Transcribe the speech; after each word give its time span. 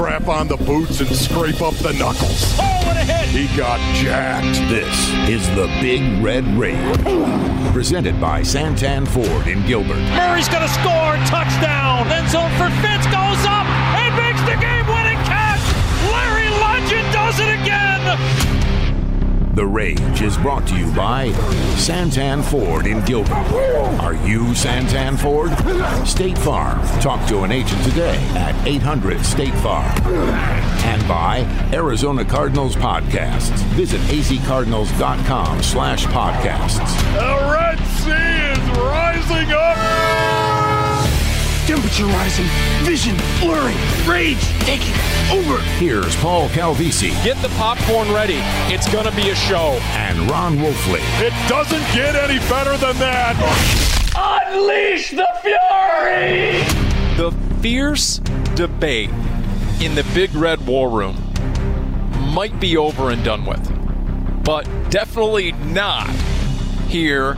strap 0.00 0.28
on 0.28 0.48
the 0.48 0.56
boots 0.56 1.00
and 1.00 1.14
scrape 1.14 1.60
up 1.60 1.74
the 1.74 1.92
knuckles. 1.92 2.56
Oh, 2.56 2.80
what 2.86 2.96
a 2.96 3.00
hit! 3.00 3.28
He 3.28 3.54
got 3.54 3.78
jacked. 3.96 4.56
This 4.70 4.88
is 5.28 5.46
the 5.54 5.66
Big 5.82 6.00
Red 6.24 6.46
Rage, 6.56 7.04
presented 7.74 8.18
by 8.18 8.40
Santan 8.40 9.06
Ford 9.06 9.46
in 9.46 9.60
Gilbert. 9.66 10.00
Murray's 10.16 10.48
going 10.48 10.62
to 10.62 10.72
score. 10.72 11.20
Touchdown. 11.28 12.08
End 12.08 12.30
zone 12.32 12.48
for 12.56 12.72
Fitz 12.80 13.04
goes 13.12 13.44
up 13.44 13.68
and 14.00 14.16
makes 14.16 14.40
the 14.48 14.56
game-winning 14.56 15.20
catch. 15.28 15.60
Larry 16.08 16.48
Legend 16.48 17.04
does 17.12 17.36
it 17.38 17.60
again. 17.60 18.69
The 19.54 19.66
Rage 19.66 20.22
is 20.22 20.36
brought 20.36 20.64
to 20.68 20.76
you 20.76 20.92
by 20.92 21.30
Santan 21.74 22.42
Ford 22.44 22.86
in 22.86 23.04
Gilbert. 23.04 23.32
Are 24.00 24.14
you 24.14 24.42
Santan 24.54 25.18
Ford? 25.18 25.50
State 26.06 26.38
Farm. 26.38 26.80
Talk 27.00 27.26
to 27.28 27.42
an 27.42 27.50
agent 27.50 27.82
today 27.82 28.16
at 28.36 28.54
800 28.64 29.20
State 29.24 29.54
Farm. 29.54 29.90
And 30.06 31.06
by 31.08 31.40
Arizona 31.72 32.24
Cardinals 32.24 32.76
Podcasts. 32.76 33.58
Visit 33.74 34.00
azcardinals.com 34.02 35.62
slash 35.64 36.06
podcasts. 36.06 36.78
The 37.14 37.50
Red 37.50 37.78
Sea 37.98 38.52
is 38.52 38.78
rising 38.78 39.52
up. 39.52 40.59
Temperature 41.66 42.06
rising, 42.06 42.46
vision 42.84 43.16
blurring, 43.40 43.76
rage 44.06 44.40
taking 44.60 44.94
over. 45.30 45.58
Here's 45.78 46.16
Paul 46.16 46.48
Calvisi 46.48 47.10
Get 47.22 47.40
the 47.42 47.48
popcorn 47.50 48.10
ready. 48.12 48.38
It's 48.72 48.90
going 48.92 49.04
to 49.06 49.14
be 49.14 49.30
a 49.30 49.34
show. 49.36 49.78
and 49.92 50.28
Ron 50.30 50.56
Wolfley. 50.56 51.00
It 51.20 51.32
doesn't 51.48 51.82
get 51.94 52.16
any 52.16 52.38
better 52.48 52.76
than 52.76 52.96
that. 52.98 53.36
Unleash 54.16 55.10
the 55.10 55.28
fury! 55.42 56.64
The 57.16 57.32
fierce 57.60 58.18
debate 58.56 59.10
in 59.80 59.94
the 59.94 60.04
Big 60.12 60.34
Red 60.34 60.66
War 60.66 60.90
Room 60.90 61.16
might 62.34 62.58
be 62.58 62.76
over 62.76 63.10
and 63.10 63.22
done 63.24 63.44
with, 63.46 64.44
but 64.44 64.64
definitely 64.90 65.52
not 65.52 66.08
here 66.88 67.36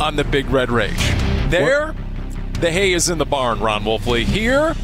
on 0.00 0.16
the 0.16 0.24
Big 0.24 0.48
Red 0.50 0.70
Rage. 0.70 0.96
There, 1.48 1.94
the 2.60 2.70
hay 2.70 2.92
is 2.92 3.08
in 3.08 3.18
the 3.18 3.24
barn, 3.26 3.60
Ron 3.60 3.84
Wolfley. 3.84 4.24
Here, 4.24 4.74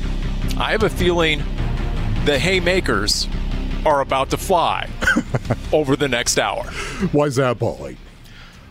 I 0.58 0.70
have 0.72 0.82
a 0.82 0.90
feeling 0.90 1.38
the 2.24 2.38
haymakers 2.38 3.28
are 3.84 4.00
about 4.00 4.30
to 4.30 4.36
fly 4.36 4.88
over 5.72 5.94
the 5.96 6.08
next 6.08 6.38
hour. 6.38 6.64
Why's 7.12 7.36
that, 7.36 7.58
Paulie? 7.58 7.96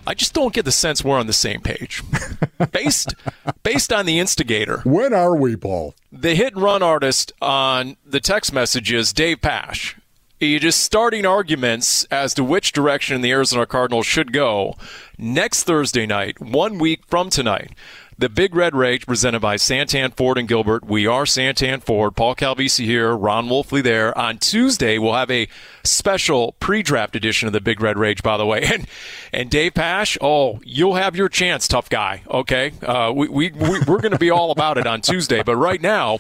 I 0.08 0.14
just 0.14 0.34
don't 0.34 0.54
get 0.54 0.66
the 0.66 0.72
sense 0.72 1.04
we're 1.04 1.18
on 1.18 1.26
the 1.28 1.34
same 1.34 1.62
page. 1.62 2.04
based 2.72 3.16
based 3.64 3.92
on 3.92 4.06
the 4.06 4.20
instigator, 4.20 4.82
When 4.84 5.14
are 5.14 5.36
we, 5.36 5.56
Paul? 5.56 5.96
the 6.12 6.36
hit 6.36 6.54
and 6.54 6.62
run 6.64 6.84
artist 6.84 7.32
on 7.42 7.98
the 8.06 8.20
text 8.20 8.54
messages, 8.54 9.14
Dave 9.14 9.42
Pash. 9.42 9.96
He 10.40 10.60
just 10.60 10.82
starting 10.82 11.26
arguments 11.26 12.04
as 12.12 12.34
to 12.36 12.44
which 12.44 12.72
direction 12.74 13.22
the 13.22 13.32
Arizona 13.32 13.66
Cardinals 13.66 14.06
should 14.06 14.34
go 14.34 14.76
next 15.18 15.64
Thursday 15.64 16.06
night, 16.06 16.40
one 16.42 16.78
week 16.78 17.06
from 17.08 17.30
tonight. 17.30 17.72
The 18.18 18.30
Big 18.30 18.56
Red 18.56 18.74
Rage 18.74 19.06
presented 19.06 19.42
by 19.42 19.58
Santan 19.58 20.14
Ford 20.14 20.38
and 20.38 20.48
Gilbert. 20.48 20.86
We 20.86 21.06
are 21.06 21.26
Santan 21.26 21.84
Ford. 21.84 22.16
Paul 22.16 22.34
Calvisi 22.34 22.86
here, 22.86 23.14
Ron 23.14 23.48
Wolfley 23.48 23.84
there. 23.84 24.18
On 24.18 24.38
Tuesday, 24.38 24.98
we'll 24.98 25.16
have 25.16 25.30
a 25.30 25.50
special 25.84 26.54
pre-draft 26.62 27.18
edition 27.18 27.48
of 27.48 27.52
the 27.52 27.60
Big 27.60 27.82
Red 27.82 27.98
Rage, 27.98 28.24
by 28.24 28.38
the 28.38 28.46
way. 28.46 28.64
And 28.76 28.88
and 29.34 29.50
Dave 29.50 29.74
Pash, 29.74 30.18
oh, 30.22 30.62
you'll 30.64 30.96
have 30.96 31.18
your 31.18 31.28
chance, 31.28 31.68
tough 31.68 31.90
guy. 31.90 32.24
Okay, 32.30 32.72
uh, 32.82 33.12
we, 33.14 33.28
we, 33.28 33.52
we 33.52 33.80
we're 33.86 34.00
going 34.00 34.14
to 34.14 34.18
be 34.18 34.30
all 34.30 34.52
about 34.52 34.78
it 34.78 34.88
on 34.88 35.02
Tuesday. 35.02 35.44
But 35.44 35.58
right 35.58 35.82
now. 35.82 36.20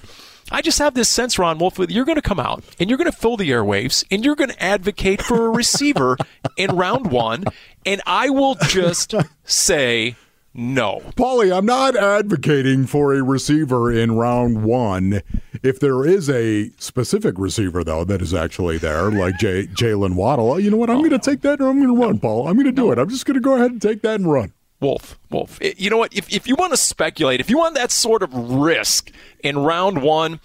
I 0.51 0.61
just 0.61 0.77
have 0.77 0.93
this 0.93 1.09
sense, 1.09 1.39
Ron 1.39 1.57
Wolf, 1.57 1.73
that 1.77 1.89
you're 1.89 2.05
going 2.05 2.17
to 2.17 2.21
come 2.21 2.39
out 2.39 2.63
and 2.79 2.87
you're 2.87 2.99
going 2.99 3.11
to 3.11 3.17
fill 3.17 3.35
the 3.35 3.49
airwaves 3.49 4.05
and 4.11 4.23
you're 4.23 4.35
going 4.35 4.51
to 4.51 4.63
advocate 4.63 5.19
for 5.19 5.47
a 5.47 5.49
receiver 5.49 6.17
in 6.55 6.75
round 6.75 7.09
one, 7.09 7.45
and 7.83 7.99
I 8.05 8.29
will 8.29 8.53
just 8.53 9.15
say 9.43 10.15
no. 10.55 11.01
Paulie, 11.17 11.55
I'm 11.55 11.65
not 11.65 11.95
advocating 11.95 12.87
for 12.87 13.13
a 13.13 13.21
receiver 13.21 13.91
in 13.91 14.15
round 14.15 14.63
one. 14.63 15.21
If 15.61 15.79
there 15.79 16.05
is 16.05 16.29
a 16.29 16.69
specific 16.77 17.35
receiver, 17.37 17.83
though, 17.83 18.05
that 18.05 18.21
is 18.21 18.33
actually 18.33 18.77
there, 18.77 19.11
like 19.11 19.37
J- 19.37 19.67
Jaylen 19.67 20.15
Waddle, 20.15 20.59
you 20.59 20.71
know 20.71 20.77
what? 20.77 20.89
I'm 20.89 20.99
going 20.99 21.09
to 21.11 21.19
take 21.19 21.41
that 21.41 21.59
and 21.59 21.67
I'm 21.67 21.81
going 21.81 21.93
to 21.93 22.01
run, 22.05 22.19
Paul. 22.19 22.47
I'm 22.47 22.55
going 22.55 22.65
to 22.67 22.71
do 22.71 22.91
it. 22.91 22.97
I'm 22.97 23.09
just 23.09 23.25
going 23.25 23.35
to 23.35 23.41
go 23.41 23.55
ahead 23.55 23.71
and 23.71 23.81
take 23.81 24.01
that 24.03 24.15
and 24.15 24.31
run. 24.31 24.53
Wolf, 24.79 25.17
Wolf. 25.29 25.59
You 25.61 25.89
know 25.89 25.97
what? 25.97 26.13
If, 26.13 26.31
if 26.31 26.47
you 26.47 26.55
want 26.55 26.71
to 26.73 26.77
speculate, 26.77 27.39
if 27.39 27.49
you 27.49 27.57
want 27.57 27.75
that 27.75 27.91
sort 27.91 28.23
of 28.23 28.33
risk 28.33 29.11
in 29.43 29.57
round 29.57 30.01
one, 30.01 30.39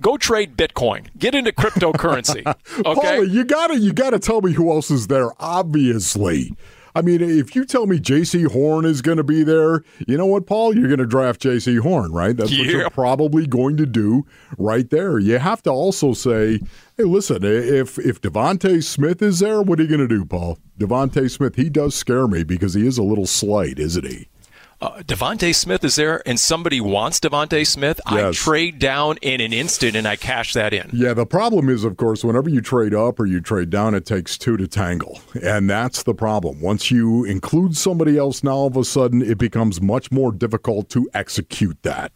go 0.00 0.16
trade 0.16 0.56
Bitcoin. 0.56 1.06
Get 1.18 1.34
into 1.34 1.52
cryptocurrency. 1.52 2.42
Okay. 2.78 3.00
Paulie, 3.18 3.30
you 3.30 3.44
gotta 3.44 3.78
you 3.78 3.92
gotta 3.92 4.18
tell 4.18 4.42
me 4.42 4.52
who 4.52 4.70
else 4.70 4.90
is 4.90 5.06
there. 5.06 5.30
Obviously, 5.42 6.54
I 6.96 7.02
mean, 7.02 7.20
if 7.20 7.54
you 7.54 7.66
tell 7.66 7.86
me 7.86 7.98
Jaycee 7.98 8.50
Horn 8.50 8.86
is 8.86 9.02
going 9.02 9.18
to 9.18 9.22
be 9.22 9.42
there, 9.42 9.82
you 10.08 10.16
know 10.16 10.24
what, 10.24 10.46
Paul? 10.46 10.74
You're 10.74 10.88
going 10.88 10.98
to 10.98 11.06
draft 11.06 11.42
Jaycee 11.42 11.80
Horn, 11.80 12.10
right? 12.10 12.34
That's 12.34 12.50
what 12.50 12.66
you're 12.66 12.88
probably 12.88 13.46
going 13.46 13.76
to 13.76 13.84
do 13.84 14.24
right 14.56 14.88
there. 14.88 15.18
You 15.18 15.38
have 15.38 15.62
to 15.64 15.70
also 15.70 16.14
say, 16.14 16.58
hey, 16.96 17.04
listen, 17.04 17.44
if 17.44 17.98
if 17.98 18.22
DeVonta 18.22 18.82
Smith 18.82 19.20
is 19.20 19.40
there, 19.40 19.60
what 19.60 19.78
are 19.78 19.82
you 19.82 19.88
going 19.90 20.00
to 20.00 20.08
do, 20.08 20.24
Paul? 20.24 20.58
DeVonta 20.78 21.30
Smith, 21.30 21.56
he 21.56 21.68
does 21.68 21.94
scare 21.94 22.26
me 22.26 22.44
because 22.44 22.72
he 22.72 22.86
is 22.86 22.96
a 22.96 23.02
little 23.02 23.26
slight, 23.26 23.78
isn't 23.78 24.06
he? 24.06 24.28
Uh, 24.78 24.98
DeVonta 24.98 25.54
Smith 25.54 25.82
is 25.84 25.96
there, 25.96 26.22
and 26.28 26.38
somebody 26.38 26.82
wants 26.82 27.18
DeVonta 27.18 27.66
Smith. 27.66 27.98
I 28.04 28.30
trade 28.32 28.78
down 28.78 29.16
in 29.22 29.40
an 29.40 29.54
instant, 29.54 29.96
and 29.96 30.06
I 30.06 30.16
cash 30.16 30.52
that 30.52 30.74
in. 30.74 30.90
Yeah, 30.92 31.14
the 31.14 31.24
problem 31.24 31.70
is, 31.70 31.82
of 31.82 31.96
course, 31.96 32.22
whenever 32.22 32.50
you 32.50 32.60
trade 32.60 32.92
up 32.92 33.18
or 33.18 33.24
you 33.24 33.40
trade 33.40 33.70
down, 33.70 33.94
it 33.94 34.04
takes 34.04 34.36
two 34.36 34.58
to 34.58 34.68
tangle. 34.68 35.20
And 35.42 35.70
that's 35.70 36.02
the 36.02 36.14
problem. 36.14 36.60
Once 36.60 36.90
you 36.90 37.24
include 37.24 37.76
somebody 37.76 38.18
else, 38.18 38.44
now 38.44 38.52
all 38.52 38.66
of 38.66 38.76
a 38.76 38.84
sudden 38.84 39.22
it 39.22 39.38
becomes 39.38 39.80
much 39.80 40.12
more 40.12 40.30
difficult 40.30 40.90
to 40.90 41.08
execute 41.14 41.82
that. 41.82 42.12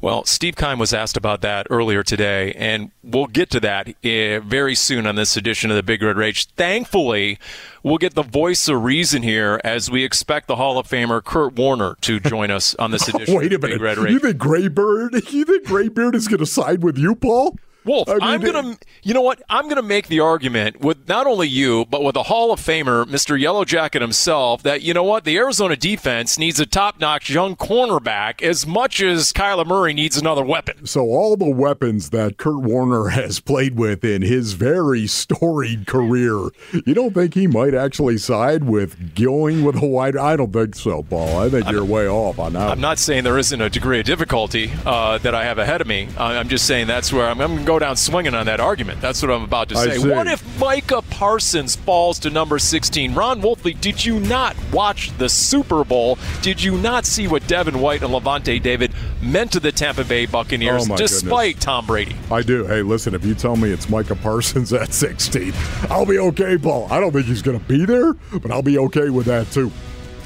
Well, 0.00 0.24
Steve 0.24 0.54
Keim 0.54 0.78
was 0.78 0.94
asked 0.94 1.16
about 1.16 1.40
that 1.40 1.66
earlier 1.70 2.04
today, 2.04 2.52
and 2.52 2.92
we'll 3.02 3.26
get 3.26 3.50
to 3.50 3.60
that 3.60 3.88
uh, 3.88 4.40
very 4.46 4.76
soon 4.76 5.08
on 5.08 5.16
this 5.16 5.36
edition 5.36 5.70
of 5.70 5.76
the 5.76 5.82
Big 5.82 6.00
Red 6.02 6.16
Rage. 6.16 6.46
Thankfully, 6.50 7.36
we'll 7.82 7.98
get 7.98 8.14
the 8.14 8.22
voice 8.22 8.68
of 8.68 8.84
reason 8.84 9.24
here 9.24 9.60
as 9.64 9.90
we 9.90 10.04
expect 10.04 10.46
the 10.46 10.54
Hall 10.54 10.78
of 10.78 10.86
Famer 10.86 11.22
Kurt 11.24 11.54
Warner 11.54 11.96
to 12.02 12.20
join 12.20 12.52
us 12.52 12.76
on 12.76 12.92
this 12.92 13.08
edition 13.12 13.34
Wait 13.34 13.52
a 13.52 13.56
of 13.56 13.60
the 13.60 13.68
Big 13.68 13.80
minute. 13.80 14.10
You 14.10 14.20
think 14.20 14.38
Graybeard? 14.38 15.14
You 15.32 15.44
think 15.44 15.64
Graybeard 15.66 16.14
is 16.14 16.28
going 16.28 16.38
to 16.38 16.46
side 16.46 16.82
with 16.82 16.96
you, 16.96 17.14
Paul? 17.16 17.56
Wolf, 17.88 18.08
I 18.08 18.14
mean, 18.14 18.22
I'm 18.22 18.40
gonna, 18.40 18.78
you 19.02 19.14
know 19.14 19.22
what? 19.22 19.42
I'm 19.48 19.68
gonna 19.68 19.82
make 19.82 20.08
the 20.08 20.20
argument 20.20 20.80
with 20.80 21.08
not 21.08 21.26
only 21.26 21.48
you, 21.48 21.86
but 21.86 22.04
with 22.04 22.14
the 22.14 22.24
Hall 22.24 22.52
of 22.52 22.60
Famer, 22.60 23.04
Mr. 23.06 23.38
Yellow 23.40 23.64
Jacket 23.64 24.02
himself, 24.02 24.62
that 24.62 24.82
you 24.82 24.92
know 24.92 25.04
what? 25.04 25.24
The 25.24 25.36
Arizona 25.38 25.74
defense 25.74 26.38
needs 26.38 26.60
a 26.60 26.66
top-notch 26.66 27.30
young 27.30 27.56
cornerback 27.56 28.42
as 28.42 28.66
much 28.66 29.00
as 29.00 29.32
Kyler 29.32 29.66
Murray 29.66 29.94
needs 29.94 30.16
another 30.16 30.44
weapon. 30.44 30.86
So 30.86 31.02
all 31.02 31.36
the 31.36 31.50
weapons 31.50 32.10
that 32.10 32.36
Kurt 32.36 32.62
Warner 32.62 33.08
has 33.08 33.40
played 33.40 33.78
with 33.78 34.04
in 34.04 34.22
his 34.22 34.52
very 34.52 35.06
storied 35.06 35.86
career, 35.86 36.50
you 36.84 36.94
don't 36.94 37.14
think 37.14 37.34
he 37.34 37.46
might 37.46 37.74
actually 37.74 38.18
side 38.18 38.64
with 38.64 39.14
going 39.14 39.64
with 39.64 39.82
a 39.82 39.86
wide? 39.86 40.16
I 40.16 40.36
don't 40.36 40.52
think 40.52 40.74
so, 40.74 41.02
Paul. 41.02 41.38
I 41.38 41.48
think 41.48 41.70
you're 41.70 41.84
way 41.84 42.06
off 42.06 42.38
on 42.38 42.52
that. 42.52 42.70
I'm 42.70 42.80
not 42.80 42.98
saying 42.98 43.24
there 43.24 43.38
isn't 43.38 43.60
a 43.60 43.70
degree 43.70 44.00
of 44.00 44.06
difficulty 44.06 44.70
uh, 44.84 45.18
that 45.18 45.34
I 45.34 45.44
have 45.44 45.58
ahead 45.58 45.80
of 45.80 45.86
me. 45.86 46.08
I'm 46.18 46.48
just 46.48 46.66
saying 46.66 46.86
that's 46.86 47.12
where 47.12 47.26
I'm, 47.26 47.40
I'm 47.40 47.48
going 47.48 47.58
to 47.60 47.64
go 47.64 47.77
down 47.78 47.96
swinging 47.96 48.34
on 48.34 48.46
that 48.46 48.60
argument. 48.60 49.00
That's 49.00 49.20
what 49.22 49.30
I'm 49.30 49.42
about 49.44 49.68
to 49.70 49.76
say. 49.76 49.98
What 49.98 50.26
if 50.26 50.60
Micah 50.60 51.02
Parsons 51.02 51.76
falls 51.76 52.18
to 52.20 52.30
number 52.30 52.58
16? 52.58 53.14
Ron 53.14 53.40
Wolfley, 53.42 53.78
did 53.80 54.04
you 54.04 54.20
not 54.20 54.56
watch 54.72 55.16
the 55.18 55.28
Super 55.28 55.84
Bowl? 55.84 56.18
Did 56.42 56.62
you 56.62 56.76
not 56.78 57.06
see 57.06 57.28
what 57.28 57.46
Devin 57.46 57.80
White 57.80 58.02
and 58.02 58.12
Lavonte 58.12 58.62
David 58.62 58.92
meant 59.22 59.52
to 59.52 59.60
the 59.60 59.72
Tampa 59.72 60.04
Bay 60.04 60.26
Buccaneers 60.26 60.88
Oh, 60.90 60.96
despite 60.96 61.60
Tom 61.60 61.86
Brady? 61.86 62.16
I 62.30 62.42
do. 62.42 62.64
Hey, 62.64 62.82
listen, 62.82 63.14
if 63.14 63.24
you 63.24 63.34
tell 63.34 63.56
me 63.56 63.70
it's 63.70 63.88
Micah 63.88 64.16
Parsons 64.16 64.72
at 64.72 64.92
16, 64.92 65.52
I'll 65.90 66.06
be 66.06 66.18
okay, 66.18 66.56
Paul. 66.58 66.88
I 66.90 67.00
don't 67.00 67.12
think 67.12 67.26
he's 67.26 67.42
going 67.42 67.58
to 67.58 67.64
be 67.66 67.84
there, 67.84 68.14
but 68.14 68.50
I'll 68.50 68.62
be 68.62 68.78
okay 68.78 69.10
with 69.10 69.26
that 69.26 69.50
too. 69.50 69.70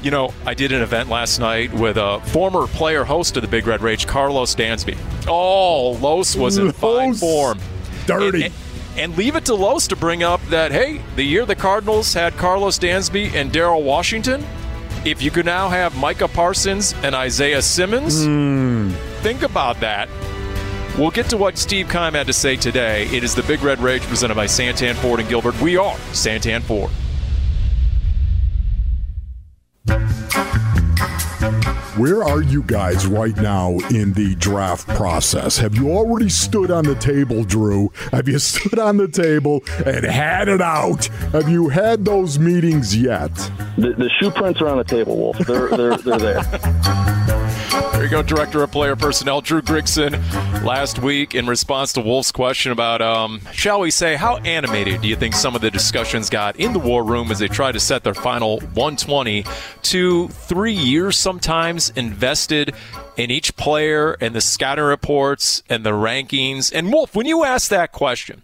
You 0.03 0.11
know, 0.11 0.33
I 0.45 0.53
did 0.53 0.73
an 0.73 0.81
event 0.81 1.07
last 1.07 1.39
night 1.39 1.73
with 1.73 1.95
a 1.95 2.19
former 2.25 2.67
player 2.67 3.05
host 3.05 3.37
of 3.37 3.41
the 3.41 3.47
Big 3.47 3.65
Red 3.65 3.81
Rage, 3.81 4.05
Karlos 4.05 4.53
Dansby. 4.53 4.97
Oh, 5.29 5.91
Los 6.01 6.35
was 6.35 6.57
in 6.57 6.73
fine 6.73 7.13
form. 7.13 7.57
Dirty. 8.05 8.43
And, 8.43 8.53
and 8.97 9.17
leave 9.17 9.37
it 9.37 9.45
to 9.45 9.55
Los 9.55 9.87
to 9.87 9.95
bring 9.95 10.21
up 10.21 10.41
that, 10.47 10.73
hey, 10.73 11.01
the 11.15 11.23
year 11.23 11.45
the 11.45 11.55
Cardinals 11.55 12.13
had 12.13 12.33
Karlos 12.33 12.77
Dansby 12.77 13.33
and 13.33 13.49
Daryl 13.49 13.81
Washington, 13.81 14.45
if 15.05 15.21
you 15.21 15.31
could 15.31 15.45
now 15.45 15.69
have 15.69 15.95
Micah 15.97 16.27
Parsons 16.27 16.93
and 17.03 17.15
Isaiah 17.15 17.61
Simmons, 17.61 18.25
hmm. 18.25 18.89
think 19.21 19.41
about 19.41 19.79
that. 19.79 20.09
We'll 20.97 21.11
get 21.11 21.29
to 21.29 21.37
what 21.37 21.57
Steve 21.57 21.89
Keim 21.89 22.13
had 22.13 22.27
to 22.27 22.33
say 22.33 22.57
today. 22.57 23.05
It 23.07 23.23
is 23.23 23.35
the 23.35 23.43
Big 23.43 23.63
Red 23.63 23.79
Rage 23.79 24.03
presented 24.03 24.35
by 24.35 24.45
Santan 24.47 24.95
Ford 24.95 25.21
and 25.21 25.29
Gilbert. 25.29 25.59
We 25.61 25.77
are 25.77 25.95
Santan 26.11 26.61
Ford. 26.61 26.91
Where 31.97 32.23
are 32.23 32.41
you 32.41 32.63
guys 32.63 33.05
right 33.05 33.37
now 33.37 33.77
in 33.91 34.13
the 34.13 34.33
draft 34.39 34.87
process? 34.87 35.59
Have 35.59 35.75
you 35.75 35.91
already 35.91 36.27
stood 36.27 36.71
on 36.71 36.85
the 36.85 36.95
table, 36.95 37.43
Dru? 37.43 37.91
Have 38.11 38.27
you 38.27 38.39
stood 38.39 38.79
on 38.79 38.97
the 38.97 39.07
table 39.07 39.63
and 39.85 40.03
had 40.03 40.47
it 40.47 40.59
out? 40.59 41.05
Have 41.33 41.47
you 41.49 41.69
had 41.69 42.03
those 42.03 42.39
meetings 42.39 42.97
yet? 42.97 43.35
The, 43.77 43.93
the 43.95 44.09
shoe 44.19 44.31
prints 44.31 44.59
are 44.59 44.69
on 44.69 44.77
the 44.77 44.83
table, 44.83 45.17
Wolf. 45.17 45.37
They're, 45.37 45.69
they're, 45.69 45.97
they're 45.97 46.17
there. 46.17 47.09
Director 48.21 48.61
of 48.61 48.71
Player 48.71 48.95
Personnel 48.95 49.41
Dru 49.41 49.61
Grigson. 49.61 50.11
Last 50.63 50.99
week, 50.99 51.33
in 51.33 51.47
response 51.47 51.93
to 51.93 52.01
Wolf's 52.01 52.31
question 52.31 52.71
about, 52.71 53.01
um, 53.01 53.41
shall 53.51 53.79
we 53.79 53.89
say, 53.89 54.15
how 54.15 54.37
animated 54.37 55.01
do 55.01 55.07
you 55.07 55.15
think 55.15 55.33
some 55.33 55.55
of 55.55 55.61
the 55.61 55.71
discussions 55.71 56.29
got 56.29 56.55
in 56.57 56.73
the 56.73 56.79
war 56.79 57.03
room 57.03 57.31
as 57.31 57.39
they 57.39 57.47
tried 57.47 57.71
to 57.71 57.79
set 57.79 58.03
their 58.03 58.13
final 58.13 58.59
120 58.59 59.45
to 59.81 60.27
three 60.27 60.73
years 60.73 61.17
sometimes 61.17 61.89
invested 61.95 62.75
in 63.17 63.31
each 63.31 63.55
player 63.55 64.13
and 64.21 64.35
the 64.35 64.41
scouting 64.41 64.85
reports 64.85 65.63
and 65.67 65.83
the 65.83 65.91
rankings? 65.91 66.71
And 66.71 66.93
Wolf, 66.93 67.15
when 67.15 67.25
you 67.25 67.43
asked 67.43 67.71
that 67.71 67.91
question, 67.93 68.43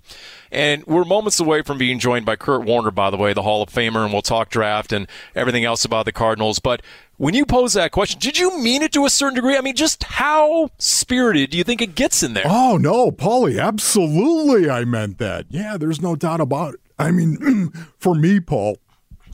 and 0.51 0.83
we're 0.87 1.05
moments 1.05 1.39
away 1.39 1.61
from 1.61 1.77
being 1.77 1.99
joined 1.99 2.25
by 2.25 2.35
Kurt 2.35 2.63
Warner, 2.63 2.91
by 2.91 3.09
the 3.09 3.17
way, 3.17 3.33
the 3.33 3.43
Hall 3.43 3.61
of 3.61 3.69
Famer, 3.69 4.03
and 4.03 4.11
we'll 4.11 4.23
talk 4.23 4.49
draft 4.49 4.91
and 4.91 5.07
everything 5.35 5.63
else 5.63 5.85
about 5.85 6.05
the 6.05 6.11
Cardinals. 6.11 6.57
But 6.59 6.81
when 7.19 7.33
you 7.33 7.45
pose 7.45 7.73
that 7.73 7.91
question, 7.91 8.17
did 8.17 8.39
you 8.39 8.57
mean 8.57 8.81
it 8.81 8.93
to 8.93 9.05
a 9.05 9.09
certain 9.09 9.35
degree? 9.35 9.57
I 9.57 9.61
mean, 9.61 9.75
just 9.75 10.05
how 10.05 10.69
spirited 10.77 11.49
do 11.49 11.57
you 11.57 11.65
think 11.65 11.81
it 11.81 11.93
gets 11.93 12.23
in 12.23 12.33
there? 12.33 12.45
Oh, 12.47 12.77
no, 12.77 13.11
Paulie, 13.11 13.61
absolutely 13.61 14.69
I 14.69 14.85
meant 14.85 15.17
that. 15.17 15.45
Yeah, 15.49 15.75
there's 15.77 16.01
no 16.01 16.15
doubt 16.15 16.39
about 16.39 16.75
it. 16.75 16.79
I 16.97 17.11
mean, 17.11 17.73
for 17.97 18.15
me, 18.15 18.39
Paul, 18.39 18.77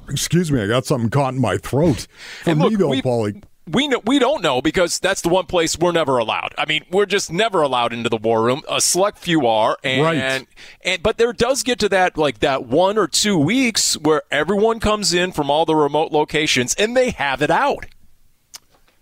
excuse 0.10 0.52
me, 0.52 0.64
I 0.64 0.68
got 0.68 0.88
something 0.88 1.12
caught 1.12 1.36
in 1.36 1.42
my 1.42 1.58
throat. 1.58 2.08
For 2.42 2.56
look, 2.56 2.72
me, 2.72 2.76
though, 2.76 2.90
Paulie, 2.90 3.44
we 3.68 3.88
know, 3.88 4.02
we 4.06 4.20
don't 4.20 4.44
know 4.44 4.62
because 4.62 5.00
that's 5.00 5.22
the 5.22 5.30
one 5.30 5.46
place 5.46 5.78
we're 5.78 5.92
never 5.92 6.18
allowed. 6.18 6.54
I 6.58 6.66
mean, 6.66 6.86
we're 6.92 7.06
just 7.08 7.32
never 7.32 7.62
allowed 7.62 7.94
into 7.94 8.10
the 8.10 8.18
war 8.18 8.44
room. 8.44 8.62
A 8.70 8.80
select 8.80 9.18
few 9.18 9.48
are, 9.48 9.78
and 9.84 10.02
Right. 10.04 10.48
and 10.84 11.02
but 11.02 11.18
there 11.18 11.34
does 11.34 11.64
get 11.64 11.80
to 11.80 11.90
that 11.90 12.18
like 12.18 12.40
that 12.40 12.66
one 12.68 12.98
or 12.98 13.08
two 13.08 13.38
weeks 13.38 13.96
where 13.98 14.22
everyone 14.30 14.80
comes 14.80 15.14
in 15.14 15.32
from 15.32 15.50
all 15.50 15.66
the 15.66 15.76
remote 15.76 16.12
locations 16.12 16.76
and 16.76 16.96
they 16.96 17.10
have 17.12 17.42
it 17.42 17.50
out. 17.50 17.86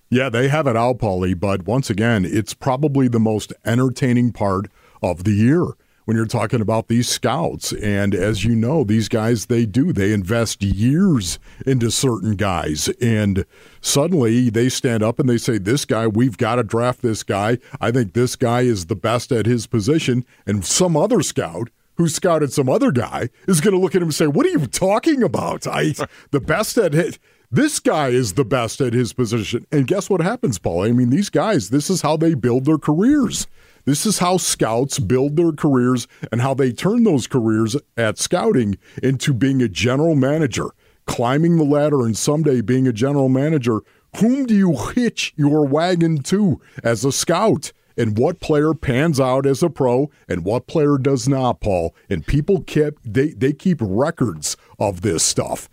Yeah, 0.10 0.30
they 0.30 0.48
have 0.48 0.68
it 0.68 0.78
out, 0.78 1.00
Paulie, 1.00 1.38
but 1.40 1.66
once 1.66 1.90
again, 1.90 2.24
it's 2.24 2.54
probably 2.54 3.08
the 3.08 3.20
most 3.20 3.52
entertaining 3.66 4.32
part 4.32 4.68
of 5.02 5.24
the 5.24 5.32
year 5.32 5.66
when 6.06 6.18
you're 6.18 6.26
talking 6.26 6.62
about 6.62 6.88
these 6.88 7.08
scouts. 7.08 7.74
And 7.74 8.14
as 8.14 8.44
you 8.44 8.56
know, 8.56 8.84
these 8.84 9.10
guys, 9.10 9.46
they 9.46 9.66
do. 9.66 9.94
They 9.94 10.14
invest 10.14 10.62
years 10.62 11.40
into 11.66 11.92
certain 11.92 12.36
guys. 12.36 12.90
And 13.02 13.46
suddenly 13.82 14.50
they 14.50 14.70
stand 14.70 15.04
up 15.04 15.20
and 15.20 15.30
they 15.30 15.38
say, 15.38 15.58
This 15.58 15.86
guy, 15.86 16.08
we've 16.08 16.38
got 16.38 16.56
to 16.56 16.64
draft 16.64 17.02
this 17.02 17.24
guy. 17.24 17.58
I 17.80 17.92
think 17.92 18.14
this 18.14 18.36
guy 18.36 18.62
is 18.62 18.86
the 18.88 18.96
best 18.96 19.32
at 19.32 19.46
his 19.46 19.68
position. 19.68 20.26
And 20.46 20.66
some 20.66 20.98
other 20.98 21.22
scout 21.22 21.70
who 21.96 22.08
scouted 22.08 22.52
some 22.52 22.70
other 22.70 22.92
guy 22.92 23.30
is 23.48 23.62
going 23.62 23.74
to 23.74 23.80
look 23.80 23.96
at 23.96 24.02
him 24.02 24.08
and 24.08 24.16
say, 24.16 24.28
"What 24.28 24.46
are 24.46 24.50
you 24.50 24.66
talking 24.66 25.24
about? 25.24 25.68
I 25.68 25.94
the 26.32 26.40
best 26.40 26.78
at 26.78 26.96
it. 26.96 27.20
This 27.52 27.80
guy 27.80 28.10
is 28.10 28.34
the 28.34 28.46
best 28.46 28.82
at 28.82 28.94
his 28.94 29.14
position." 29.14 29.68
And 29.72 29.86
guess 29.88 30.10
what 30.10 30.22
happens, 30.22 30.58
Paul? 30.58 30.84
I 30.84 30.92
mean, 30.92 31.12
these 31.12 31.30
guys. 31.30 31.70
This 31.70 31.90
is 31.90 32.02
how 32.02 32.18
they 32.18 32.34
build 32.34 32.66
their 32.66 32.80
careers. 32.80 33.48
This 33.86 34.06
is 34.06 34.20
how 34.20 34.38
scouts 34.38 35.00
build 35.00 35.36
their 35.36 35.52
careers 35.52 36.08
and 36.32 36.42
how 36.42 36.54
they 36.54 36.72
turn 36.72 37.04
those 37.04 37.28
careers 37.28 37.76
at 37.98 38.18
scouting 38.18 38.78
into 39.02 39.34
being 39.34 39.62
a 39.62 39.68
general 39.68 40.16
manager, 40.16 40.68
climbing 41.06 41.58
the 41.58 41.66
ladder, 41.66 42.06
and 42.06 42.18
someday 42.18 42.62
being 42.62 42.88
a 42.88 42.94
general 42.94 43.28
manager. 43.28 43.82
Whom 44.18 44.46
do 44.46 44.56
you 44.56 44.78
hitch 44.96 45.34
your 45.36 45.66
wagon 45.66 46.20
to 46.24 46.62
as 46.84 47.04
a 47.04 47.12
scout? 47.12 47.74
and 47.96 48.18
what 48.18 48.40
player 48.40 48.74
pans 48.74 49.20
out 49.20 49.46
as 49.46 49.62
a 49.62 49.70
pro 49.70 50.10
and 50.28 50.44
what 50.44 50.66
player 50.66 50.98
does 50.98 51.28
not, 51.28 51.62
Paul. 51.62 51.96
And 52.10 52.26
people 52.26 52.62
keep 52.62 52.96
they 53.06 53.34
they 53.34 53.54
keep 53.54 53.78
records 53.82 54.58
of 54.80 55.02
this 55.02 55.24
stuff. 55.24 55.70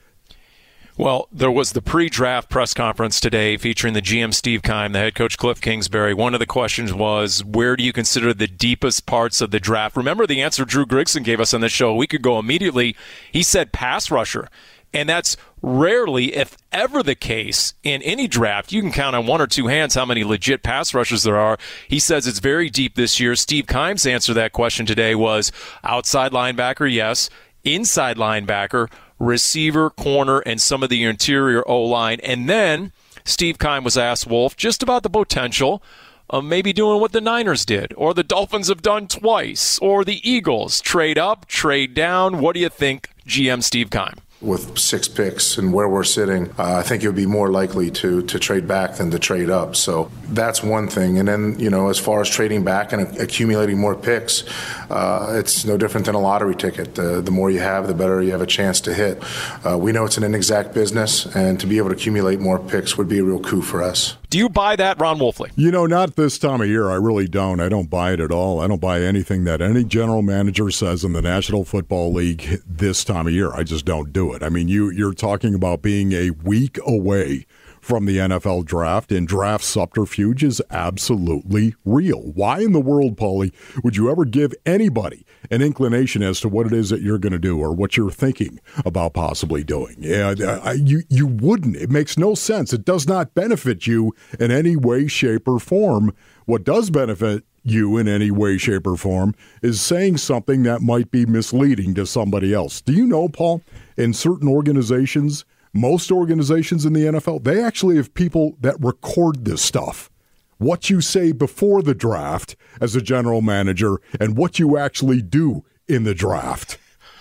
Well, 1.00 1.28
there 1.32 1.50
was 1.50 1.72
the 1.72 1.80
pre-draft 1.80 2.50
press 2.50 2.74
conference 2.74 3.20
today 3.20 3.56
featuring 3.56 3.94
the 3.94 4.02
GM 4.02 4.34
Steve 4.34 4.62
Keim, 4.62 4.92
the 4.92 4.98
head 4.98 5.14
coach 5.14 5.38
Cliff 5.38 5.58
Kingsbury. 5.58 6.12
One 6.12 6.34
of 6.34 6.40
the 6.40 6.44
questions 6.46 6.92
was, 6.92 7.42
"Where 7.42 7.74
do 7.74 7.82
you 7.82 7.90
consider 7.90 8.34
the 8.34 8.46
deepest 8.46 9.06
parts 9.06 9.40
of 9.40 9.50
the 9.50 9.58
draft?" 9.58 9.96
Remember 9.96 10.26
the 10.26 10.42
answer 10.42 10.66
Dru 10.66 10.84
Grigson 10.84 11.24
gave 11.24 11.40
us 11.40 11.54
on 11.54 11.62
the 11.62 11.70
show 11.70 11.88
a 11.88 11.94
week 11.94 12.12
ago. 12.12 12.38
Immediately, 12.38 12.96
he 13.32 13.42
said 13.42 13.72
pass 13.72 14.10
rusher, 14.10 14.50
and 14.92 15.08
that's 15.08 15.38
rarely, 15.62 16.36
if 16.36 16.58
ever, 16.70 17.02
the 17.02 17.14
case 17.14 17.72
in 17.82 18.02
any 18.02 18.28
draft. 18.28 18.70
You 18.70 18.82
can 18.82 18.92
count 18.92 19.16
on 19.16 19.26
one 19.26 19.40
or 19.40 19.46
two 19.46 19.68
hands 19.68 19.94
how 19.94 20.04
many 20.04 20.22
legit 20.22 20.62
pass 20.62 20.92
rushers 20.92 21.22
there 21.22 21.38
are. 21.38 21.56
He 21.88 21.98
says 21.98 22.26
it's 22.26 22.40
very 22.40 22.68
deep 22.68 22.96
this 22.96 23.18
year. 23.18 23.36
Steve 23.36 23.66
Keim's 23.66 24.04
answer 24.04 24.34
to 24.34 24.34
that 24.34 24.52
question 24.52 24.84
today 24.84 25.14
was 25.14 25.50
outside 25.82 26.32
linebacker, 26.32 26.92
yes, 26.92 27.30
inside 27.64 28.18
linebacker 28.18 28.88
receiver, 29.20 29.90
corner, 29.90 30.40
and 30.40 30.60
some 30.60 30.82
of 30.82 30.88
the 30.88 31.04
interior 31.04 31.62
O 31.68 31.82
line. 31.82 32.18
And 32.24 32.48
then 32.48 32.90
Steve 33.24 33.58
Keim 33.58 33.84
was 33.84 33.96
asked, 33.96 34.26
Wolf, 34.26 34.56
just 34.56 34.82
about 34.82 35.04
the 35.04 35.10
potential 35.10 35.80
of 36.28 36.44
maybe 36.44 36.72
doing 36.72 37.00
what 37.00 37.12
the 37.12 37.20
Niners 37.20 37.64
did, 37.64 37.92
or 37.96 38.14
the 38.14 38.22
Dolphins 38.22 38.68
have 38.68 38.82
done 38.82 39.06
twice, 39.06 39.78
or 39.80 40.04
the 40.04 40.28
Eagles 40.28 40.80
trade 40.80 41.18
up, 41.18 41.46
trade 41.46 41.92
down. 41.92 42.40
What 42.40 42.54
do 42.54 42.60
you 42.60 42.68
think, 42.68 43.10
GM 43.26 43.62
Steve 43.62 43.90
Keim? 43.90 44.14
With 44.40 44.78
six 44.78 45.06
picks 45.06 45.58
and 45.58 45.72
where 45.72 45.88
we're 45.88 46.04
sitting, 46.04 46.50
uh, 46.58 46.76
I 46.76 46.82
think 46.82 47.02
would 47.02 47.14
be 47.14 47.26
more 47.26 47.50
likely 47.50 47.90
to 47.90 48.22
to 48.22 48.38
trade 48.38 48.66
back 48.66 48.96
than 48.96 49.10
to 49.10 49.18
trade 49.18 49.50
up. 49.50 49.76
So 49.76 50.10
that's 50.28 50.62
one 50.62 50.88
thing. 50.88 51.18
And 51.18 51.28
then 51.28 51.58
you 51.58 51.70
know, 51.70 51.88
as 51.88 51.98
far 51.98 52.20
as 52.20 52.28
trading 52.28 52.64
back 52.64 52.92
and 52.92 53.18
accumulating 53.18 53.78
more 53.78 53.94
picks, 53.94 54.44
uh, 54.90 55.34
it's 55.38 55.64
no 55.64 55.76
different 55.76 56.06
than 56.06 56.14
a 56.14 56.20
lottery 56.20 56.54
ticket. 56.54 56.94
The, 56.94 57.20
the 57.20 57.30
more 57.30 57.50
you 57.50 57.60
have, 57.60 57.86
the 57.86 57.94
better 57.94 58.22
you 58.22 58.32
have 58.32 58.40
a 58.40 58.46
chance 58.46 58.80
to 58.82 58.94
hit. 58.94 59.22
Uh, 59.66 59.76
we 59.76 59.92
know 59.92 60.04
it's 60.04 60.16
an 60.16 60.24
inexact 60.24 60.72
business, 60.72 61.26
and 61.34 61.60
to 61.60 61.66
be 61.66 61.78
able 61.78 61.90
to 61.90 61.94
accumulate 61.94 62.40
more 62.40 62.58
picks 62.58 62.96
would 62.96 63.08
be 63.08 63.18
a 63.18 63.24
real 63.24 63.40
coup 63.40 63.62
for 63.62 63.82
us. 63.82 64.16
Do 64.30 64.38
you 64.38 64.48
buy 64.48 64.76
that, 64.76 65.00
Ron 65.00 65.18
Wolfley? 65.18 65.50
You 65.56 65.72
know, 65.72 65.86
not 65.86 66.14
this 66.14 66.38
time 66.38 66.60
of 66.60 66.68
year. 66.68 66.88
I 66.88 66.94
really 66.94 67.26
don't. 67.26 67.58
I 67.58 67.68
don't 67.68 67.90
buy 67.90 68.12
it 68.12 68.20
at 68.20 68.30
all. 68.30 68.60
I 68.60 68.68
don't 68.68 68.80
buy 68.80 69.00
anything 69.02 69.42
that 69.42 69.60
any 69.60 69.82
general 69.82 70.22
manager 70.22 70.70
says 70.70 71.02
in 71.02 71.14
the 71.14 71.20
National 71.20 71.64
Football 71.64 72.12
League 72.12 72.62
this 72.64 73.02
time 73.02 73.26
of 73.26 73.32
year. 73.32 73.52
I 73.52 73.64
just 73.64 73.84
don't 73.84 74.12
do 74.12 74.32
it. 74.32 74.44
I 74.44 74.48
mean, 74.48 74.68
you 74.68 74.88
you're 74.88 75.14
talking 75.14 75.52
about 75.52 75.82
being 75.82 76.12
a 76.12 76.30
week 76.30 76.78
away 76.86 77.44
from 77.90 78.06
the 78.06 78.18
NFL 78.18 78.66
draft, 78.66 79.10
and 79.10 79.26
draft 79.26 79.64
subterfuge 79.64 80.44
is 80.44 80.62
absolutely 80.70 81.74
real. 81.84 82.20
Why 82.20 82.60
in 82.60 82.70
the 82.70 82.78
world, 82.78 83.16
Paulie, 83.16 83.52
would 83.82 83.96
you 83.96 84.08
ever 84.08 84.24
give 84.24 84.54
anybody 84.64 85.26
an 85.50 85.60
inclination 85.60 86.22
as 86.22 86.38
to 86.42 86.48
what 86.48 86.66
it 86.66 86.72
is 86.72 86.90
that 86.90 87.02
you're 87.02 87.18
going 87.18 87.32
to 87.32 87.38
do 87.40 87.58
or 87.58 87.72
what 87.72 87.96
you're 87.96 88.12
thinking 88.12 88.60
about 88.84 89.14
possibly 89.14 89.64
doing? 89.64 89.96
Yeah, 89.98 90.60
I, 90.62 90.74
you 90.74 91.02
you 91.08 91.26
wouldn't. 91.26 91.74
It 91.74 91.90
makes 91.90 92.16
no 92.16 92.36
sense. 92.36 92.72
It 92.72 92.84
does 92.84 93.08
not 93.08 93.34
benefit 93.34 93.88
you 93.88 94.14
in 94.38 94.52
any 94.52 94.76
way, 94.76 95.08
shape, 95.08 95.48
or 95.48 95.58
form. 95.58 96.14
What 96.44 96.62
does 96.62 96.90
benefit 96.90 97.42
you 97.64 97.98
in 97.98 98.06
any 98.06 98.30
way, 98.30 98.56
shape, 98.56 98.86
or 98.86 98.96
form 98.96 99.34
is 99.62 99.80
saying 99.80 100.16
something 100.16 100.62
that 100.62 100.80
might 100.80 101.10
be 101.10 101.26
misleading 101.26 101.94
to 101.94 102.06
somebody 102.06 102.54
else. 102.54 102.80
Do 102.80 102.92
you 102.92 103.06
know, 103.06 103.28
Paul, 103.28 103.62
in 103.96 104.14
certain 104.14 104.48
organizations, 104.48 105.44
most 105.72 106.10
organizations 106.10 106.84
in 106.84 106.92
the 106.92 107.04
NFL, 107.04 107.44
they 107.44 107.62
actually 107.62 107.96
have 107.96 108.12
people 108.14 108.56
that 108.60 108.76
record 108.80 109.44
this 109.44 109.62
stuff. 109.62 110.10
What 110.58 110.90
you 110.90 111.00
say 111.00 111.32
before 111.32 111.82
the 111.82 111.94
draft 111.94 112.54
as 112.80 112.94
a 112.94 113.00
general 113.00 113.40
manager 113.40 113.96
and 114.18 114.36
what 114.36 114.58
you 114.58 114.76
actually 114.76 115.22
do 115.22 115.64
in 115.88 116.04
the 116.04 116.14
draft. 116.14 116.76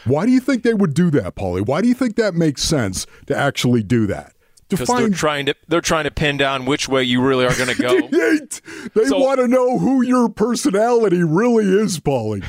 Why 0.06 0.26
do 0.26 0.32
you 0.32 0.40
think 0.40 0.64
they 0.64 0.74
would 0.74 0.94
do 0.94 1.10
that, 1.12 1.36
Paulie? 1.36 1.66
Why 1.66 1.82
do 1.82 1.88
you 1.88 1.94
think 1.94 2.16
that 2.16 2.34
makes 2.34 2.64
sense 2.64 3.06
to 3.28 3.36
actually 3.36 3.84
do 3.84 4.08
that? 4.08 4.34
Because 4.70 4.88
they're 4.88 5.10
trying 5.10 5.48
to 5.48 5.56
they're 5.68 5.82
trying 5.82 6.04
to 6.04 6.12
pin 6.12 6.38
down 6.38 6.66
which 6.66 6.88
way 6.88 7.04
you 7.04 7.22
really 7.22 7.46
are 7.46 7.56
going 7.56 7.74
to 7.76 7.82
go. 7.82 8.08
they 8.94 9.06
So- 9.06 9.20
want 9.20 9.40
to 9.40 9.48
know 9.48 9.80
who 9.80 10.04
your 10.04 10.30
personality 10.30 11.24
really 11.24 11.66
is, 11.66 12.00
Paulie. 12.00 12.46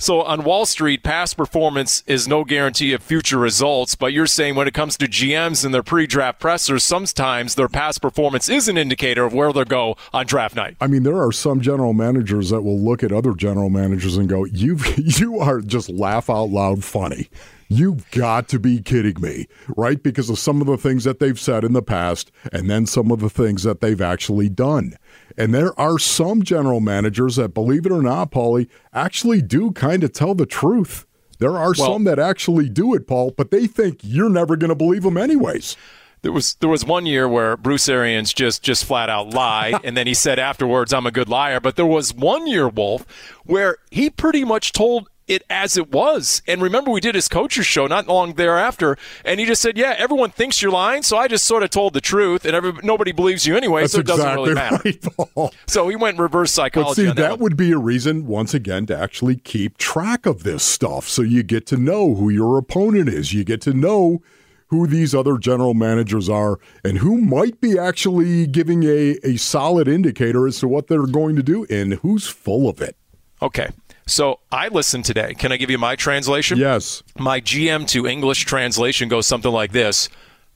So 0.00 0.22
on 0.22 0.44
Wall 0.44 0.64
Street, 0.64 1.02
past 1.02 1.36
performance 1.36 2.04
is 2.06 2.28
no 2.28 2.44
guarantee 2.44 2.92
of 2.92 3.02
future 3.02 3.36
results, 3.36 3.96
but 3.96 4.12
you're 4.12 4.28
saying 4.28 4.54
when 4.54 4.68
it 4.68 4.74
comes 4.74 4.96
to 4.98 5.06
GMs 5.06 5.64
and 5.64 5.74
their 5.74 5.82
pre-draft 5.82 6.38
pressers, 6.38 6.84
sometimes 6.84 7.56
their 7.56 7.68
past 7.68 8.00
performance 8.00 8.48
is 8.48 8.68
an 8.68 8.78
indicator 8.78 9.24
of 9.24 9.34
where 9.34 9.52
they'll 9.52 9.64
go 9.64 9.96
on 10.12 10.26
draft 10.26 10.54
night. 10.54 10.76
I 10.80 10.86
mean, 10.86 11.02
there 11.02 11.20
are 11.20 11.32
some 11.32 11.60
general 11.60 11.94
managers 11.94 12.50
that 12.50 12.62
will 12.62 12.78
look 12.78 13.02
at 13.02 13.10
other 13.10 13.34
general 13.34 13.70
managers 13.70 14.16
and 14.16 14.28
go, 14.28 14.44
"You, 14.44 14.78
you 14.96 15.40
are 15.40 15.60
just 15.60 15.90
laugh 15.90 16.30
out 16.30 16.50
loud 16.50 16.84
funny." 16.84 17.28
You've 17.70 18.10
got 18.12 18.48
to 18.48 18.58
be 18.58 18.80
kidding 18.80 19.20
me, 19.20 19.46
right? 19.76 20.02
Because 20.02 20.30
of 20.30 20.38
some 20.38 20.62
of 20.62 20.66
the 20.66 20.78
things 20.78 21.04
that 21.04 21.18
they've 21.18 21.38
said 21.38 21.64
in 21.64 21.74
the 21.74 21.82
past, 21.82 22.32
and 22.50 22.70
then 22.70 22.86
some 22.86 23.10
of 23.10 23.20
the 23.20 23.28
things 23.28 23.62
that 23.64 23.80
they've 23.82 24.00
actually 24.00 24.48
done. 24.48 24.94
And 25.38 25.54
there 25.54 25.78
are 25.80 25.98
some 26.00 26.42
general 26.42 26.80
managers 26.80 27.36
that, 27.36 27.54
believe 27.54 27.86
it 27.86 27.92
or 27.92 28.02
not, 28.02 28.32
Paulie, 28.32 28.68
actually 28.92 29.40
do 29.40 29.70
kind 29.70 30.02
of 30.02 30.12
tell 30.12 30.34
the 30.34 30.44
truth. 30.46 31.06
There 31.38 31.56
are 31.56 31.72
Well- 31.78 31.92
some 31.92 32.04
that 32.04 32.18
actually 32.18 32.68
do 32.68 32.92
it, 32.94 33.06
Paul, 33.06 33.32
but 33.36 33.52
they 33.52 33.68
think 33.68 34.00
you're 34.02 34.28
never 34.28 34.56
going 34.56 34.70
to 34.70 34.74
believe 34.74 35.04
them 35.04 35.16
anyways. 35.16 35.76
there 36.22 36.32
was 36.32 36.56
there 36.58 36.68
was 36.68 36.84
one 36.84 37.06
year 37.06 37.28
where 37.28 37.56
Bruce 37.56 37.88
Arians 37.88 38.32
just 38.34 38.60
just 38.64 38.84
flat 38.84 39.08
out 39.08 39.32
lied, 39.32 39.76
and 39.84 39.96
then 39.96 40.08
he 40.08 40.14
said 40.14 40.40
afterwards, 40.40 40.92
"I'm 40.92 41.06
a 41.06 41.12
good 41.12 41.28
liar." 41.28 41.60
But 41.60 41.76
there 41.76 41.86
was 41.86 42.12
one 42.12 42.48
year, 42.48 42.68
Wolf, 42.68 43.06
where 43.44 43.76
he 43.92 44.10
pretty 44.10 44.42
much 44.42 44.72
told 44.72 45.08
it 45.28 45.42
as 45.50 45.76
it 45.76 45.92
was. 45.92 46.42
And 46.46 46.60
remember, 46.62 46.90
we 46.90 47.00
did 47.00 47.14
his 47.14 47.28
coaches 47.28 47.66
show 47.66 47.86
not 47.86 48.06
long 48.06 48.34
thereafter, 48.34 48.96
and 49.24 49.38
he 49.38 49.46
just 49.46 49.62
said, 49.62 49.76
"Yeah, 49.76 49.94
everyone 49.98 50.30
thinks 50.30 50.60
you're 50.60 50.72
lying, 50.72 51.02
so 51.02 51.16
I 51.16 51.28
just 51.28 51.44
sort 51.44 51.62
of 51.62 51.70
told 51.70 51.92
the 51.92 52.00
truth, 52.00 52.44
and 52.44 52.54
every, 52.54 52.72
nobody 52.82 53.12
believes 53.12 53.46
you 53.46 53.56
anyway, 53.56 53.82
That's 53.82 53.92
so 53.92 54.00
it 54.00 54.06
doesn't 54.06 54.26
exactly 54.26 54.84
really 54.84 54.98
matter." 55.04 55.30
right. 55.36 55.50
So 55.66 55.88
he 55.88 55.96
went 55.96 56.18
reverse 56.18 56.52
psychology. 56.52 56.88
But 56.88 56.94
see, 56.94 57.06
that, 57.06 57.16
that 57.16 57.38
would 57.38 57.56
be 57.56 57.72
a 57.72 57.78
reason, 57.78 58.26
once 58.26 58.54
again, 58.54 58.86
to 58.86 58.96
actually 58.96 59.36
keep 59.36 59.78
track 59.78 60.26
of 60.26 60.42
this 60.42 60.62
stuff. 60.62 61.08
So 61.08 61.22
you 61.22 61.42
get 61.42 61.66
to 61.66 61.76
know 61.76 62.14
who 62.14 62.30
your 62.30 62.58
opponent 62.58 63.08
is. 63.08 63.32
You 63.32 63.44
get 63.44 63.60
to 63.62 63.72
know 63.72 64.22
who 64.68 64.86
these 64.86 65.14
other 65.14 65.38
general 65.38 65.74
managers 65.74 66.28
are 66.28 66.58
and 66.84 66.98
who 66.98 67.18
might 67.18 67.60
be 67.60 67.78
actually 67.78 68.46
giving 68.46 68.84
a, 68.84 69.18
a 69.24 69.36
solid 69.36 69.88
indicator 69.88 70.46
as 70.46 70.58
to 70.60 70.68
what 70.68 70.88
they're 70.88 71.06
going 71.06 71.36
to 71.36 71.42
do 71.42 71.66
and 71.70 71.94
who's 71.94 72.28
full 72.28 72.68
of 72.68 72.80
it. 72.80 72.96
Okay. 73.40 73.70
So 74.08 74.40
I 74.50 74.68
listened 74.68 75.04
today. 75.04 75.34
Can 75.34 75.52
I 75.52 75.58
give 75.58 75.70
you 75.70 75.78
my 75.78 75.94
translation? 75.94 76.58
Yes. 76.58 77.02
My 77.18 77.40
GM 77.40 77.86
to 77.88 78.06
English 78.06 78.46
translation 78.46 79.08
goes 79.08 79.26
something 79.26 79.52
like 79.52 79.72
this 79.72 80.08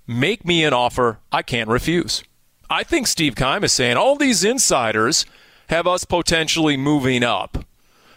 Make 0.07 0.45
me 0.45 0.65
an 0.65 0.73
offer 0.73 1.21
I 1.31 1.43
can't 1.43 1.69
refuse. 1.69 2.25
I 2.71 2.83
think 2.83 3.07
Steve 3.07 3.37
Keim 3.37 3.63
is 3.63 3.73
saying 3.73 3.97
all 3.99 4.17
these 4.17 4.43
insiders 4.43 5.27
have 5.69 5.87
us 5.87 6.05
potentially 6.05 6.77
moving 6.77 7.23
up. 7.23 7.65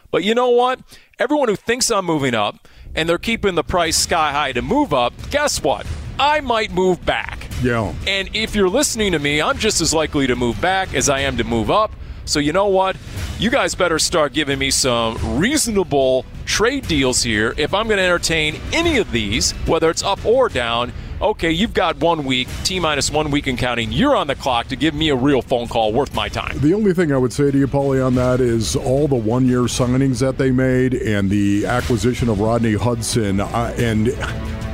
But 0.10 0.24
you 0.24 0.34
know 0.34 0.50
what? 0.50 0.80
Everyone 1.20 1.50
who 1.50 1.58
thinks 1.58 1.92
I'm 1.92 2.06
moving 2.06 2.34
up 2.34 2.68
and 2.96 3.08
they're 3.08 3.18
keeping 3.18 3.56
the 3.56 3.64
price 3.64 3.98
sky 3.98 4.32
high 4.32 4.54
to 4.54 4.62
move 4.62 4.94
up, 4.94 5.14
guess 5.30 5.62
what? 5.62 5.86
I 6.18 6.40
might 6.40 6.72
move 6.72 7.06
back. 7.06 7.50
Yeah. 7.62 7.94
And 8.08 8.30
if 8.34 8.56
you're 8.56 8.70
listening 8.70 9.12
to 9.12 9.20
me, 9.20 9.42
I'm 9.42 9.58
just 9.58 9.82
as 9.82 9.94
likely 9.94 10.28
to 10.28 10.36
move 10.38 10.60
back 10.62 10.94
as 10.94 11.10
I 11.10 11.20
am 11.20 11.36
to 11.38 11.44
move 11.44 11.70
up. 11.70 11.92
So 12.26 12.40
you 12.40 12.54
know 12.54 12.68
what? 12.68 12.98
You 13.40 13.50
guys 13.50 13.76
better 13.76 14.00
start 14.00 14.34
giving 14.34 14.60
me 14.60 14.72
some 14.72 15.40
reasonable 15.40 16.26
trade 16.46 16.88
deals 16.88 17.24
here 17.24 17.54
if 17.58 17.74
I'm 17.74 17.88
going 17.88 17.98
to 17.98 18.04
entertain 18.04 18.60
any 18.74 18.98
of 18.98 19.12
these, 19.12 19.52
whether 19.68 19.90
it's 19.90 20.04
up 20.04 20.26
or 20.26 20.50
down. 20.50 20.92
Okay, 21.22 21.52
you've 21.52 21.74
got 21.74 21.98
one 21.98 22.26
week, 22.26 22.48
T 22.66 22.78
minus 22.80 23.10
one 23.10 23.32
week 23.32 23.48
and 23.48 23.58
counting. 23.58 23.92
You're 23.92 24.16
on 24.16 24.28
the 24.28 24.36
clock 24.36 24.68
to 24.68 24.76
give 24.76 24.94
me 24.94 25.10
a 25.10 25.16
real 25.16 25.42
phone 25.42 25.68
call 25.68 25.94
worth 25.94 26.14
my 26.14 26.28
time. 26.28 26.60
The 26.60 26.74
only 26.74 26.94
thing 26.94 27.14
I 27.14 27.18
would 27.18 27.32
say 27.32 27.52
to 27.52 27.58
you, 27.58 27.68
Paulie, 27.68 28.06
on 28.06 28.16
that 28.16 28.42
is 28.42 28.76
all 28.76 29.08
the 29.08 29.16
one 29.16 29.46
year 29.46 29.62
signings 29.62 30.20
that 30.20 30.38
they 30.38 30.52
made 30.52 30.94
and 30.94 31.30
the 31.30 31.66
acquisition 31.68 32.28
of 32.28 32.42
Rodney 32.42 32.74
Hudson 32.74 33.40
uh, 33.40 33.74
and 33.78 34.08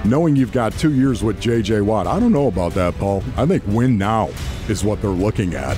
knowing 0.03 0.35
you've 0.35 0.51
got 0.51 0.73
two 0.73 0.93
years 0.93 1.23
with 1.23 1.39
J.J. 1.39 1.81
Watt. 1.81 2.07
I 2.07 2.19
don't 2.19 2.31
know 2.31 2.47
about 2.47 2.73
that, 2.73 2.95
Paul. 2.95 3.23
I 3.37 3.45
think 3.45 3.63
win 3.67 3.97
now 3.97 4.29
is 4.67 4.83
what 4.83 4.99
they're 5.01 5.11
looking 5.11 5.53
at. 5.53 5.77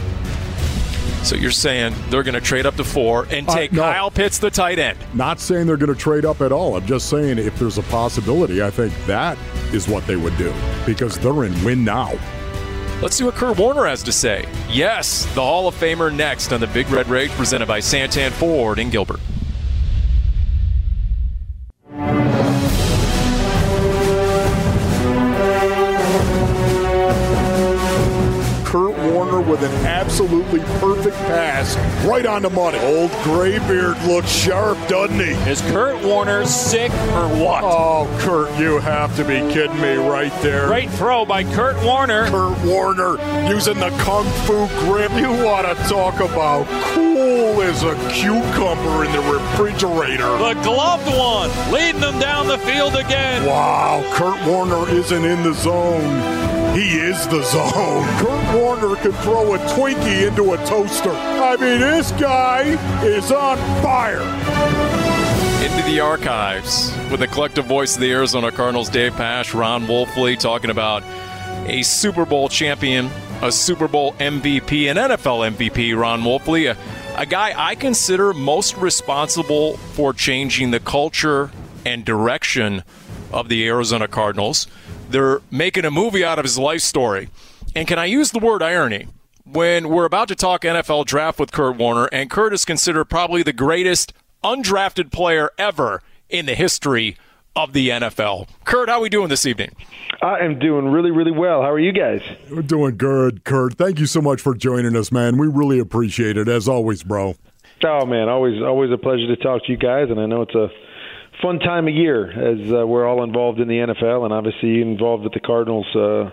So 1.23 1.35
you're 1.35 1.51
saying 1.51 1.95
they're 2.09 2.23
going 2.23 2.33
to 2.35 2.41
trade 2.41 2.65
up 2.65 2.75
to 2.75 2.83
four 2.83 3.25
and 3.31 3.47
Uh, 3.49 3.55
take 3.55 3.71
no. 3.71 3.81
Kyle 3.81 4.11
Pitts, 4.11 4.39
the 4.39 4.49
tight 4.51 4.77
end. 4.77 4.97
Not 5.13 5.39
saying 5.39 5.67
they're 5.67 5.77
going 5.77 5.93
to 5.93 5.99
trade 5.99 6.25
up 6.25 6.41
at 6.41 6.51
all. 6.51 6.75
I'm 6.75 6.85
just 6.85 7.09
saying 7.09 7.37
if 7.39 7.57
there's 7.57 7.77
a 7.77 7.83
possibility, 7.83 8.61
I 8.61 8.69
think 8.69 8.93
that 9.07 9.37
is 9.73 9.87
what 9.87 10.05
they 10.05 10.17
would 10.17 10.37
do 10.37 10.53
because 10.85 11.17
they're 11.17 11.45
in 11.45 11.63
win 11.63 11.85
now. 11.85 12.11
Let's 13.01 13.15
see 13.15 13.23
what 13.23 13.35
Kurt 13.35 13.57
Warner 13.57 13.85
has 13.85 14.03
to 14.03 14.11
say. 14.11 14.45
Yes, 14.69 15.25
the 15.33 15.41
Hall 15.41 15.67
of 15.67 15.75
Famer 15.75 16.13
next 16.13 16.53
on 16.53 16.59
the 16.61 16.67
Big 16.67 16.89
Red 16.89 17.07
Rage 17.07 17.31
presented 17.31 17.67
by 17.67 17.79
Santan 17.79 18.31
Ford 18.31 18.79
in 18.79 18.89
Gilbert. 18.89 19.19
Absolutely 30.13 30.59
perfect 30.79 31.17
pass 31.25 31.75
right 32.05 32.27
on 32.27 32.43
the 32.43 32.49
money. 32.51 32.77
Old 32.77 33.09
Graybeard 33.23 33.99
looks 34.03 34.29
sharp, 34.29 34.77
doesn't 34.87 35.19
he? 35.19 35.31
Is 35.49 35.59
Kurt 35.61 36.05
Warner 36.05 36.45
sick 36.45 36.91
or 36.91 37.27
what? 37.29 37.63
Oh, 37.63 38.05
Kurt, 38.19 38.55
you 38.59 38.77
have 38.77 39.15
to 39.15 39.23
be 39.23 39.39
kidding 39.51 39.81
me 39.81 39.95
right 39.95 40.31
there. 40.43 40.67
Great 40.67 40.91
throw 40.91 41.25
by 41.25 41.43
Kurt 41.43 41.83
Warner. 41.83 42.27
Kurt 42.27 42.63
Warner 42.63 43.17
using 43.49 43.79
the 43.79 43.89
kung 44.01 44.25
fu 44.45 44.67
grip. 44.85 45.11
You 45.13 45.31
want 45.43 45.65
to 45.65 45.83
talk 45.85 46.19
about 46.19 46.67
cool 46.93 47.63
as 47.63 47.81
a 47.81 47.95
cucumber 48.11 49.05
in 49.05 49.11
the 49.13 49.33
refrigerator. 49.33 50.29
The 50.37 50.61
gloved 50.61 51.07
one 51.07 51.49
leading 51.73 52.01
them 52.01 52.19
down 52.19 52.47
the 52.47 52.59
field 52.59 52.95
again. 52.95 53.47
Wow, 53.47 54.07
Kurt 54.13 54.45
Warner 54.47 54.87
isn't 54.91 55.25
in 55.25 55.41
the 55.41 55.55
zone. 55.55 56.52
He 56.73 56.97
is 56.97 57.27
the 57.27 57.43
zone. 57.43 58.03
Kurt 58.17 58.55
Warner 58.55 58.95
can 58.95 59.11
throw 59.21 59.53
a 59.53 59.59
Twinkie 59.59 60.27
into 60.27 60.53
a 60.53 60.57
toaster. 60.65 61.11
I 61.11 61.55
mean, 61.55 61.79
this 61.79 62.11
guy 62.13 62.61
is 63.05 63.31
on 63.31 63.57
fire. 63.83 64.21
Into 65.63 65.83
the 65.85 65.99
archives 65.99 66.91
with 67.11 67.19
the 67.19 67.27
collective 67.27 67.65
voice 67.65 67.93
of 67.93 68.01
the 68.01 68.11
Arizona 68.11 68.51
Cardinals, 68.51 68.89
Dave 68.89 69.13
Pash, 69.13 69.53
Ron 69.53 69.85
Wolfley, 69.85 70.37
talking 70.37 70.71
about 70.71 71.03
a 71.67 71.83
Super 71.83 72.25
Bowl 72.25 72.49
champion, 72.49 73.11
a 73.43 73.51
Super 73.51 73.87
Bowl 73.87 74.13
MVP, 74.13 74.89
an 74.89 74.97
NFL 74.97 75.55
MVP, 75.55 75.95
Ron 75.95 76.23
Wolfley, 76.23 76.71
a, 76.71 77.21
a 77.21 77.27
guy 77.27 77.53
I 77.55 77.75
consider 77.75 78.33
most 78.33 78.77
responsible 78.77 79.77
for 79.77 80.11
changing 80.11 80.71
the 80.71 80.79
culture 80.79 81.51
and 81.85 82.03
direction 82.03 82.83
of 83.31 83.47
the 83.47 83.67
Arizona 83.67 84.07
Cardinals. 84.07 84.67
They're 85.09 85.41
making 85.51 85.85
a 85.85 85.91
movie 85.91 86.23
out 86.23 86.39
of 86.39 86.45
his 86.45 86.57
life 86.57 86.81
story. 86.81 87.29
And 87.75 87.87
can 87.87 87.99
I 87.99 88.05
use 88.05 88.31
the 88.31 88.39
word 88.39 88.61
irony? 88.61 89.07
When 89.45 89.89
we're 89.89 90.05
about 90.05 90.29
to 90.29 90.35
talk 90.35 90.61
NFL 90.61 91.05
draft 91.05 91.39
with 91.39 91.51
Kurt 91.51 91.75
Warner, 91.77 92.05
and 92.11 92.29
Kurt 92.29 92.53
is 92.53 92.65
considered 92.65 93.05
probably 93.05 93.43
the 93.43 93.53
greatest 93.53 94.13
undrafted 94.43 95.11
player 95.11 95.51
ever 95.57 96.01
in 96.29 96.45
the 96.45 96.55
history 96.55 97.17
of 97.55 97.73
the 97.73 97.89
NFL. 97.89 98.47
Kurt, 98.65 98.89
how 98.89 98.95
are 98.95 99.01
we 99.01 99.09
doing 99.09 99.29
this 99.29 99.45
evening? 99.45 99.75
I 100.21 100.39
am 100.39 100.59
doing 100.59 100.87
really, 100.87 101.11
really 101.11 101.31
well. 101.31 101.61
How 101.61 101.71
are 101.71 101.79
you 101.79 101.91
guys? 101.91 102.21
We're 102.49 102.61
doing 102.61 102.97
good, 102.97 103.43
Kurt. 103.43 103.75
Thank 103.75 103.99
you 103.99 104.05
so 104.05 104.21
much 104.21 104.41
for 104.41 104.55
joining 104.55 104.95
us, 104.95 105.11
man. 105.11 105.37
We 105.37 105.47
really 105.47 105.79
appreciate 105.79 106.37
it, 106.37 106.47
as 106.47 106.67
always, 106.67 107.03
bro. 107.03 107.35
Oh 107.85 108.05
man, 108.05 108.29
always, 108.29 108.61
always 108.61 108.91
a 108.91 108.97
pleasure 108.97 109.27
to 109.27 109.35
talk 109.35 109.65
to 109.65 109.71
you 109.71 109.77
guys, 109.77 110.09
and 110.09 110.19
I 110.19 110.25
know 110.25 110.41
it's 110.43 110.55
a 110.55 110.69
fun 111.41 111.59
time 111.59 111.87
of 111.87 111.93
year 111.93 112.29
as 112.29 112.71
uh, 112.71 112.85
we're 112.85 113.07
all 113.07 113.23
involved 113.23 113.59
in 113.59 113.67
the 113.67 113.77
NFL, 113.77 114.23
and 114.23 114.33
obviously 114.33 114.81
involved 114.81 115.23
with 115.23 115.33
the 115.33 115.39
Cardinals. 115.39 115.87
Uh, 115.95 116.31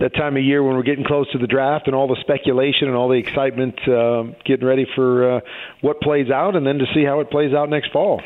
that 0.00 0.14
time 0.14 0.36
of 0.36 0.42
year 0.42 0.62
when 0.62 0.74
we're 0.74 0.82
getting 0.82 1.04
close 1.04 1.30
to 1.32 1.38
the 1.38 1.46
draft 1.46 1.86
and 1.86 1.94
all 1.94 2.08
the 2.08 2.16
speculation 2.20 2.88
and 2.88 2.96
all 2.96 3.08
the 3.08 3.18
excitement, 3.18 3.76
uh, 3.88 4.24
getting 4.44 4.66
ready 4.66 4.86
for 4.94 5.36
uh, 5.36 5.40
what 5.80 6.00
plays 6.00 6.30
out, 6.30 6.56
and 6.56 6.66
then 6.66 6.78
to 6.78 6.86
see 6.94 7.04
how 7.04 7.20
it 7.20 7.30
plays 7.30 7.52
out 7.54 7.68
next 7.68 7.92
fall. 7.92 8.20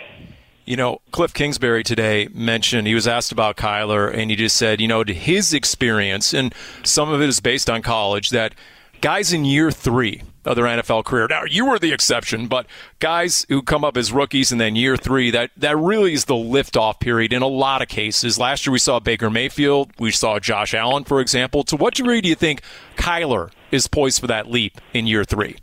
You 0.65 0.77
know, 0.77 1.01
Cliff 1.13 1.33
Kingsbury 1.33 1.85
today 1.85 2.29
mentioned 2.33 2.89
he 2.89 2.95
was 2.95 3.07
asked 3.07 3.31
about 3.31 3.57
Kyler, 3.57 4.13
and 4.13 4.31
he 4.31 4.37
just 4.37 4.57
said, 4.57 4.81
you 4.81 4.89
know, 4.89 5.05
to 5.05 5.15
his 5.15 5.55
experience, 5.55 6.35
and 6.35 6.53
some 6.83 7.11
of 7.11 7.23
it 7.23 7.29
is 7.29 7.41
based 7.41 7.71
on 7.71 7.83
college, 7.83 8.31
that 8.31 8.55
guys 9.01 9.33
in 9.33 9.45
year 9.45 9.71
three 9.71 10.23
of 10.47 10.57
their 10.57 10.65
NFL 10.65 11.05
career. 11.05 11.27
Now, 11.29 11.43
you 11.45 11.67
were 11.67 11.79
the 11.79 11.93
exception, 11.93 12.47
but 12.47 12.67
guys 13.01 13.45
who 13.49 13.63
come 13.63 13.85
up 13.85 13.97
as 13.97 14.13
rookies 14.13 14.53
and 14.53 14.61
then 14.61 14.77
year 14.77 14.97
three, 14.97 15.31
that, 15.33 15.51
that 15.57 15.77
really 15.77 16.13
is 16.13 16.27
the 16.27 16.35
liftoff 16.35 17.01
period 17.01 17.33
in 17.33 17.43
a 17.43 17.49
lot 17.49 17.83
of 17.83 17.89
cases. 17.89 18.39
Last 18.39 18.67
year 18.67 18.73
we 18.73 18.79
saw 18.79 19.01
Baker 19.01 19.29
Mayfield, 19.29 19.91
we 19.99 20.13
saw 20.13 20.39
Josh 20.39 20.73
Allen, 20.73 21.05
for 21.05 21.21
example. 21.21 21.65
To 21.65 21.77
what 21.77 21.95
degree 21.95 22.21
do 22.21 22.29
you 22.29 22.37
think 22.37 22.63
Kyler 22.97 23.51
is 23.71 23.89
poised 23.89 24.21
for 24.21 24.29
that 24.29 24.49
leap 24.49 24.81
in 24.95 25.07
year 25.07 25.25
three? 25.25 25.57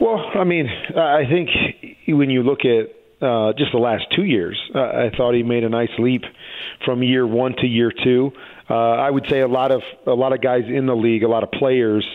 Well, 0.00 0.18
I 0.34 0.44
mean, 0.44 0.68
I 0.96 1.24
think 1.28 1.50
when 2.08 2.30
you 2.30 2.42
look 2.42 2.60
at 2.60 2.94
uh, 3.20 3.52
just 3.58 3.72
the 3.72 3.78
last 3.78 4.04
two 4.14 4.24
years, 4.24 4.58
uh, 4.74 4.78
I 4.78 5.10
thought 5.16 5.34
he 5.34 5.42
made 5.42 5.64
a 5.64 5.68
nice 5.68 5.90
leap 5.98 6.22
from 6.84 7.02
year 7.02 7.26
one 7.26 7.54
to 7.56 7.66
year 7.66 7.92
two. 7.92 8.32
Uh, 8.70 8.74
I 8.74 9.10
would 9.10 9.26
say 9.28 9.40
a 9.40 9.48
lot 9.48 9.72
of 9.72 9.82
a 10.06 10.12
lot 10.12 10.32
of 10.32 10.40
guys 10.40 10.64
in 10.68 10.86
the 10.86 10.94
league, 10.94 11.22
a 11.22 11.28
lot 11.28 11.42
of 11.42 11.50
players 11.50 12.06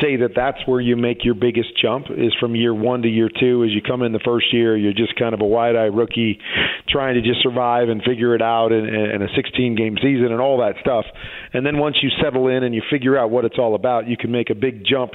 say 0.00 0.16
that 0.16 0.30
that's 0.34 0.58
where 0.66 0.80
you 0.80 0.96
make 0.96 1.24
your 1.24 1.34
biggest 1.34 1.68
jump 1.80 2.06
is 2.10 2.34
from 2.40 2.54
year 2.54 2.74
one 2.74 3.02
to 3.02 3.08
year 3.08 3.28
two. 3.28 3.64
As 3.64 3.70
you 3.70 3.80
come 3.82 4.02
in 4.02 4.12
the 4.12 4.20
first 4.24 4.52
year, 4.52 4.76
you're 4.76 4.92
just 4.92 5.16
kind 5.18 5.34
of 5.34 5.40
a 5.40 5.44
wide-eyed 5.44 5.94
rookie 5.94 6.38
trying 6.88 7.14
to 7.14 7.22
just 7.22 7.42
survive 7.42 7.88
and 7.88 8.02
figure 8.02 8.34
it 8.34 8.42
out 8.42 8.72
in, 8.72 8.84
in 8.84 9.22
a 9.22 9.28
16-game 9.28 9.96
season 10.02 10.32
and 10.32 10.40
all 10.40 10.58
that 10.58 10.74
stuff. 10.80 11.04
And 11.52 11.64
then 11.64 11.78
once 11.78 11.96
you 12.02 12.10
settle 12.22 12.48
in 12.48 12.64
and 12.64 12.74
you 12.74 12.82
figure 12.90 13.16
out 13.16 13.30
what 13.30 13.44
it's 13.44 13.58
all 13.58 13.74
about, 13.74 14.08
you 14.08 14.16
can 14.16 14.30
make 14.32 14.50
a 14.50 14.54
big 14.54 14.84
jump 14.84 15.12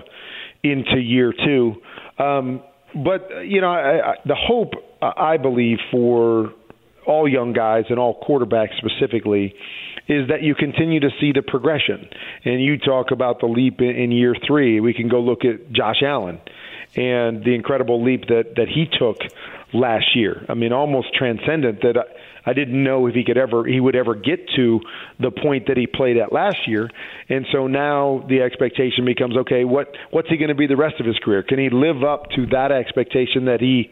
into 0.63 0.99
year 0.99 1.33
two. 1.33 1.75
Um, 2.17 2.63
but 2.93 3.45
you 3.45 3.61
know, 3.61 3.71
I, 3.71 4.11
I, 4.11 4.15
the 4.25 4.35
hope 4.35 4.73
I 5.01 5.37
believe 5.37 5.77
for 5.91 6.53
all 7.05 7.27
young 7.27 7.53
guys 7.53 7.85
and 7.89 7.97
all 7.97 8.21
quarterbacks 8.21 8.77
specifically 8.77 9.55
is 10.07 10.27
that 10.29 10.41
you 10.41 10.55
continue 10.55 10.99
to 10.99 11.09
see 11.19 11.31
the 11.31 11.41
progression. 11.41 12.09
And 12.43 12.61
you 12.61 12.77
talk 12.77 13.11
about 13.11 13.39
the 13.39 13.47
leap 13.47 13.81
in, 13.81 13.89
in 13.89 14.11
year 14.11 14.35
three. 14.45 14.79
We 14.79 14.93
can 14.93 15.07
go 15.07 15.19
look 15.19 15.45
at 15.45 15.71
Josh 15.71 16.01
Allen 16.03 16.39
and 16.95 17.43
the 17.43 17.55
incredible 17.55 18.03
leap 18.03 18.27
that 18.27 18.55
that 18.55 18.67
he 18.67 18.85
took 18.85 19.17
last 19.73 20.15
year. 20.15 20.45
I 20.49 20.53
mean, 20.53 20.73
almost 20.73 21.13
transcendent 21.13 21.81
that 21.81 21.97
I, 21.97 22.49
I 22.51 22.53
didn't 22.53 22.83
know 22.83 23.07
if 23.07 23.15
he 23.15 23.23
could 23.23 23.37
ever 23.37 23.65
he 23.65 23.79
would 23.79 23.95
ever 23.95 24.15
get 24.15 24.49
to 24.55 24.79
the 25.19 25.31
point 25.31 25.67
that 25.67 25.77
he 25.77 25.87
played 25.87 26.17
at 26.17 26.33
last 26.33 26.67
year. 26.67 26.89
And 27.29 27.45
so 27.51 27.67
now 27.67 28.25
the 28.27 28.41
expectation 28.41 29.05
becomes 29.05 29.37
okay, 29.37 29.63
what 29.63 29.95
what's 30.11 30.29
he 30.29 30.37
going 30.37 30.49
to 30.49 30.55
be 30.55 30.67
the 30.67 30.77
rest 30.77 30.99
of 30.99 31.05
his 31.05 31.17
career? 31.19 31.43
Can 31.43 31.59
he 31.59 31.69
live 31.69 32.03
up 32.03 32.29
to 32.31 32.47
that 32.47 32.71
expectation 32.71 33.45
that 33.45 33.61
he 33.61 33.91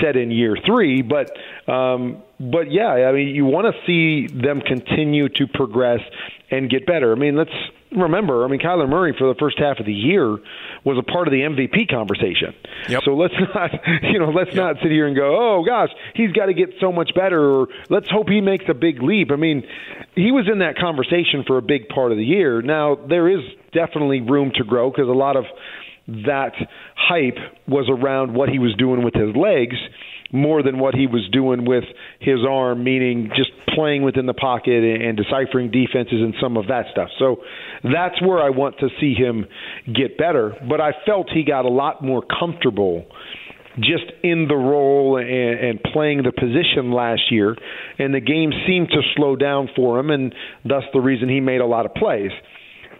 set 0.00 0.16
in 0.16 0.30
year 0.30 0.56
3? 0.64 1.02
But 1.02 1.36
um 1.70 2.22
but 2.40 2.70
yeah, 2.70 2.88
I 2.88 3.12
mean, 3.12 3.34
you 3.34 3.44
want 3.44 3.74
to 3.74 3.80
see 3.84 4.28
them 4.32 4.60
continue 4.60 5.28
to 5.28 5.46
progress 5.48 6.00
and 6.50 6.70
get 6.70 6.86
better. 6.86 7.12
I 7.12 7.16
mean, 7.16 7.36
let's 7.36 7.50
remember, 7.92 8.44
I 8.44 8.48
mean, 8.48 8.60
Kyler 8.60 8.88
Murray 8.88 9.14
for 9.18 9.32
the 9.32 9.38
first 9.38 9.58
half 9.58 9.78
of 9.78 9.86
the 9.86 9.92
year 9.92 10.36
was 10.84 10.98
a 10.98 11.02
part 11.02 11.26
of 11.26 11.32
the 11.32 11.40
MVP 11.40 11.90
conversation. 11.90 12.54
Yep. 12.88 13.02
So 13.04 13.14
let's 13.16 13.34
not, 13.54 13.70
you 14.02 14.18
know, 14.18 14.30
let's 14.30 14.54
yep. 14.54 14.56
not 14.56 14.76
sit 14.82 14.90
here 14.90 15.06
and 15.06 15.16
go, 15.18 15.36
oh 15.36 15.64
gosh, 15.64 15.90
he's 16.14 16.32
got 16.32 16.46
to 16.46 16.54
get 16.54 16.70
so 16.80 16.92
much 16.92 17.10
better, 17.14 17.40
or 17.40 17.66
let's 17.90 18.08
hope 18.10 18.28
he 18.28 18.40
makes 18.40 18.64
a 18.68 18.74
big 18.74 19.02
leap. 19.02 19.30
I 19.30 19.36
mean, 19.36 19.64
he 20.14 20.30
was 20.30 20.48
in 20.50 20.60
that 20.60 20.76
conversation 20.78 21.44
for 21.46 21.58
a 21.58 21.62
big 21.62 21.88
part 21.88 22.12
of 22.12 22.18
the 22.18 22.24
year. 22.24 22.62
Now 22.62 22.96
there 22.96 23.28
is 23.28 23.44
definitely 23.72 24.20
room 24.20 24.52
to 24.54 24.64
grow 24.64 24.90
because 24.90 25.08
a 25.08 25.12
lot 25.12 25.36
of 25.36 25.44
that 26.06 26.52
hype 26.96 27.36
was 27.66 27.88
around 27.90 28.34
what 28.34 28.48
he 28.48 28.58
was 28.58 28.74
doing 28.76 29.04
with 29.04 29.14
his 29.14 29.36
legs 29.36 29.76
more 30.30 30.62
than 30.62 30.78
what 30.78 30.94
he 30.94 31.06
was 31.06 31.26
doing 31.32 31.64
with 31.64 31.84
his 32.20 32.38
arm, 32.48 32.84
meaning 32.84 33.30
just 33.34 33.50
playing 33.74 34.02
within 34.02 34.26
the 34.26 34.34
pocket 34.34 34.84
and, 34.84 35.16
deciphering 35.16 35.70
defenses 35.70 36.20
and 36.20 36.34
some 36.40 36.56
of 36.56 36.66
that 36.66 36.86
stuff. 36.92 37.08
So 37.18 37.38
that's 37.82 38.20
where 38.20 38.38
I 38.38 38.50
want 38.50 38.78
to 38.80 38.88
see 39.00 39.14
him 39.14 39.46
get 39.86 40.18
better. 40.18 40.54
But 40.68 40.80
I 40.80 40.92
felt 41.06 41.30
he 41.30 41.44
got 41.44 41.64
a 41.64 41.70
lot 41.70 42.02
more 42.02 42.22
comfortable 42.22 43.06
just 43.80 44.04
in 44.22 44.48
the 44.48 44.56
role 44.56 45.16
and, 45.16 45.28
and 45.28 45.82
playing 45.82 46.22
the 46.22 46.32
position 46.32 46.92
last 46.92 47.30
year, 47.30 47.56
and 47.98 48.14
the 48.14 48.20
game 48.20 48.52
seemed 48.66 48.88
to 48.90 49.00
slow 49.16 49.36
down 49.36 49.68
for 49.74 49.98
him, 49.98 50.10
and 50.10 50.34
thus 50.64 50.84
the 50.92 51.00
reason 51.00 51.28
he 51.28 51.40
made 51.40 51.60
a 51.60 51.66
lot 51.66 51.86
of 51.86 51.94
plays. 51.94 52.32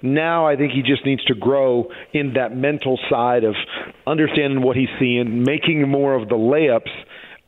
Now 0.02 0.47
I 0.47 0.56
think 0.56 0.73
he 0.73 0.82
just 0.82 1.04
needs 1.04 1.25
to 1.25 1.35
grow 1.35 1.90
in 2.12 2.35
that 2.35 2.56
mental 2.56 2.99
side 3.11 3.44
of 3.44 3.54
understanding 4.06 4.62
what 4.62 4.76
he's 4.76 4.88
seeing, 5.00 5.42
making 5.42 5.88
more 5.88 6.14
of 6.14 6.28
the 6.28 6.37
layups 6.37 6.90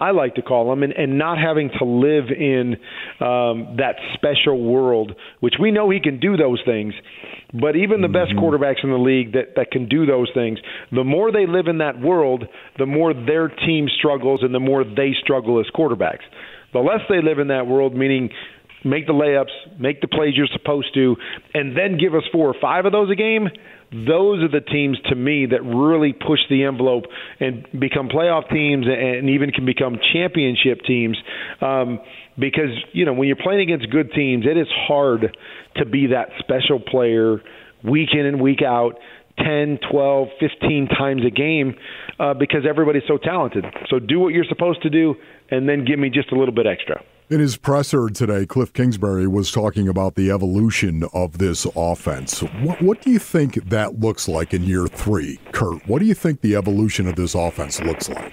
I 0.00 0.12
like 0.12 0.36
to 0.36 0.42
call 0.42 0.70
them, 0.70 0.82
and, 0.82 0.92
and 0.92 1.18
not 1.18 1.38
having 1.38 1.70
to 1.78 1.84
live 1.84 2.24
in 2.30 2.76
um, 3.20 3.76
that 3.76 3.96
special 4.14 4.62
world, 4.62 5.12
which 5.40 5.54
we 5.60 5.70
know 5.70 5.90
he 5.90 6.00
can 6.00 6.18
do 6.18 6.36
those 6.36 6.60
things. 6.64 6.94
But 7.52 7.76
even 7.76 8.00
the 8.00 8.08
best 8.08 8.30
mm-hmm. 8.30 8.38
quarterbacks 8.38 8.82
in 8.82 8.90
the 8.90 8.98
league 8.98 9.32
that, 9.32 9.56
that 9.56 9.70
can 9.70 9.88
do 9.88 10.06
those 10.06 10.30
things, 10.34 10.58
the 10.90 11.04
more 11.04 11.32
they 11.32 11.46
live 11.46 11.66
in 11.66 11.78
that 11.78 12.00
world, 12.00 12.44
the 12.78 12.86
more 12.86 13.12
their 13.12 13.48
team 13.48 13.88
struggles 13.98 14.40
and 14.42 14.54
the 14.54 14.60
more 14.60 14.84
they 14.84 15.12
struggle 15.20 15.60
as 15.60 15.66
quarterbacks. 15.74 16.24
The 16.72 16.78
less 16.78 17.00
they 17.08 17.20
live 17.22 17.38
in 17.38 17.48
that 17.48 17.66
world, 17.66 17.94
meaning 17.94 18.30
make 18.84 19.06
the 19.06 19.12
layups, 19.12 19.80
make 19.80 20.00
the 20.00 20.08
plays 20.08 20.34
you're 20.36 20.48
supposed 20.52 20.94
to, 20.94 21.16
and 21.52 21.76
then 21.76 21.98
give 21.98 22.14
us 22.14 22.22
four 22.32 22.48
or 22.48 22.54
five 22.60 22.86
of 22.86 22.92
those 22.92 23.10
a 23.10 23.16
game, 23.16 23.48
those 23.92 24.42
are 24.42 24.48
the 24.48 24.60
teams 24.60 24.98
to 25.08 25.16
me 25.16 25.46
that 25.46 25.62
really 25.62 26.12
push 26.12 26.38
the 26.48 26.64
envelope 26.64 27.04
and 27.40 27.66
become 27.78 28.08
playoff 28.08 28.48
teams 28.48 28.86
and 28.86 29.28
even 29.30 29.50
can 29.50 29.66
become 29.66 29.98
championship 30.12 30.80
teams. 30.86 31.16
Um, 31.60 32.00
because 32.38 32.70
you 32.92 33.04
know 33.04 33.12
when 33.12 33.26
you're 33.26 33.36
playing 33.36 33.60
against 33.60 33.90
good 33.90 34.12
teams, 34.12 34.46
it 34.46 34.56
is 34.56 34.68
hard 34.70 35.36
to 35.76 35.84
be 35.84 36.08
that 36.08 36.28
special 36.38 36.78
player 36.78 37.42
week 37.84 38.10
in 38.12 38.26
and 38.26 38.40
week 38.40 38.62
out. 38.62 38.94
10, 39.38 39.78
12, 39.90 40.28
15 40.38 40.88
times 40.88 41.22
a 41.26 41.30
game 41.30 41.74
uh, 42.18 42.34
because 42.34 42.66
everybody's 42.68 43.04
so 43.08 43.16
talented. 43.16 43.64
So 43.88 43.98
do 43.98 44.20
what 44.20 44.34
you're 44.34 44.44
supposed 44.44 44.82
to 44.82 44.90
do 44.90 45.14
and 45.50 45.66
then 45.66 45.86
give 45.86 45.98
me 45.98 46.10
just 46.10 46.30
a 46.30 46.38
little 46.38 46.54
bit 46.54 46.66
extra. 46.66 47.02
In 47.30 47.38
his 47.38 47.56
presser 47.56 48.08
today, 48.08 48.44
Cliff 48.44 48.72
Kingsbury 48.72 49.28
was 49.28 49.52
talking 49.52 49.86
about 49.86 50.16
the 50.16 50.32
evolution 50.32 51.04
of 51.14 51.38
this 51.38 51.64
offense. 51.76 52.40
What, 52.40 52.82
what, 52.82 53.02
do 53.02 53.12
you 53.12 53.20
think 53.20 53.68
that 53.68 54.00
looks 54.00 54.26
like 54.26 54.52
in 54.52 54.64
year 54.64 54.88
three, 54.88 55.38
Kurt? 55.52 55.86
What 55.86 56.00
do 56.00 56.06
you 56.06 56.14
think 56.14 56.40
the 56.40 56.56
evolution 56.56 57.06
of 57.06 57.14
this 57.14 57.36
offense 57.36 57.80
looks 57.82 58.08
like? 58.08 58.32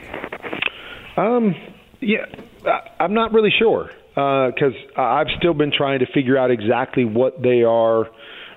Um, 1.16 1.54
yeah, 2.02 2.26
I'm 3.00 3.14
not 3.14 3.34
really 3.34 3.52
sure 3.60 3.92
because 4.16 4.74
uh, 4.98 5.02
I've 5.02 5.28
still 5.38 5.54
been 5.54 5.72
trying 5.72 6.00
to 6.00 6.08
figure 6.12 6.36
out 6.36 6.50
exactly 6.50 7.06
what 7.06 7.44
they 7.44 7.62
are 7.62 8.08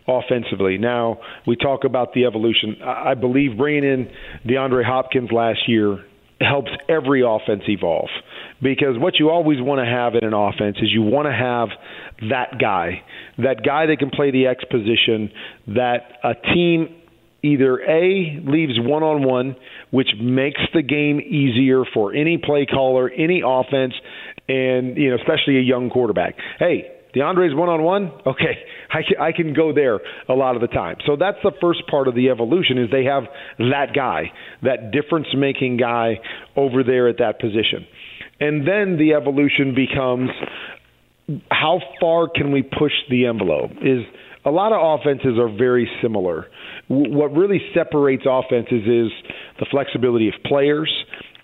offensively. 0.09 0.79
Now 0.79 1.21
we 1.47 1.55
talk 1.55 1.85
about 1.85 2.15
the 2.15 2.25
evolution. 2.25 2.77
I 2.83 3.13
believe 3.13 3.59
bringing 3.59 3.85
in 3.85 4.11
DeAndre 4.47 4.87
Hopkins 4.87 5.31
last 5.33 5.69
year 5.69 6.03
helps 6.41 6.71
every 6.89 7.23
offense 7.23 7.63
evolve 7.69 8.09
because 8.63 8.99
what 8.99 9.19
you 9.19 9.31
always 9.31 9.61
want 9.61 9.79
to 9.79 9.85
have 9.85 10.15
in 10.15 10.25
an 10.25 10.35
offense 10.35 10.77
is 10.81 10.91
you 10.91 11.03
want 11.03 11.27
to 11.27 11.33
have 11.33 11.69
that 12.31 12.59
guy, 12.61 13.03
that 13.39 13.63
guy 13.65 13.87
that 13.87 13.99
can 13.99 14.11
play 14.11 14.31
the 14.31 14.47
X 14.47 14.65
position, 14.71 15.31
that 15.69 16.19
a 16.25 16.35
team 16.55 16.97
either 17.43 17.81
A 17.81 18.41
leaves 18.45 18.75
one 18.79 19.03
on 19.03 19.23
one, 19.23 19.57
which 19.91 20.09
makes 20.21 20.61
the 20.75 20.83
game 20.83 21.21
easier 21.21 21.85
for 21.93 22.15
any 22.15 22.39
play 22.39 22.67
caller, 22.67 23.11
any 23.11 23.43
offense, 23.45 23.95
and 24.49 24.97
you 24.97 25.11
know, 25.11 25.17
especially 25.17 25.59
a 25.59 25.63
young 25.63 25.91
quarterback. 25.91 26.37
Hey, 26.59 26.91
DeAndre's 27.15 27.55
one 27.55 27.69
on 27.69 27.83
one. 27.83 28.13
Okay, 28.27 28.59
I 28.93 29.03
can, 29.03 29.21
I 29.21 29.33
can 29.33 29.55
go 29.55 29.73
there 29.73 30.01
a 30.29 30.35
lot 30.35 30.57
of 30.57 30.61
the 30.61 30.69
time. 30.69 30.97
So 31.07 31.17
that's 31.17 31.39
the 31.43 31.53
first 31.61 31.87
part 31.89 32.09
of 32.09 32.15
the 32.15 32.31
evolution 32.31 32.79
is 32.79 32.91
they 32.91 33.05
have 33.05 33.25
that 33.59 33.95
guy, 33.95 34.33
that 34.63 34.91
difference 34.91 35.29
making 35.37 35.77
guy 35.77 36.21
over 36.57 36.83
there 36.83 37.09
at 37.09 37.19
that 37.19 37.41
position. 37.41 37.87
And 38.41 38.67
then 38.67 38.97
the 38.97 39.15
evolution 39.15 39.75
becomes 39.75 40.31
how 41.51 41.81
far 42.01 42.29
can 42.29 42.53
we 42.53 42.63
push 42.63 42.93
the 43.09 43.27
envelope? 43.27 43.71
Is 43.83 44.03
a 44.45 44.51
lot 44.51 44.73
of 44.73 45.01
offenses 45.01 45.39
are 45.39 45.55
very 45.55 45.89
similar. 46.03 46.47
What 46.89 47.33
really 47.33 47.61
separates 47.75 48.25
offenses 48.27 48.83
is 48.83 49.13
the 49.61 49.67
flexibility 49.71 50.29
of 50.29 50.35
players, 50.45 50.91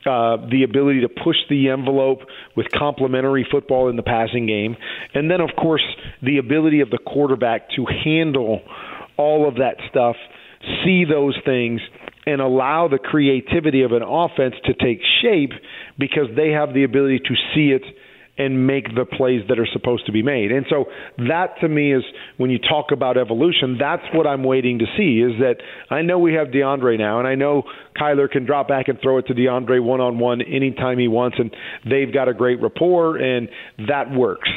uh, 0.06 0.36
the 0.50 0.62
ability 0.62 1.00
to 1.00 1.08
push 1.08 1.36
the 1.48 1.70
envelope 1.70 2.20
with 2.56 2.66
complementary 2.76 3.46
football 3.50 3.88
in 3.88 3.96
the 3.96 4.02
passing 4.02 4.46
game, 4.46 4.76
and 5.14 5.30
then, 5.30 5.40
of 5.40 5.50
course, 5.60 5.84
the 6.22 6.38
ability 6.38 6.80
of 6.80 6.90
the 6.90 6.98
quarterback 6.98 7.68
to 7.76 7.86
handle 8.04 8.60
all 9.16 9.48
of 9.48 9.56
that 9.56 9.76
stuff, 9.90 10.16
see 10.84 11.04
those 11.04 11.36
things, 11.44 11.80
and 12.26 12.40
allow 12.40 12.88
the 12.88 12.98
creativity 12.98 13.82
of 13.82 13.92
an 13.92 14.02
offense 14.02 14.54
to 14.64 14.74
take 14.74 15.00
shape 15.22 15.52
because 15.98 16.26
they 16.34 16.50
have 16.50 16.74
the 16.74 16.84
ability 16.84 17.20
to 17.20 17.34
see 17.54 17.70
it 17.70 17.82
and 18.38 18.66
make 18.66 18.94
the 18.94 19.04
plays 19.04 19.42
that 19.48 19.58
are 19.58 19.68
supposed 19.72 20.06
to 20.06 20.12
be 20.12 20.22
made. 20.22 20.52
And 20.52 20.66
so 20.68 20.86
that 21.18 21.54
to 21.60 21.68
me 21.68 21.94
is 21.94 22.02
when 22.36 22.50
you 22.50 22.58
talk 22.58 22.86
about 22.92 23.16
evolution, 23.16 23.76
that's 23.78 24.02
what 24.12 24.26
I'm 24.26 24.44
waiting 24.44 24.78
to 24.80 24.84
see 24.96 25.20
is 25.20 25.40
that 25.40 25.56
I 25.90 26.02
know 26.02 26.18
we 26.18 26.34
have 26.34 26.48
DeAndre 26.48 26.98
now 26.98 27.18
and 27.18 27.26
I 27.26 27.34
know 27.34 27.62
Kyler 28.00 28.30
can 28.30 28.44
drop 28.44 28.68
back 28.68 28.88
and 28.88 28.98
throw 29.00 29.18
it 29.18 29.26
to 29.28 29.34
DeAndre 29.34 29.82
one 29.82 30.00
on 30.00 30.18
one 30.18 30.42
anytime 30.42 30.98
he 30.98 31.08
wants 31.08 31.38
and 31.38 31.54
they've 31.88 32.12
got 32.12 32.28
a 32.28 32.34
great 32.34 32.60
rapport 32.60 33.16
and 33.16 33.48
that 33.88 34.10
works. 34.10 34.48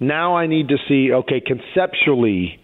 Now 0.00 0.36
I 0.36 0.46
need 0.46 0.68
to 0.68 0.76
see 0.88 1.12
okay 1.12 1.40
conceptually 1.40 2.60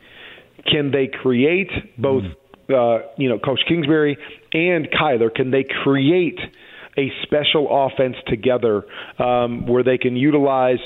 can 0.70 0.90
they 0.90 1.06
create 1.06 1.70
both 1.96 2.24
uh, 2.68 2.98
you 3.16 3.28
know 3.28 3.38
Coach 3.38 3.60
Kingsbury 3.66 4.18
and 4.52 4.88
Kyler 4.90 5.34
can 5.34 5.50
they 5.50 5.64
create 5.82 6.38
a 6.98 7.10
special 7.22 7.68
offense 7.70 8.16
together 8.26 8.84
um, 9.18 9.66
where 9.66 9.82
they 9.82 9.98
can 9.98 10.16
utilize 10.16 10.78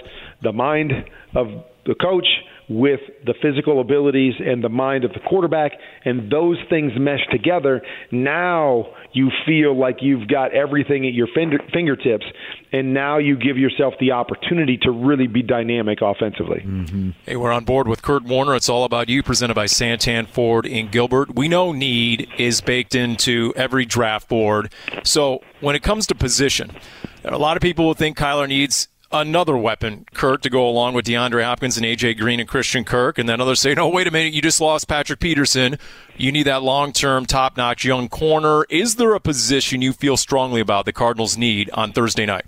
the 0.43 0.53
mind 0.53 0.93
of 1.35 1.47
the 1.87 1.95
coach 1.95 2.27
with 2.69 3.01
the 3.27 3.35
physical 3.43 3.81
abilities 3.81 4.35
and 4.39 4.65
the 4.65 4.69
mind 4.69 5.05
of 5.05 5.13
the 5.13 5.21
quarterback, 5.29 5.73
and 6.05 6.31
those 6.31 6.57
things 6.71 6.93
mesh 6.99 7.21
together. 7.31 7.83
Now 8.11 8.87
you 9.15 9.31
feel 9.47 9.79
like 9.79 9.99
you've 10.01 10.29
got 10.29 10.53
everything 10.53 11.07
at 11.07 11.15
your 11.15 11.29
finger, 11.35 11.59
fingertips, 11.73 12.27
and 12.73 12.93
now 12.93 13.19
you 13.19 13.37
give 13.37 13.57
yourself 13.57 13.95
the 14.01 14.11
opportunity 14.11 14.77
to 14.79 14.91
really 14.91 15.29
be 15.29 15.43
dynamic 15.43 16.01
offensively. 16.03 16.61
Mm-hmm. 16.67 17.11
Hey, 17.25 17.37
we're 17.37 17.53
on 17.53 17.65
board 17.65 17.87
with 17.89 18.03
Kurt 18.03 18.25
Warner. 18.25 18.55
It's 18.57 18.69
all 18.69 18.85
about 18.85 19.09
you, 19.09 19.23
presented 19.23 19.55
by 19.55 19.67
Santan 19.67 20.29
Ford 20.29 20.67
in 20.67 20.89
Gilbert. 20.89 21.35
We 21.35 21.49
know 21.49 21.73
need 21.73 22.29
is 22.39 22.61
baked 22.61 22.95
into 22.95 23.53
every 23.57 23.87
draft 23.87 24.29
board. 24.29 24.73
So 25.05 25.43
when 25.61 25.77
it 25.77 25.83
comes 25.83 26.07
to 26.09 26.15
position, 26.15 26.73
a 27.25 27.39
lot 27.39 27.57
of 27.57 27.63
people 27.63 27.87
will 27.87 27.95
think 27.95 28.19
Kyler 28.19 28.49
needs 28.49 28.89
another 29.15 29.57
weapon, 29.57 30.05
Kurt, 30.13 30.43
to 30.43 30.51
go 30.51 30.69
along 30.69 30.95
with 30.95 31.07
DeAndre 31.07 31.45
Hopkins 31.45 31.77
and 31.79 31.87
AJ 31.87 32.19
Green 32.19 32.41
and 32.41 32.49
Christian 32.49 32.85
Kirk. 32.85 33.17
And 33.17 33.29
then 33.29 33.41
others 33.41 33.61
say, 33.61 33.73
no, 33.73 33.89
wait 33.89 34.07
a 34.07 34.11
minute, 34.11 34.35
you 34.35 34.43
just 34.43 34.61
lost 34.61 34.89
Patrick 34.89 35.21
Peterson. 35.21 35.79
You 36.17 36.33
need 36.33 36.43
that 36.43 36.63
long 36.63 36.93
term, 36.93 37.25
top 37.25 37.57
notch 37.57 37.85
young 37.85 38.09
corner. 38.09 38.65
Is 38.69 38.97
there 38.97 39.15
a 39.15 39.21
position 39.21 39.81
you 39.81 39.93
feel 39.93 40.17
strongly 40.17 40.61
about 40.61 40.85
the 40.85 40.93
Cardinals 40.93 41.39
need 41.39 41.71
on 41.71 41.93
Thursday 41.93 42.27
night? 42.27 42.45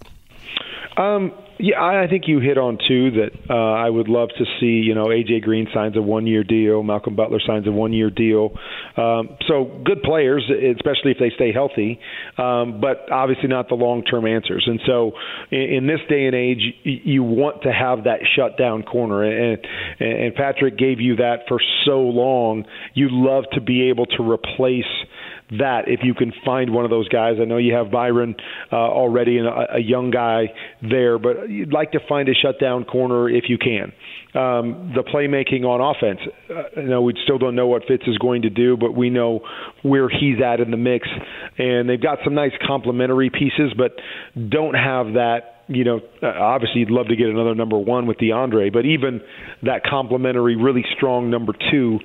Um, 0.96 1.32
Yeah, 1.58 1.82
I 1.82 2.06
think 2.08 2.24
you 2.26 2.38
hit 2.38 2.58
on 2.58 2.76
two 2.86 3.12
that 3.12 3.30
uh, 3.48 3.54
I 3.54 3.88
would 3.88 4.08
love 4.08 4.28
to 4.36 4.44
see. 4.60 4.84
You 4.84 4.94
know, 4.94 5.06
AJ 5.06 5.42
Green 5.42 5.66
signs 5.72 5.96
a 5.96 6.02
one-year 6.02 6.44
deal, 6.44 6.82
Malcolm 6.82 7.16
Butler 7.16 7.40
signs 7.46 7.66
a 7.66 7.72
one-year 7.72 8.10
deal. 8.10 8.50
Um, 8.96 9.36
so 9.48 9.80
good 9.84 10.02
players, 10.02 10.44
especially 10.50 11.12
if 11.12 11.18
they 11.18 11.30
stay 11.34 11.52
healthy, 11.52 11.98
um, 12.36 12.80
but 12.80 13.10
obviously 13.10 13.48
not 13.48 13.68
the 13.68 13.74
long-term 13.74 14.26
answers. 14.26 14.64
And 14.66 14.80
so, 14.86 15.12
in, 15.50 15.60
in 15.60 15.86
this 15.86 16.00
day 16.10 16.26
and 16.26 16.34
age, 16.34 16.60
you 16.84 17.22
want 17.22 17.62
to 17.62 17.72
have 17.72 18.04
that 18.04 18.20
shutdown 18.36 18.82
corner, 18.82 19.24
and 19.24 19.58
and 19.98 20.34
Patrick 20.34 20.76
gave 20.76 21.00
you 21.00 21.16
that 21.16 21.44
for 21.48 21.58
so 21.86 22.00
long. 22.00 22.64
You 22.92 23.08
love 23.10 23.44
to 23.52 23.62
be 23.62 23.88
able 23.88 24.06
to 24.06 24.22
replace 24.22 24.84
that 25.50 25.82
if 25.86 26.00
you 26.02 26.14
can 26.14 26.32
find 26.44 26.72
one 26.72 26.84
of 26.84 26.90
those 26.90 27.08
guys. 27.08 27.36
I 27.40 27.44
know 27.44 27.56
you 27.56 27.74
have 27.74 27.90
Byron 27.90 28.34
uh, 28.72 28.76
already 28.76 29.38
and 29.38 29.46
a, 29.46 29.76
a 29.76 29.80
young 29.80 30.10
guy 30.10 30.46
there, 30.82 31.18
but 31.18 31.48
you'd 31.48 31.72
like 31.72 31.92
to 31.92 32.00
find 32.08 32.28
a 32.28 32.34
shutdown 32.34 32.84
corner 32.84 33.28
if 33.28 33.44
you 33.48 33.58
can. 33.58 33.92
Um, 34.34 34.92
the 34.94 35.02
playmaking 35.02 35.64
on 35.64 35.80
offense, 35.80 36.20
uh, 36.50 36.80
you 36.80 36.88
know, 36.88 37.00
we 37.02 37.14
still 37.24 37.38
don't 37.38 37.54
know 37.54 37.68
what 37.68 37.82
Fitz 37.88 38.02
is 38.06 38.18
going 38.18 38.42
to 38.42 38.50
do, 38.50 38.76
but 38.76 38.92
we 38.92 39.08
know 39.08 39.40
where 39.82 40.08
he's 40.08 40.42
at 40.44 40.60
in 40.60 40.70
the 40.70 40.76
mix, 40.76 41.08
and 41.56 41.88
they've 41.88 42.02
got 42.02 42.18
some 42.24 42.34
nice 42.34 42.52
complementary 42.66 43.30
pieces, 43.30 43.72
but 43.76 43.92
don't 44.50 44.74
have 44.74 45.14
that 45.14 45.55
you 45.68 45.84
know, 45.84 46.00
uh, 46.22 46.26
obviously 46.26 46.80
you'd 46.80 46.90
love 46.90 47.08
to 47.08 47.16
get 47.16 47.26
another 47.26 47.54
number 47.54 47.78
one 47.78 48.06
with 48.06 48.18
DeAndre, 48.18 48.72
but 48.72 48.84
even 48.84 49.20
that 49.62 49.82
complementary, 49.84 50.56
really 50.56 50.84
strong 50.96 51.30
number 51.30 51.52
two 51.70 51.98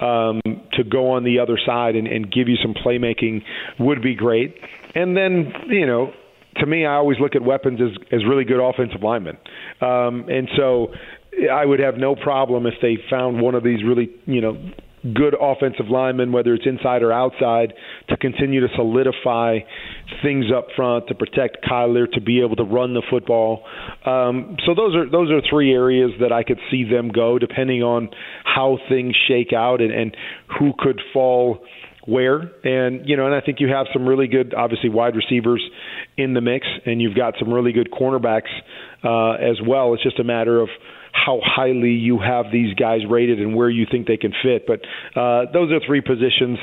um, 0.00 0.40
to 0.72 0.84
go 0.84 1.12
on 1.12 1.24
the 1.24 1.40
other 1.40 1.58
side 1.64 1.96
and, 1.96 2.06
and 2.06 2.30
give 2.30 2.48
you 2.48 2.56
some 2.62 2.74
playmaking 2.74 3.42
would 3.78 4.02
be 4.02 4.14
great. 4.14 4.56
And 4.94 5.16
then, 5.16 5.52
you 5.68 5.86
know, 5.86 6.12
to 6.56 6.66
me, 6.66 6.86
I 6.86 6.94
always 6.94 7.18
look 7.20 7.34
at 7.34 7.42
weapons 7.42 7.80
as, 7.80 7.96
as 8.12 8.24
really 8.24 8.44
good 8.44 8.60
offensive 8.60 9.02
linemen. 9.02 9.36
Um, 9.80 10.28
and 10.28 10.48
so 10.56 10.92
I 11.52 11.64
would 11.64 11.80
have 11.80 11.96
no 11.96 12.14
problem 12.14 12.66
if 12.66 12.74
they 12.82 12.98
found 13.10 13.40
one 13.40 13.54
of 13.54 13.62
these 13.62 13.82
really, 13.84 14.10
you 14.26 14.40
know, 14.40 14.56
good 15.02 15.34
offensive 15.40 15.86
linemen, 15.90 16.32
whether 16.32 16.54
it's 16.54 16.66
inside 16.66 17.02
or 17.02 17.12
outside, 17.12 17.72
to 18.08 18.16
continue 18.16 18.60
to 18.60 18.68
solidify 18.74 19.58
things 20.22 20.46
up 20.56 20.68
front, 20.74 21.08
to 21.08 21.14
protect 21.14 21.64
Kyler, 21.64 22.10
to 22.12 22.20
be 22.20 22.40
able 22.40 22.56
to 22.56 22.64
run 22.64 22.94
the 22.94 23.02
football. 23.10 23.64
Um, 24.04 24.56
so 24.66 24.74
those 24.74 24.94
are 24.94 25.08
those 25.08 25.30
are 25.30 25.40
three 25.48 25.72
areas 25.72 26.12
that 26.20 26.32
I 26.32 26.42
could 26.42 26.58
see 26.70 26.84
them 26.84 27.10
go, 27.10 27.38
depending 27.38 27.82
on 27.82 28.10
how 28.44 28.78
things 28.88 29.16
shake 29.28 29.52
out 29.52 29.80
and, 29.80 29.92
and 29.92 30.16
who 30.58 30.72
could 30.78 31.00
fall 31.12 31.64
where 32.06 32.50
and 32.64 33.06
you 33.06 33.18
know 33.18 33.26
and 33.26 33.34
I 33.34 33.42
think 33.42 33.60
you 33.60 33.68
have 33.68 33.86
some 33.92 34.08
really 34.08 34.28
good 34.28 34.54
obviously 34.54 34.88
wide 34.88 35.14
receivers 35.14 35.62
in 36.16 36.32
the 36.32 36.40
mix 36.40 36.66
and 36.86 37.02
you've 37.02 37.14
got 37.14 37.34
some 37.38 37.52
really 37.52 37.72
good 37.72 37.90
cornerbacks 37.90 38.48
uh, 39.04 39.32
as 39.32 39.58
well 39.64 39.92
it's 39.92 40.02
just 40.02 40.18
a 40.18 40.24
matter 40.24 40.58
of 40.58 40.70
how 41.12 41.40
highly 41.42 41.90
you 41.90 42.18
have 42.18 42.46
these 42.52 42.74
guys 42.74 43.00
rated 43.08 43.40
and 43.40 43.54
where 43.54 43.70
you 43.70 43.86
think 43.90 44.06
they 44.06 44.16
can 44.16 44.32
fit. 44.42 44.66
But 44.66 44.80
uh, 45.18 45.50
those 45.52 45.72
are 45.72 45.80
three 45.86 46.00
positions 46.00 46.58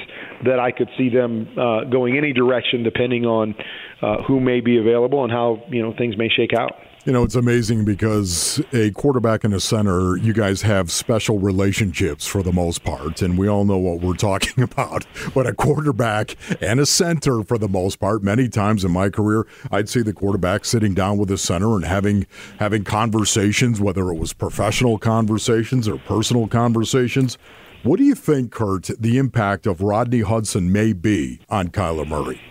that 0.46 0.60
I 0.60 0.72
could 0.72 0.90
see 0.98 1.10
them 1.10 1.48
uh, 1.58 1.86
going 1.86 2.18
any 2.18 2.34
direction 2.34 2.84
depending 2.84 3.26
on 3.26 3.56
uh, 4.02 4.24
who 4.28 4.40
may 4.40 4.62
be 4.62 4.78
available 4.78 5.24
and 5.24 5.32
how 5.32 5.64
you 5.70 5.82
know 5.82 5.94
things 5.98 6.18
may 6.18 6.30
shake 6.30 6.54
out. 6.54 6.72
You 7.06 7.12
know, 7.12 7.24
it's 7.24 7.36
amazing 7.36 7.86
because 7.86 8.60
a 8.74 8.90
quarterback 8.90 9.44
and 9.44 9.54
a 9.54 9.60
center, 9.60 10.18
you 10.18 10.34
guys 10.34 10.64
have 10.64 10.92
special 10.92 11.38
relationships 11.38 12.26
for 12.26 12.42
the 12.42 12.52
most 12.52 12.84
part, 12.84 13.22
and 13.22 13.38
we 13.38 13.48
all 13.48 13.64
know 13.64 13.78
what 13.78 14.02
we're 14.02 14.16
talking 14.16 14.64
about. 14.72 15.06
But 15.36 15.46
a 15.46 15.54
quarterback 15.54 16.36
and 16.62 16.80
a 16.80 16.86
center, 16.88 17.44
for 17.44 17.60
the 17.60 17.68
most 17.68 18.00
part, 18.00 18.24
many 18.24 18.50
times 18.50 18.84
in 18.84 18.92
my 18.92 19.10
career, 19.10 19.46
I'd 19.70 19.88
see 19.88 20.02
the 20.02 20.14
quarterback 20.14 20.66
sitting 20.66 20.96
down 20.96 21.20
with 21.20 21.30
the 21.30 21.38
center 21.38 21.76
and 21.76 21.86
having 21.86 22.26
having 22.58 22.84
conversations, 22.84 23.80
whether 23.80 24.10
it 24.10 24.16
was 24.16 24.34
professional 24.34 24.98
conversations 24.98 25.88
or 25.88 26.00
personal 26.00 26.48
conversations. 26.48 27.38
What 27.84 28.00
do 28.00 28.04
you 28.04 28.16
think, 28.16 28.52
Kurt, 28.52 28.90
the 29.00 29.20
impact 29.20 29.68
of 29.68 29.82
Rodney 29.82 30.22
Hudson 30.22 30.72
may 30.72 30.92
be 30.92 31.40
on 31.50 31.68
Kyler 31.68 32.08
Murray? 32.08 32.42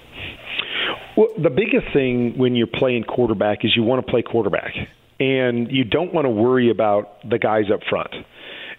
Well, 1.17 1.29
the 1.41 1.51
biggest 1.51 1.93
thing 1.93 2.35
when 2.37 2.57
you're 2.57 2.67
playing 2.67 3.05
quarterback 3.05 3.65
is 3.65 3.73
you 3.77 3.85
want 3.85 4.05
to 4.05 4.11
play 4.11 4.23
quarterback, 4.23 4.73
and 5.21 5.71
you 5.71 5.85
don't 5.85 6.13
want 6.13 6.25
to 6.25 6.31
worry 6.31 6.71
about 6.71 7.19
the 7.29 7.39
guys 7.39 7.65
up 7.73 7.81
front. 7.89 8.11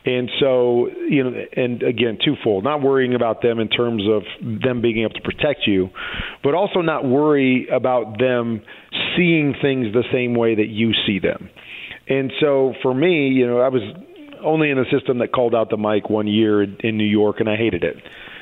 And 0.06 0.30
so, 0.39 0.89
you 1.10 1.24
know, 1.24 1.34
and 1.56 1.82
again, 1.82 2.19
twofold, 2.24 2.63
not 2.63 2.82
worrying 2.82 3.15
about 3.15 3.41
them 3.41 3.60
in 3.60 3.69
terms 3.69 4.04
of 4.08 4.21
them 4.41 4.82
being 4.82 5.00
able 5.00 5.13
to 5.13 5.21
protect 5.21 5.62
you, 5.65 5.89
but 6.43 6.54
also 6.54 6.82
not 6.82 7.06
worry 7.06 7.67
about 7.71 8.19
them 8.19 8.62
seeing 9.15 9.56
things 9.62 9.93
the 9.93 10.04
same 10.12 10.36
way 10.36 10.56
that 10.56 10.67
you 10.67 10.91
see 11.08 11.19
them. 11.19 11.50
And 12.08 12.32
so 12.39 12.74
for 12.84 12.93
me, 12.93 13.30
you 13.30 13.48
know, 13.48 13.62
I 13.62 13.69
was 13.69 13.82
only 14.43 14.69
in 14.69 14.78
a 14.78 14.86
system 14.91 15.19
that 15.19 15.32
called 15.32 15.56
out 15.56 15.71
the 15.71 15.78
Mike 15.78 16.08
one 16.08 16.28
year 16.28 16.62
in 16.62 16.98
New 16.98 17.04
York, 17.04 17.38
and 17.39 17.50
I 17.50 17.56
hated 17.56 17.84
it 17.84 17.95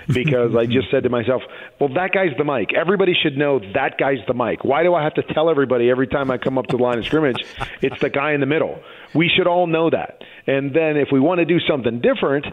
because 0.07 0.55
I 0.55 0.65
just 0.65 0.87
said 0.91 1.03
to 1.03 1.09
myself, 1.09 1.41
well, 1.79 1.89
that 1.95 2.11
guy's 2.13 2.35
the 2.37 2.43
Mike. 2.43 2.71
Everybody 2.73 3.13
should 3.13 3.37
know 3.37 3.59
that 3.73 3.97
guy's 3.97 4.25
the 4.27 4.33
Mike. 4.33 4.63
Why 4.63 4.83
do 4.83 4.93
I 4.93 5.03
have 5.03 5.13
to 5.15 5.23
tell 5.23 5.49
everybody 5.49 5.89
every 5.89 6.07
time 6.07 6.31
I 6.31 6.37
come 6.37 6.57
up 6.57 6.67
to 6.67 6.77
the 6.77 6.83
line 6.83 6.97
of 6.97 7.05
scrimmage, 7.05 7.43
it's 7.81 7.99
the 8.01 8.09
guy 8.09 8.33
in 8.33 8.39
the 8.39 8.45
middle? 8.45 8.79
We 9.15 9.29
should 9.35 9.47
all 9.47 9.67
know 9.67 9.89
that. 9.89 10.19
And 10.47 10.75
then 10.75 10.97
if 10.97 11.09
we 11.11 11.19
want 11.19 11.39
to 11.39 11.45
do 11.45 11.59
something 11.59 12.01
different, 12.01 12.45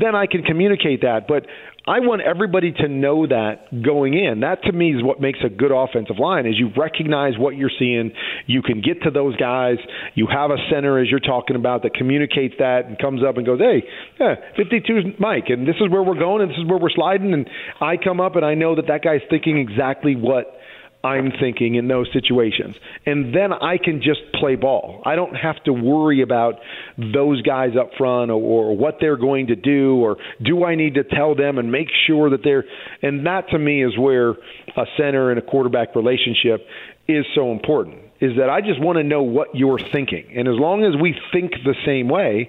then 0.00 0.14
I 0.14 0.26
can 0.26 0.42
communicate 0.42 1.02
that. 1.02 1.26
But 1.28 1.46
I 1.88 2.00
want 2.00 2.22
everybody 2.22 2.72
to 2.72 2.88
know 2.88 3.28
that 3.28 3.70
going 3.84 4.14
in. 4.14 4.40
That 4.40 4.64
to 4.64 4.72
me 4.72 4.96
is 4.96 5.04
what 5.04 5.20
makes 5.20 5.38
a 5.44 5.48
good 5.48 5.70
offensive 5.70 6.18
line 6.18 6.44
is 6.44 6.58
you 6.58 6.70
recognize 6.76 7.38
what 7.38 7.56
you're 7.56 7.70
seeing, 7.78 8.10
you 8.46 8.60
can 8.60 8.80
get 8.80 9.02
to 9.02 9.10
those 9.12 9.36
guys, 9.36 9.76
you 10.14 10.26
have 10.26 10.50
a 10.50 10.56
center 10.68 10.98
as 10.98 11.08
you're 11.08 11.20
talking 11.20 11.54
about 11.54 11.84
that 11.84 11.94
communicates 11.94 12.54
that 12.58 12.86
and 12.86 12.98
comes 12.98 13.22
up 13.22 13.36
and 13.36 13.46
goes, 13.46 13.60
"Hey, 13.60 13.84
yeah, 14.18 14.34
52 14.56 15.14
Mike 15.20 15.48
and 15.48 15.66
this 15.66 15.76
is 15.76 15.88
where 15.88 16.02
we're 16.02 16.18
going 16.18 16.42
and 16.42 16.50
this 16.50 16.58
is 16.58 16.64
where 16.64 16.78
we're 16.78 16.90
sliding." 16.90 17.32
And 17.32 17.48
I 17.80 17.96
come 17.96 18.20
up 18.20 18.34
and 18.34 18.44
I 18.44 18.54
know 18.54 18.74
that 18.74 18.88
that 18.88 19.02
guy's 19.02 19.22
thinking 19.30 19.58
exactly 19.58 20.16
what 20.16 20.58
I'm 21.06 21.32
thinking 21.40 21.76
in 21.76 21.88
those 21.88 22.08
situations. 22.12 22.76
And 23.04 23.34
then 23.34 23.52
I 23.52 23.78
can 23.78 24.02
just 24.02 24.20
play 24.34 24.56
ball. 24.56 25.02
I 25.04 25.14
don't 25.14 25.34
have 25.34 25.62
to 25.64 25.72
worry 25.72 26.22
about 26.22 26.54
those 26.98 27.42
guys 27.42 27.70
up 27.78 27.90
front 27.96 28.30
or, 28.30 28.40
or 28.40 28.76
what 28.76 28.96
they're 29.00 29.16
going 29.16 29.48
to 29.48 29.56
do 29.56 29.96
or 29.96 30.16
do 30.42 30.64
I 30.64 30.74
need 30.74 30.94
to 30.94 31.04
tell 31.04 31.34
them 31.34 31.58
and 31.58 31.70
make 31.70 31.88
sure 32.06 32.30
that 32.30 32.40
they're 32.42 32.64
and 33.02 33.26
that 33.26 33.48
to 33.50 33.58
me 33.58 33.84
is 33.84 33.96
where 33.98 34.30
a 34.30 34.86
center 34.96 35.30
and 35.30 35.38
a 35.38 35.42
quarterback 35.42 35.94
relationship 35.94 36.66
is 37.08 37.24
so 37.34 37.52
important 37.52 38.00
is 38.20 38.32
that 38.38 38.48
I 38.48 38.60
just 38.60 38.80
want 38.80 38.96
to 38.96 39.04
know 39.04 39.22
what 39.22 39.48
you're 39.54 39.80
thinking. 39.92 40.32
And 40.34 40.48
as 40.48 40.54
long 40.56 40.84
as 40.84 41.00
we 41.00 41.14
think 41.32 41.52
the 41.64 41.74
same 41.84 42.08
way, 42.08 42.48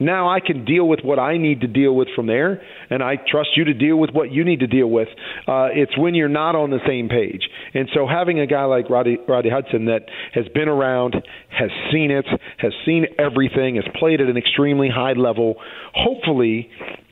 now 0.00 0.28
I 0.30 0.40
can 0.40 0.64
deal 0.64 0.88
with 0.88 1.00
what 1.02 1.18
I 1.18 1.36
need 1.36 1.60
to 1.60 1.66
deal 1.66 1.94
with 1.94 2.08
from 2.16 2.26
there, 2.26 2.62
and 2.88 3.02
I 3.02 3.16
trust 3.16 3.50
you 3.56 3.64
to 3.64 3.74
deal 3.74 3.96
with 3.96 4.10
what 4.10 4.32
you 4.32 4.44
need 4.44 4.60
to 4.60 4.66
deal 4.66 4.88
with. 4.88 5.08
Uh, 5.46 5.68
it's 5.72 5.96
when 5.96 6.14
you're 6.14 6.28
not 6.28 6.56
on 6.56 6.70
the 6.70 6.80
same 6.86 7.08
page. 7.08 7.42
And 7.74 7.88
so 7.94 8.06
having 8.06 8.40
a 8.40 8.46
guy 8.46 8.64
like 8.64 8.88
Roddy, 8.88 9.18
Roddy 9.28 9.50
Hudson 9.50 9.84
that 9.84 10.06
has 10.32 10.48
been 10.48 10.68
around, 10.68 11.14
has 11.50 11.70
seen 11.92 12.10
it, 12.10 12.26
has 12.58 12.72
seen 12.86 13.06
everything, 13.18 13.76
has 13.76 13.84
played 13.98 14.20
at 14.20 14.28
an 14.28 14.36
extremely 14.36 14.88
high 14.88 15.12
level, 15.12 15.56
hopefully 15.94 16.70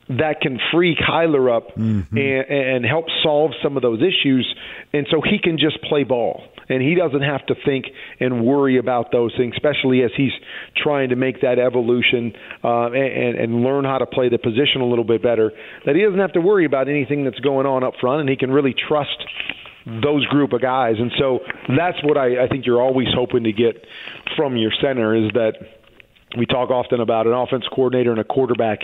that 0.09 0.41
can 0.41 0.59
free 0.71 0.95
Kyler 0.95 1.55
up 1.55 1.75
mm-hmm. 1.75 2.17
and, 2.17 2.49
and 2.49 2.85
help 2.85 3.05
solve 3.21 3.51
some 3.61 3.75
of 3.77 3.83
those 3.83 4.01
issues, 4.01 4.55
and 4.91 5.07
so 5.11 5.21
he 5.21 5.37
can 5.37 5.59
just 5.59 5.79
play 5.83 6.03
ball 6.03 6.43
and 6.69 6.81
he 6.81 6.95
doesn't 6.95 7.21
have 7.21 7.45
to 7.47 7.55
think 7.65 7.85
and 8.19 8.45
worry 8.45 8.77
about 8.77 9.11
those 9.11 9.33
things, 9.35 9.53
especially 9.55 10.03
as 10.03 10.11
he's 10.15 10.31
trying 10.77 11.09
to 11.09 11.15
make 11.15 11.41
that 11.41 11.59
evolution 11.59 12.33
uh, 12.63 12.91
and, 12.91 13.37
and 13.37 13.63
learn 13.63 13.83
how 13.83 13.97
to 13.97 14.05
play 14.05 14.29
the 14.29 14.37
position 14.37 14.81
a 14.81 14.85
little 14.85 15.03
bit 15.03 15.21
better. 15.21 15.51
That 15.85 15.95
he 15.95 16.03
doesn't 16.03 16.19
have 16.19 16.33
to 16.33 16.41
worry 16.41 16.65
about 16.65 16.87
anything 16.87 17.25
that's 17.25 17.39
going 17.39 17.65
on 17.65 17.83
up 17.83 17.93
front, 17.99 18.21
and 18.21 18.29
he 18.29 18.35
can 18.35 18.51
really 18.51 18.73
trust 18.87 19.17
those 19.85 20.25
group 20.27 20.53
of 20.53 20.61
guys. 20.61 20.95
And 20.99 21.11
so 21.17 21.39
that's 21.75 21.97
what 22.03 22.17
I, 22.17 22.45
I 22.45 22.47
think 22.47 22.65
you're 22.65 22.81
always 22.81 23.07
hoping 23.13 23.43
to 23.45 23.51
get 23.51 23.85
from 24.35 24.55
your 24.55 24.71
center 24.81 25.15
is 25.15 25.31
that 25.33 25.53
we 26.37 26.45
talk 26.45 26.69
often 26.69 26.99
about 26.99 27.25
an 27.25 27.33
offense 27.33 27.65
coordinator 27.73 28.11
and 28.11 28.19
a 28.19 28.23
quarterback 28.23 28.79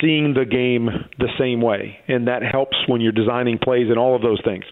seeing 0.00 0.34
the 0.34 0.44
game 0.44 0.88
the 1.18 1.28
same 1.38 1.62
way, 1.62 1.98
and 2.06 2.28
that 2.28 2.42
helps 2.42 2.76
when 2.86 3.00
you're 3.00 3.12
designing 3.12 3.58
plays 3.58 3.86
and 3.88 3.98
all 3.98 4.14
of 4.14 4.20
those 4.20 4.40
things. 4.44 4.64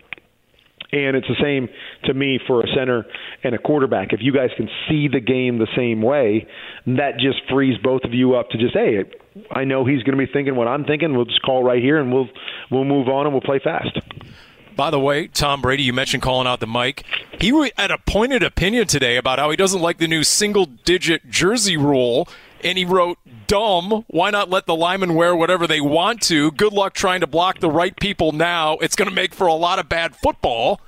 And 0.92 1.16
it's 1.16 1.26
the 1.26 1.36
same 1.42 1.68
to 2.04 2.14
me 2.14 2.38
for 2.46 2.62
a 2.62 2.68
center 2.68 3.04
and 3.42 3.54
a 3.54 3.58
quarterback. 3.58 4.12
If 4.12 4.20
you 4.22 4.32
guys 4.32 4.50
can 4.56 4.68
see 4.88 5.08
the 5.08 5.20
game 5.20 5.58
the 5.58 5.66
same 5.76 6.02
way, 6.02 6.46
that 6.86 7.18
just 7.18 7.38
frees 7.50 7.76
both 7.82 8.04
of 8.04 8.14
you 8.14 8.36
up 8.36 8.50
to 8.50 8.58
just, 8.58 8.74
hey, 8.74 9.04
I 9.50 9.64
know 9.64 9.84
he's 9.84 10.02
going 10.04 10.16
to 10.16 10.26
be 10.26 10.32
thinking 10.32 10.54
what 10.54 10.68
I'm 10.68 10.84
thinking. 10.84 11.16
We'll 11.16 11.24
just 11.24 11.42
call 11.42 11.64
right 11.64 11.82
here 11.82 11.98
and 11.98 12.12
we'll 12.12 12.28
we'll 12.70 12.84
move 12.84 13.08
on 13.08 13.26
and 13.26 13.34
we'll 13.34 13.42
play 13.42 13.58
fast. 13.62 13.98
By 14.76 14.90
the 14.90 14.98
way, 14.98 15.28
Tom 15.28 15.60
Brady, 15.60 15.84
you 15.84 15.92
mentioned 15.92 16.22
calling 16.22 16.48
out 16.48 16.60
the 16.60 16.66
Mike. 16.66 17.04
He 17.40 17.50
had 17.76 17.90
a 17.90 17.98
pointed 17.98 18.42
opinion 18.42 18.86
today 18.86 19.16
about 19.16 19.38
how 19.38 19.50
he 19.50 19.56
doesn't 19.56 19.80
like 19.80 19.98
the 19.98 20.08
new 20.08 20.24
single 20.24 20.66
digit 20.66 21.30
jersey 21.30 21.76
rule. 21.76 22.28
And 22.64 22.78
he 22.78 22.84
wrote, 22.86 23.18
dumb. 23.46 24.04
Why 24.08 24.30
not 24.30 24.48
let 24.48 24.66
the 24.66 24.74
linemen 24.74 25.14
wear 25.14 25.36
whatever 25.36 25.66
they 25.66 25.80
want 25.80 26.22
to? 26.22 26.50
Good 26.50 26.72
luck 26.72 26.94
trying 26.94 27.20
to 27.20 27.26
block 27.26 27.60
the 27.60 27.70
right 27.70 27.94
people 28.00 28.32
now. 28.32 28.78
It's 28.78 28.96
going 28.96 29.08
to 29.08 29.14
make 29.14 29.34
for 29.34 29.46
a 29.46 29.54
lot 29.54 29.78
of 29.78 29.88
bad 29.88 30.16
football. 30.16 30.80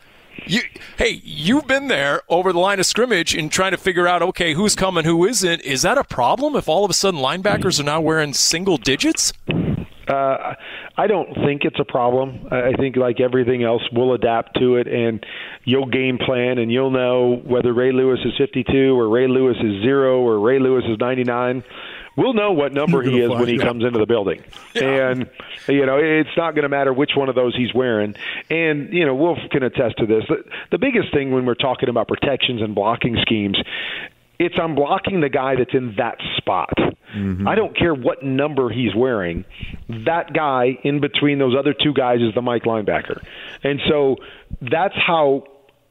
You, 0.46 0.62
hey, 0.96 1.20
you've 1.22 1.66
been 1.66 1.88
there 1.88 2.22
over 2.28 2.52
the 2.52 2.58
line 2.58 2.80
of 2.80 2.86
scrimmage 2.86 3.34
and 3.34 3.50
trying 3.50 3.72
to 3.72 3.76
figure 3.76 4.06
out, 4.06 4.22
okay, 4.22 4.54
who's 4.54 4.74
coming, 4.74 5.04
who 5.04 5.26
isn't. 5.26 5.60
Is 5.62 5.82
that 5.82 5.98
a 5.98 6.04
problem 6.04 6.56
if 6.56 6.68
all 6.68 6.84
of 6.84 6.90
a 6.90 6.94
sudden 6.94 7.20
linebackers 7.20 7.78
are 7.80 7.84
now 7.84 8.00
wearing 8.00 8.32
single 8.32 8.78
digits? 8.78 9.32
Uh, 10.08 10.54
I 10.96 11.06
don't 11.06 11.34
think 11.34 11.62
it's 11.64 11.80
a 11.80 11.84
problem. 11.84 12.48
I 12.50 12.72
think, 12.78 12.96
like 12.96 13.20
everything 13.20 13.64
else, 13.64 13.82
we'll 13.92 14.14
adapt 14.14 14.58
to 14.58 14.76
it, 14.76 14.86
and 14.86 15.24
you'll 15.64 15.86
game 15.86 16.18
plan, 16.18 16.58
and 16.58 16.70
you'll 16.70 16.90
know 16.90 17.40
whether 17.44 17.72
Ray 17.72 17.92
Lewis 17.92 18.20
is 18.24 18.32
52 18.38 18.98
or 18.98 19.08
Ray 19.08 19.26
Lewis 19.26 19.56
is 19.58 19.82
zero 19.82 20.20
or 20.20 20.38
Ray 20.38 20.58
Lewis 20.58 20.84
is 20.88 20.98
99 20.98 21.64
we'll 22.16 22.32
know 22.32 22.52
what 22.52 22.72
number 22.72 23.02
he 23.02 23.20
is 23.20 23.28
when 23.28 23.46
he 23.46 23.58
comes 23.58 23.84
into 23.84 23.98
the 23.98 24.06
building. 24.06 24.42
Yeah. 24.74 25.10
And 25.10 25.30
you 25.68 25.86
know, 25.86 25.98
it's 25.98 26.36
not 26.36 26.54
going 26.54 26.64
to 26.64 26.68
matter 26.68 26.92
which 26.92 27.12
one 27.14 27.28
of 27.28 27.34
those 27.34 27.54
he's 27.54 27.74
wearing. 27.74 28.14
And 28.50 28.92
you 28.92 29.06
know, 29.06 29.14
Wolf 29.14 29.38
can 29.50 29.62
attest 29.62 29.98
to 29.98 30.06
this. 30.06 30.24
The, 30.28 30.44
the 30.70 30.78
biggest 30.78 31.12
thing 31.12 31.30
when 31.32 31.46
we're 31.46 31.54
talking 31.54 31.88
about 31.88 32.08
protections 32.08 32.62
and 32.62 32.74
blocking 32.74 33.16
schemes 33.20 33.58
it's 34.38 34.54
I'm 34.60 34.74
blocking 34.74 35.20
the 35.20 35.28
guy 35.28 35.56
that's 35.56 35.74
in 35.74 35.94
that 35.96 36.18
spot. 36.36 36.74
Mm-hmm. 37.14 37.46
I 37.46 37.54
don't 37.54 37.76
care 37.76 37.94
what 37.94 38.22
number 38.22 38.68
he's 38.68 38.94
wearing. 38.94 39.44
That 39.88 40.32
guy 40.32 40.78
in 40.82 41.00
between 41.00 41.38
those 41.38 41.54
other 41.58 41.74
two 41.74 41.92
guys 41.92 42.20
is 42.20 42.34
the 42.34 42.42
Mike 42.42 42.64
linebacker. 42.64 43.22
And 43.62 43.80
so 43.88 44.16
that's 44.60 44.94
how 44.96 45.44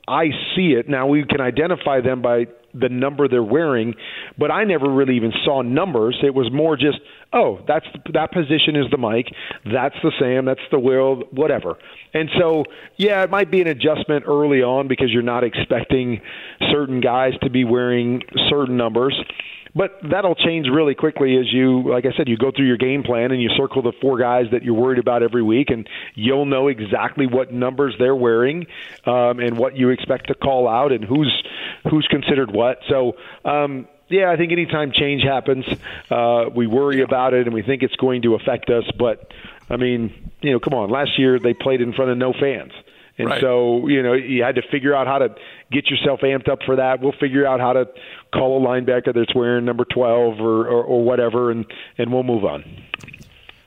I 0.08 0.30
see 0.56 0.74
it. 0.74 0.90
Now 0.90 1.08
we 1.08 1.26
can 1.26 1.42
identify 1.42 2.02
them 2.02 2.22
by 2.22 2.48
the 2.78 2.90
number 2.90 3.28
they're 3.28 3.42
wearing, 3.42 3.96
but 4.38 4.52
I 4.52 4.66
never 4.66 4.92
really 4.92 5.16
even 5.16 5.32
saw 5.44 5.62
numbers. 5.62 6.18
It 6.22 6.34
was 6.34 6.52
more 6.52 6.76
just, 6.76 7.00
oh, 7.32 7.64
that's 7.68 7.86
that 8.14 8.32
position 8.32 8.76
is 8.76 8.92
the 8.92 8.98
Mike, 8.98 9.28
that's 9.64 9.96
the 10.04 10.12
Sam, 10.20 10.46
that's 10.46 10.60
the 10.72 10.80
Will, 10.80 11.24
whatever. 11.32 11.78
And 12.14 12.30
so, 12.38 12.66
yeah, 12.98 13.24
it 13.24 13.30
might 13.30 13.50
be 13.50 13.62
an 13.62 13.68
adjustment 13.68 14.26
early 14.28 14.62
on 14.62 14.88
because 14.88 15.12
you're 15.12 15.24
not 15.24 15.44
expecting 15.44 16.22
certain 16.70 17.00
guys 17.02 17.34
to 17.44 17.50
be 17.50 17.64
wearing 17.64 18.22
certain 18.50 18.78
numbers. 18.78 19.18
But 19.76 20.00
that'll 20.10 20.36
change 20.36 20.68
really 20.68 20.96
quickly 20.96 21.38
as 21.38 21.52
you, 21.52 21.92
like 21.92 22.06
I 22.06 22.16
said, 22.16 22.30
you 22.30 22.38
go 22.38 22.52
through 22.56 22.68
your 22.68 22.78
game 22.78 23.04
plan 23.04 23.32
and 23.32 23.42
you 23.42 23.50
circle 23.58 23.82
the 23.82 23.92
four 24.02 24.18
guys 24.18 24.46
that 24.54 24.64
you're 24.64 24.74
worried 24.74 25.00
about 25.00 25.22
every 25.22 25.44
week, 25.44 25.70
and 25.70 25.88
you'll 26.14 26.46
know 26.46 26.70
exactly 26.70 27.28
what 27.28 27.52
numbers 27.52 27.94
they're 28.00 28.16
wearing 28.16 28.68
um, 29.06 29.40
and 29.40 29.58
what 29.58 29.76
you 29.76 29.90
expect 29.90 30.28
to 30.28 30.34
call 30.36 30.68
out 30.68 30.94
and 30.94 31.04
who's 31.04 31.44
who's 31.90 32.08
considered 32.10 32.52
what. 32.52 32.80
So. 32.90 33.18
Um, 33.44 33.88
yeah, 34.08 34.30
I 34.30 34.38
think 34.38 34.52
anytime 34.52 34.92
change 34.92 35.24
happens, 35.24 35.66
uh, 36.12 36.46
we 36.54 36.68
worry 36.68 37.02
about 37.02 37.34
it 37.34 37.48
and 37.48 37.56
we 37.56 37.64
think 37.64 37.82
it's 37.82 37.96
going 37.96 38.22
to 38.22 38.36
affect 38.36 38.70
us. 38.70 38.84
But 39.00 39.34
I 39.68 39.78
mean, 39.78 40.32
you 40.42 40.52
know, 40.52 40.60
come 40.60 40.76
on. 40.76 40.92
Last 40.92 41.18
year 41.18 41.40
they 41.40 41.56
played 41.56 41.82
in 41.82 41.92
front 41.92 42.12
of 42.12 42.18
no 42.20 42.32
fans. 42.32 42.72
And 43.18 43.30
right. 43.30 43.42
so, 43.42 43.88
you 43.88 44.04
know, 44.04 44.14
you 44.14 44.44
had 44.44 44.56
to 44.56 44.62
figure 44.70 44.94
out 44.94 45.08
how 45.08 45.20
to 45.20 45.36
get 45.72 45.88
yourself 45.88 46.22
amped 46.24 46.50
up 46.50 46.60
for 46.66 46.76
that. 46.76 47.02
We'll 47.02 47.14
figure 47.20 47.46
out 47.46 47.60
how 47.60 47.74
to 47.74 47.86
call 48.34 48.64
a 48.64 48.68
linebacker 48.68 49.14
that's 49.14 49.34
wearing 49.36 49.66
number 49.66 49.86
12 49.86 50.40
or, 50.40 50.68
or, 50.68 50.84
or 50.84 51.04
whatever, 51.04 51.52
and, 51.52 51.66
and 51.98 52.12
we'll 52.12 52.24
move 52.24 52.46
on. 52.46 52.64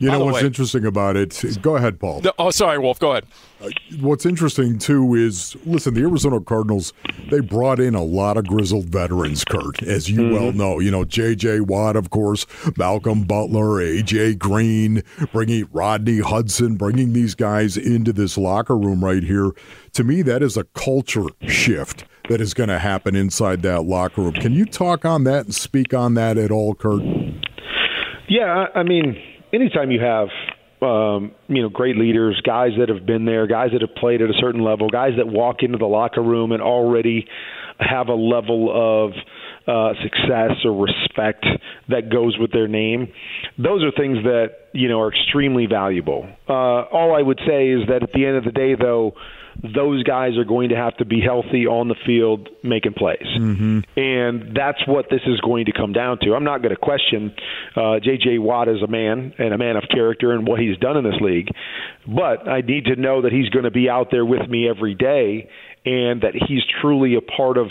You 0.01 0.11
know 0.11 0.25
what's 0.25 0.41
way, 0.41 0.47
interesting 0.47 0.87
about 0.87 1.17
it? 1.17 1.43
Go 1.61 1.75
ahead, 1.75 1.99
Paul. 1.99 2.21
No, 2.21 2.33
oh, 2.39 2.51
sorry, 2.51 2.79
Wolf. 2.79 3.01
Go 3.01 3.13
ahead. 3.13 3.27
Uh, 3.61 3.71
what's 3.99 4.25
interesting 4.25 4.79
too 4.79 5.17
is 5.17 5.57
listen, 5.67 5.95
the 5.95 6.03
Arizona 6.03 6.41
Cardinals 6.41 6.93
they 7.31 7.41
brought 7.41 7.81
in 7.81 7.97
a 7.97 8.05
lot 8.05 8.37
of 8.37 8.47
grizzled 8.47 8.85
veterans, 8.85 9.45
Kurt, 9.45 9.83
as 9.83 10.09
you 10.09 10.21
mm-hmm. 10.21 10.33
well 10.33 10.53
know. 10.53 10.79
You 10.79 10.93
know, 10.93 11.05
J.J. 11.05 11.61
Watt, 11.63 11.97
of 11.97 12.11
course, 12.11 12.47
Malcolm 12.77 13.25
Butler, 13.25 13.81
A.J. 13.81 14.37
Green, 14.37 15.03
bringing 15.33 15.69
Rodney 15.73 16.21
Hudson, 16.21 16.77
bringing 16.77 17.13
these 17.13 17.35
guys 17.35 17.77
into 17.77 18.13
this 18.13 18.39
locker 18.39 18.79
room 18.79 19.05
right 19.05 19.25
here. 19.25 19.51
To 19.95 20.05
me, 20.05 20.23
that 20.23 20.45
is 20.45 20.57
a 20.57 20.63
culture 20.65 21.27
shift 21.49 22.05
that 22.29 22.41
is 22.41 22.55
going 22.55 22.69
to 22.69 22.79
happen 22.79 23.17
inside 23.17 23.63
that 23.63 23.83
locker 23.83 24.23
room. 24.23 24.35
Can 24.35 24.53
you 24.53 24.65
talk 24.65 25.05
on 25.05 25.25
that 25.25 25.47
and 25.47 25.55
speak 25.55 25.93
on 25.93 26.15
that 26.15 26.39
at 26.39 26.53
all, 26.53 26.77
Kurt? 26.77 27.03
Yeah, 28.29 28.67
I 28.77 28.85
mean 28.85 29.21
anytime 29.53 29.91
you 29.91 30.01
have 30.01 30.29
um, 30.81 31.33
you 31.49 31.63
know, 31.63 31.69
great 31.69 31.97
leaders, 31.97 32.41
guys 32.45 32.71
that 32.79 32.89
have 32.89 33.05
been 33.05 33.25
there, 33.25 33.47
guys 33.47 33.71
that 33.73 33.81
have 33.81 33.97
played 33.97 34.23
at 34.23 34.31
a 34.31 34.35
certain 34.39 34.63
level, 34.63 34.89
guys 34.89 35.13
that 35.17 35.27
walk 35.27 35.63
into 35.63 35.79
the 35.79 35.87
locker 35.87 36.23
room 36.23 36.53
and 36.53 36.63
already 36.63 37.27
have 37.81 38.09
a 38.09 38.15
level 38.15 38.71
of 38.71 39.13
uh, 39.67 39.95
success 40.03 40.53
or 40.65 40.73
respect 40.73 41.45
that 41.89 42.11
goes 42.11 42.39
with 42.39 42.53
their 42.53 42.69
name. 42.69 43.09
Those 43.59 43.83
are 43.83 43.91
things 43.91 44.19
that 44.25 44.69
you 44.73 44.89
know 44.89 45.01
are 45.01 45.13
extremely 45.13 45.67
valuable. 45.67 46.29
Uh, 46.49 46.53
all 46.53 47.15
I 47.15 47.23
would 47.23 47.41
say 47.47 47.69
is 47.69 47.89
that 47.89 48.03
at 48.03 48.13
the 48.13 48.25
end 48.25 48.37
of 48.37 48.45
the 48.45 48.53
day, 48.53 48.75
though, 48.75 49.15
those 49.63 50.05
guys 50.05 50.37
are 50.37 50.45
going 50.45 50.69
to 50.69 50.77
have 50.77 50.97
to 50.99 51.05
be 51.05 51.21
healthy 51.21 51.67
on 51.67 51.89
the 51.89 51.97
field 52.07 52.49
making 52.63 52.95
plays. 52.95 53.27
Mm-hmm. 53.39 53.81
And 53.97 54.57
that's 54.57 54.87
what 54.87 55.07
this 55.11 55.23
is 55.27 55.41
going 55.41 55.67
to 55.67 55.73
come 55.73 55.93
down 55.93 56.19
to. 56.21 56.35
I'm 56.35 56.45
not 56.45 56.63
going 56.63 56.75
to 56.75 56.81
question 56.81 57.35
uh, 57.75 57.99
J.J. 58.01 58.39
Watt 58.39 58.69
as 58.69 58.83
a 58.83 58.87
man 58.87 59.35
and 59.39 59.53
a 59.53 59.59
man 59.59 59.77
of 59.77 59.85
character 59.91 60.33
and 60.33 60.47
what 60.47 60.61
he's 60.61 60.77
done 60.79 60.97
in 60.97 61.05
this 61.05 61.21
league, 61.21 61.49
but 62.07 62.49
I 62.49 62.61
need 62.61 62.85
to 62.87 62.97
know 62.97 63.23
that 63.23 63.33
he's 63.33 63.49
going 63.49 63.65
to 63.65 63.71
be 63.71 63.89
out 63.89 64.09
there 64.11 64.25
with 64.25 64.49
me 64.49 64.69
every 64.69 64.95
day 64.95 65.49
and 65.85 66.23
that 66.23 66.35
he's 66.35 66.63
truly 66.81 67.15
a 67.15 67.21
part 67.21 67.57
of 67.57 67.69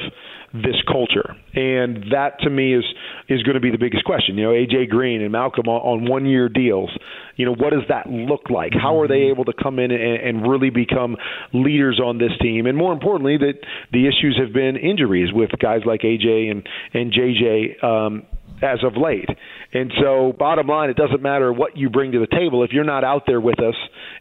this 0.54 0.76
culture. 0.88 1.36
And 1.54 2.12
that 2.12 2.40
to 2.42 2.50
me 2.50 2.74
is 2.74 2.86
is 3.28 3.44
going 3.44 3.56
to 3.56 3.60
be 3.62 3.72
the 3.72 3.78
biggest 3.78 4.06
question. 4.06 4.38
You 4.38 4.46
know, 4.46 4.52
AJ 4.52 4.90
Green 4.90 5.22
and 5.22 5.32
Malcolm 5.32 5.68
on, 5.68 6.02
on 6.04 6.10
one 6.10 6.26
year 6.26 6.50
deals. 6.50 6.90
You 7.36 7.46
know, 7.46 7.54
what 7.54 7.72
does 7.72 7.84
that 7.90 8.10
look 8.10 8.50
like? 8.50 8.72
How 8.74 9.00
are 9.02 9.08
they 9.08 9.30
able 9.30 9.46
to 9.46 9.54
come 9.54 9.80
in 9.80 9.92
and, 9.92 10.02
and 10.02 10.50
really 10.50 10.70
become 10.70 11.18
leaders 11.54 12.00
on 12.04 12.18
this 12.18 12.32
team? 12.42 12.66
And 12.66 12.78
more 12.78 12.94
importantly, 12.94 13.38
that 13.38 13.60
the 13.92 14.08
issues 14.08 14.40
have 14.42 14.54
been 14.54 14.78
injuries 14.78 15.34
with 15.34 15.52
guys 15.60 15.82
like 15.86 16.02
AJ 16.02 16.52
and 16.52 16.68
and 16.94 17.14
JJ. 17.14 17.84
Um, 17.84 18.26
as 18.60 18.80
of 18.84 18.94
late. 18.98 19.30
And 19.72 19.92
so, 20.02 20.34
bottom 20.38 20.66
line, 20.66 20.90
it 20.90 20.98
doesn't 20.98 21.22
matter 21.22 21.54
what 21.54 21.78
you 21.78 21.92
bring 21.92 22.14
to 22.14 22.20
the 22.20 22.28
table. 22.28 22.64
If 22.64 22.72
you're 22.72 22.84
not 22.84 23.04
out 23.04 23.24
there 23.28 23.40
with 23.40 23.60
us 23.60 23.76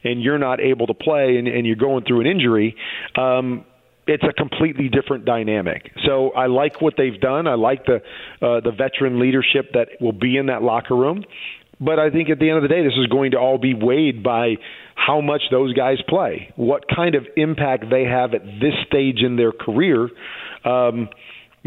and 0.05 0.22
you're 0.22 0.38
not 0.38 0.61
able 0.61 0.87
to 0.88 0.94
play 0.94 1.37
and, 1.38 1.49
and 1.49 1.66
you're 1.66 1.77
going 1.77 2.05
through 2.05 2.20
an 2.20 2.27
injury, 2.27 2.77
um, 3.16 3.64
it's 4.07 4.23
a 4.23 4.33
completely 4.33 4.88
different 4.88 5.25
dynamic. 5.25 5.90
So 6.05 6.31
I 6.31 6.47
like 6.47 6.81
what 6.81 6.95
they've 6.97 7.21
done. 7.21 7.47
I 7.47 7.55
like 7.55 7.85
the 7.87 7.97
uh, 8.40 8.61
the 8.61 8.73
veteran 8.77 9.21
leadership 9.21 9.73
that 9.75 9.88
will 10.01 10.12
be 10.12 10.37
in 10.37 10.47
that 10.47 10.62
locker 10.62 10.95
room. 10.95 11.25
But 11.79 11.99
I 11.99 12.11
think 12.11 12.31
at 12.31 12.38
the 12.38 12.49
end 12.49 12.57
of 12.57 12.62
the 12.62 12.69
day, 12.69 12.83
this 12.83 12.95
is 12.99 13.07
going 13.09 13.33
to 13.33 13.37
all 13.38 13.59
be 13.59 13.75
weighed 13.75 14.23
by 14.23 14.55
how 14.95 15.21
much 15.21 15.42
those 15.51 15.75
guys 15.75 15.99
play, 16.09 16.53
what 16.57 16.85
kind 16.88 17.14
of 17.14 17.27
impact 17.37 17.85
they 17.90 18.05
have 18.05 18.33
at 18.33 18.42
this 18.45 18.73
stage 18.87 19.19
in 19.23 19.37
their 19.37 19.53
career. 19.53 20.09
Um, 20.64 21.09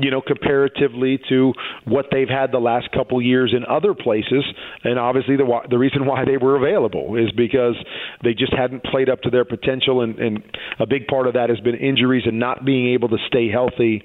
you 0.04 0.12
know, 0.12 0.22
comparatively 0.22 1.20
to 1.30 1.54
what 1.86 2.08
they've 2.12 2.30
had 2.30 2.52
the 2.52 2.60
last 2.60 2.92
couple 2.92 3.22
years 3.22 3.54
in 3.56 3.66
other 3.66 3.94
places. 3.94 4.44
And 4.84 5.00
obviously, 5.00 5.36
the 5.38 5.46
the 5.70 5.78
reason 5.78 6.06
why 6.06 6.26
they 6.26 6.38
were 6.38 6.56
available 6.56 7.16
is 7.16 7.32
because 7.32 7.76
they 8.24 8.34
just 8.34 8.54
hadn't 8.54 8.84
played 8.84 9.10
up 9.10 9.22
to 9.22 9.30
their 9.30 9.46
potential, 9.46 10.02
and, 10.02 10.18
and 10.20 10.44
a 10.80 10.86
big 10.86 11.08
part 11.08 11.28
of 11.28 11.34
that 11.34 11.50
has 11.50 11.60
been 11.60 11.76
injuries 11.76 12.24
and 12.26 12.40
not 12.40 12.66
being 12.66 12.94
able 12.94 13.10
to 13.10 13.18
stay 13.28 13.50
healthy 13.50 14.04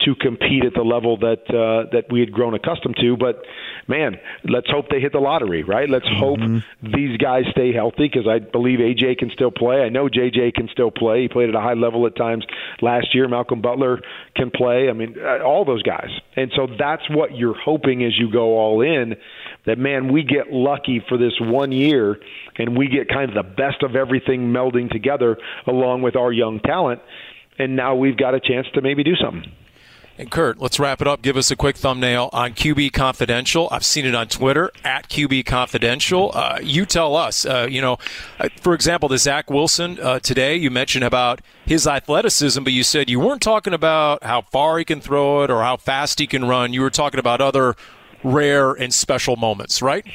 to 0.00 0.14
compete 0.14 0.64
at 0.64 0.74
the 0.74 0.82
level 0.82 1.16
that 1.18 1.42
uh, 1.48 1.88
that 1.92 2.04
we 2.10 2.20
had 2.20 2.32
grown 2.32 2.54
accustomed 2.54 2.96
to. 3.00 3.16
But 3.16 3.42
man, 3.88 4.16
let's 4.44 4.68
hope 4.70 4.86
they 4.90 5.00
hit 5.00 5.12
the 5.12 5.20
lottery, 5.20 5.62
right? 5.62 5.88
Let's 5.88 6.06
mm-hmm. 6.06 6.56
hope 6.56 6.62
these 6.82 7.16
guys 7.16 7.44
stay 7.50 7.72
healthy 7.72 8.08
because 8.08 8.26
I 8.28 8.38
believe 8.38 8.78
AJ 8.80 9.18
can 9.18 9.30
still 9.30 9.50
play. 9.50 9.82
I 9.82 9.88
know 9.88 10.08
JJ 10.08 10.54
can 10.54 10.68
still 10.68 10.90
play. 10.90 11.22
He 11.22 11.28
played 11.28 11.48
at 11.48 11.54
a 11.54 11.60
high 11.60 11.74
level 11.74 12.06
at 12.06 12.16
times 12.16 12.44
last 12.80 13.14
year. 13.14 13.28
Malcolm 13.28 13.60
Butler 13.60 14.00
can 14.34 14.50
play. 14.50 14.88
I 14.88 14.92
mean, 14.92 15.16
uh, 15.18 15.42
all 15.42 15.64
those 15.64 15.82
guys. 15.82 16.10
And 16.36 16.52
so 16.54 16.66
that's 16.78 17.08
what 17.10 17.34
you're 17.36 17.58
hoping 17.58 18.04
as 18.04 18.18
you 18.18 18.30
go 18.30 18.58
all 18.58 18.82
in. 18.82 19.16
That 19.64 19.78
man, 19.78 20.12
we 20.12 20.22
get 20.22 20.52
lucky 20.52 21.02
for 21.08 21.18
this 21.18 21.32
one 21.40 21.72
year, 21.72 22.18
and 22.56 22.76
we 22.76 22.88
get 22.88 23.08
kind 23.08 23.28
of 23.28 23.34
the 23.34 23.50
best 23.50 23.82
of 23.82 23.96
everything 23.96 24.52
melding 24.52 24.90
together 24.90 25.38
along 25.66 26.02
with 26.02 26.16
our 26.16 26.32
young 26.32 26.60
talent. 26.60 27.00
And 27.58 27.74
now 27.74 27.96
we've 27.96 28.16
got 28.16 28.34
a 28.34 28.40
chance 28.40 28.66
to 28.74 28.82
maybe 28.82 29.02
do 29.02 29.16
something. 29.16 29.50
And 30.18 30.30
Kurt, 30.30 30.58
let's 30.58 30.78
wrap 30.78 31.02
it 31.02 31.06
up. 31.06 31.20
Give 31.20 31.36
us 31.36 31.50
a 31.50 31.56
quick 31.56 31.76
thumbnail 31.76 32.30
on 32.32 32.54
QB 32.54 32.94
Confidential. 32.94 33.68
I've 33.70 33.84
seen 33.84 34.06
it 34.06 34.14
on 34.14 34.28
Twitter 34.28 34.70
at 34.82 35.10
QB 35.10 35.44
Confidential. 35.44 36.30
Uh, 36.32 36.58
you 36.62 36.86
tell 36.86 37.14
us. 37.14 37.44
Uh, 37.44 37.68
you 37.70 37.82
know, 37.82 37.98
uh, 38.40 38.48
for 38.62 38.72
example, 38.72 39.10
the 39.10 39.18
Zach 39.18 39.50
Wilson 39.50 39.98
uh, 40.00 40.18
today. 40.20 40.56
You 40.56 40.70
mentioned 40.70 41.04
about 41.04 41.42
his 41.66 41.86
athleticism, 41.86 42.64
but 42.64 42.72
you 42.72 42.82
said 42.82 43.10
you 43.10 43.20
weren't 43.20 43.42
talking 43.42 43.74
about 43.74 44.24
how 44.24 44.40
far 44.40 44.78
he 44.78 44.86
can 44.86 45.02
throw 45.02 45.42
it 45.42 45.50
or 45.50 45.62
how 45.62 45.76
fast 45.76 46.18
he 46.18 46.26
can 46.26 46.46
run. 46.46 46.72
You 46.72 46.80
were 46.80 46.90
talking 46.90 47.20
about 47.20 47.42
other 47.42 47.76
rare 48.24 48.72
and 48.72 48.94
special 48.94 49.36
moments, 49.36 49.82
right? 49.82 50.06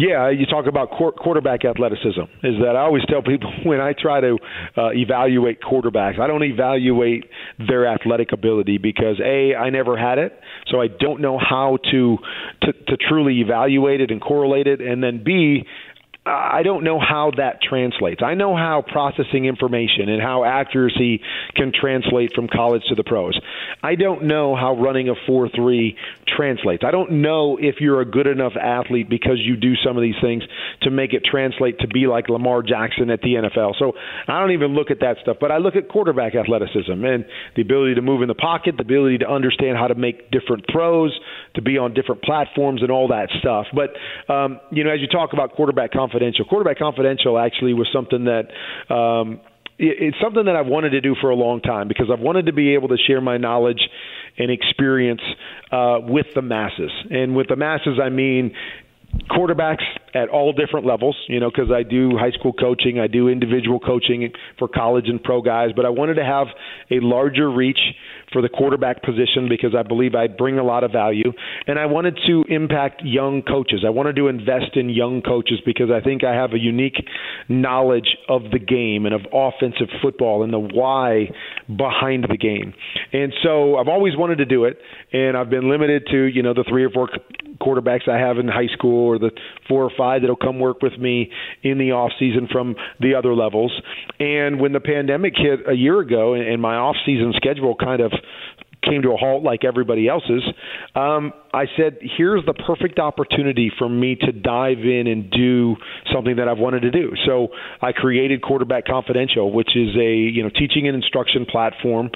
Yeah, 0.00 0.30
you 0.30 0.46
talk 0.46 0.64
about 0.66 0.90
quarterback 0.92 1.66
athleticism. 1.66 2.22
Is 2.42 2.54
that 2.64 2.74
I 2.74 2.80
always 2.80 3.02
tell 3.06 3.20
people 3.20 3.52
when 3.64 3.82
I 3.82 3.92
try 3.92 4.22
to 4.22 4.38
uh, 4.78 4.88
evaluate 4.92 5.60
quarterbacks, 5.60 6.18
I 6.18 6.26
don't 6.26 6.42
evaluate 6.42 7.24
their 7.58 7.86
athletic 7.86 8.32
ability 8.32 8.78
because 8.78 9.20
a 9.22 9.54
I 9.54 9.68
never 9.68 9.98
had 9.98 10.16
it, 10.16 10.40
so 10.68 10.80
I 10.80 10.86
don't 10.88 11.20
know 11.20 11.38
how 11.38 11.76
to 11.90 12.16
to, 12.62 12.72
to 12.72 12.96
truly 12.96 13.40
evaluate 13.40 14.00
it 14.00 14.10
and 14.10 14.22
correlate 14.22 14.66
it, 14.66 14.80
and 14.80 15.02
then 15.02 15.22
b 15.22 15.66
I 16.26 16.62
don't 16.62 16.84
know 16.84 17.00
how 17.00 17.32
that 17.38 17.62
translates. 17.62 18.20
I 18.22 18.34
know 18.34 18.54
how 18.54 18.84
processing 18.86 19.46
information 19.46 20.10
and 20.10 20.20
how 20.20 20.44
accuracy 20.44 21.22
can 21.56 21.72
translate 21.72 22.34
from 22.34 22.46
college 22.46 22.82
to 22.90 22.94
the 22.94 23.02
pros. 23.02 23.40
I 23.82 23.94
don't 23.94 24.24
know 24.24 24.54
how 24.54 24.74
running 24.76 25.08
a 25.08 25.14
4 25.26 25.48
3 25.48 25.96
translates. 26.28 26.84
I 26.84 26.90
don't 26.90 27.22
know 27.22 27.56
if 27.58 27.76
you're 27.80 28.02
a 28.02 28.04
good 28.04 28.26
enough 28.26 28.52
athlete 28.60 29.08
because 29.08 29.38
you 29.38 29.56
do 29.56 29.74
some 29.76 29.96
of 29.96 30.02
these 30.02 30.20
things 30.20 30.42
to 30.82 30.90
make 30.90 31.14
it 31.14 31.24
translate 31.24 31.78
to 31.80 31.88
be 31.88 32.06
like 32.06 32.28
Lamar 32.28 32.62
Jackson 32.62 33.08
at 33.08 33.22
the 33.22 33.36
NFL. 33.36 33.78
So 33.78 33.92
I 34.28 34.40
don't 34.40 34.52
even 34.52 34.74
look 34.74 34.90
at 34.90 35.00
that 35.00 35.16
stuff, 35.22 35.38
but 35.40 35.50
I 35.50 35.56
look 35.56 35.74
at 35.74 35.88
quarterback 35.88 36.34
athleticism 36.34 37.02
and 37.02 37.24
the 37.56 37.62
ability 37.62 37.94
to 37.94 38.02
move 38.02 38.20
in 38.20 38.28
the 38.28 38.34
pocket, 38.34 38.76
the 38.76 38.82
ability 38.82 39.18
to 39.18 39.28
understand 39.28 39.78
how 39.78 39.88
to 39.88 39.94
make 39.94 40.30
different 40.30 40.66
throws, 40.70 41.18
to 41.54 41.62
be 41.62 41.78
on 41.78 41.94
different 41.94 42.22
platforms, 42.22 42.82
and 42.82 42.90
all 42.90 43.08
that 43.08 43.28
stuff. 43.38 43.66
But, 43.74 43.90
um, 44.32 44.60
you 44.70 44.84
know, 44.84 44.90
as 44.90 45.00
you 45.00 45.08
talk 45.08 45.32
about 45.32 45.52
quarterback 45.52 45.92
Confidential. 45.92 46.44
Quarterback 46.44 46.78
Confidential 46.78 47.38
actually 47.38 47.74
was 47.74 47.88
something 47.92 48.24
that 48.24 48.48
um, 48.92 49.40
it's 49.82 50.16
something 50.22 50.44
that 50.44 50.56
I've 50.56 50.66
wanted 50.66 50.90
to 50.90 51.00
do 51.00 51.14
for 51.20 51.30
a 51.30 51.34
long 51.34 51.62
time 51.62 51.88
because 51.88 52.08
I've 52.12 52.20
wanted 52.20 52.46
to 52.46 52.52
be 52.52 52.74
able 52.74 52.88
to 52.88 52.98
share 52.98 53.20
my 53.20 53.38
knowledge 53.38 53.80
and 54.36 54.50
experience 54.50 55.22
uh, 55.72 55.98
with 56.02 56.26
the 56.34 56.42
masses. 56.42 56.90
And 57.10 57.34
with 57.34 57.48
the 57.48 57.56
masses, 57.56 57.98
I 58.02 58.10
mean 58.10 58.54
quarterbacks 59.30 59.82
at 60.14 60.28
all 60.28 60.52
different 60.52 60.86
levels, 60.86 61.16
you 61.28 61.40
know, 61.40 61.50
because 61.50 61.70
I 61.70 61.82
do 61.82 62.16
high 62.18 62.32
school 62.32 62.52
coaching, 62.52 62.98
I 62.98 63.06
do 63.06 63.28
individual 63.28 63.80
coaching 63.80 64.30
for 64.58 64.68
college 64.68 65.08
and 65.08 65.22
pro 65.22 65.42
guys, 65.42 65.70
but 65.74 65.86
I 65.86 65.90
wanted 65.90 66.14
to 66.14 66.24
have 66.24 66.48
a 66.90 67.00
larger 67.00 67.50
reach 67.50 67.80
for 68.32 68.42
the 68.42 68.48
quarterback 68.48 69.02
position 69.02 69.48
because 69.48 69.74
I 69.76 69.82
believe 69.82 70.14
I 70.14 70.28
bring 70.28 70.58
a 70.58 70.64
lot 70.64 70.84
of 70.84 70.92
value. 70.92 71.32
And 71.66 71.78
I 71.78 71.86
wanted 71.86 72.18
to 72.26 72.44
impact 72.48 73.02
young 73.04 73.42
coaches. 73.42 73.82
I 73.86 73.90
wanted 73.90 74.16
to 74.16 74.28
invest 74.28 74.76
in 74.76 74.88
young 74.88 75.22
coaches 75.22 75.60
because 75.64 75.90
I 75.90 76.00
think 76.00 76.24
I 76.24 76.34
have 76.34 76.52
a 76.52 76.58
unique 76.58 76.96
knowledge 77.48 78.16
of 78.28 78.42
the 78.52 78.58
game 78.58 79.06
and 79.06 79.14
of 79.14 79.22
offensive 79.32 79.88
football 80.02 80.42
and 80.42 80.52
the 80.52 80.58
why 80.58 81.30
behind 81.68 82.26
the 82.28 82.36
game. 82.36 82.74
And 83.12 83.32
so 83.42 83.76
I've 83.76 83.88
always 83.88 84.16
wanted 84.16 84.38
to 84.38 84.46
do 84.46 84.64
it, 84.64 84.78
and 85.12 85.36
I've 85.36 85.50
been 85.50 85.68
limited 85.68 86.06
to, 86.10 86.24
you 86.24 86.42
know, 86.42 86.54
the 86.54 86.64
three 86.68 86.84
or 86.84 86.90
four 86.90 87.08
quarterbacks 87.60 88.08
I 88.08 88.18
have 88.18 88.38
in 88.38 88.48
high 88.48 88.72
school 88.72 89.06
or 89.06 89.18
the 89.18 89.30
four 89.68 89.84
or 89.84 89.90
that'll 90.00 90.36
come 90.36 90.58
work 90.58 90.82
with 90.82 90.98
me 90.98 91.30
in 91.62 91.78
the 91.78 91.92
off 91.92 92.12
season 92.18 92.48
from 92.50 92.74
the 93.00 93.14
other 93.14 93.34
levels. 93.34 93.72
And 94.18 94.60
when 94.60 94.72
the 94.72 94.80
pandemic 94.80 95.34
hit 95.36 95.60
a 95.68 95.74
year 95.74 96.00
ago 96.00 96.34
and 96.34 96.60
my 96.60 96.76
off 96.76 96.96
season 97.04 97.32
schedule 97.36 97.74
kind 97.76 98.00
of 98.00 98.12
came 98.82 99.02
to 99.02 99.10
a 99.10 99.16
halt 99.16 99.42
like 99.42 99.64
everybody 99.64 100.08
else's, 100.08 100.42
um, 100.94 101.32
I 101.52 101.64
said, 101.76 101.98
here's 102.16 102.44
the 102.46 102.54
perfect 102.54 103.00
opportunity 103.00 103.72
for 103.76 103.88
me 103.88 104.14
to 104.14 104.30
dive 104.30 104.78
in 104.78 105.08
and 105.08 105.30
do 105.30 105.76
something 106.14 106.36
that 106.36 106.46
I've 106.46 106.58
wanted 106.58 106.80
to 106.82 106.92
do. 106.92 107.10
So 107.26 107.48
I 107.82 107.90
created 107.90 108.40
Quarterback 108.40 108.86
Confidential, 108.86 109.52
which 109.52 109.76
is 109.76 109.96
a 109.96 110.14
you 110.14 110.44
know 110.44 110.50
teaching 110.50 110.86
and 110.86 110.94
instruction 110.94 111.46
platform 111.46 112.10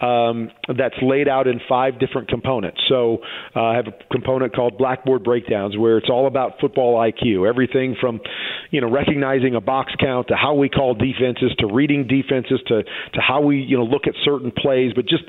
um, 0.00 0.50
that's 0.76 0.96
laid 1.02 1.28
out 1.28 1.46
in 1.46 1.60
five 1.68 2.00
different 2.00 2.28
components. 2.28 2.80
So 2.88 3.18
uh, 3.54 3.62
I 3.62 3.76
have 3.76 3.86
a 3.86 3.92
component 4.10 4.56
called 4.56 4.76
Blackboard 4.76 5.22
Breakdowns, 5.22 5.78
where 5.78 5.96
it's 5.96 6.10
all 6.10 6.26
about 6.26 6.54
football 6.60 6.96
IQ, 6.96 7.48
everything 7.48 7.94
from 8.00 8.20
you 8.72 8.80
know 8.80 8.90
recognizing 8.90 9.54
a 9.54 9.60
box 9.60 9.92
count 10.00 10.28
to 10.28 10.34
how 10.34 10.54
we 10.54 10.68
call 10.68 10.94
defenses 10.94 11.52
to 11.60 11.72
reading 11.72 12.08
defenses 12.08 12.60
to 12.66 12.82
to 12.82 13.20
how 13.20 13.40
we 13.40 13.58
you 13.58 13.76
know 13.76 13.84
look 13.84 14.08
at 14.08 14.14
certain 14.24 14.50
plays, 14.50 14.92
but 14.96 15.06
just 15.06 15.22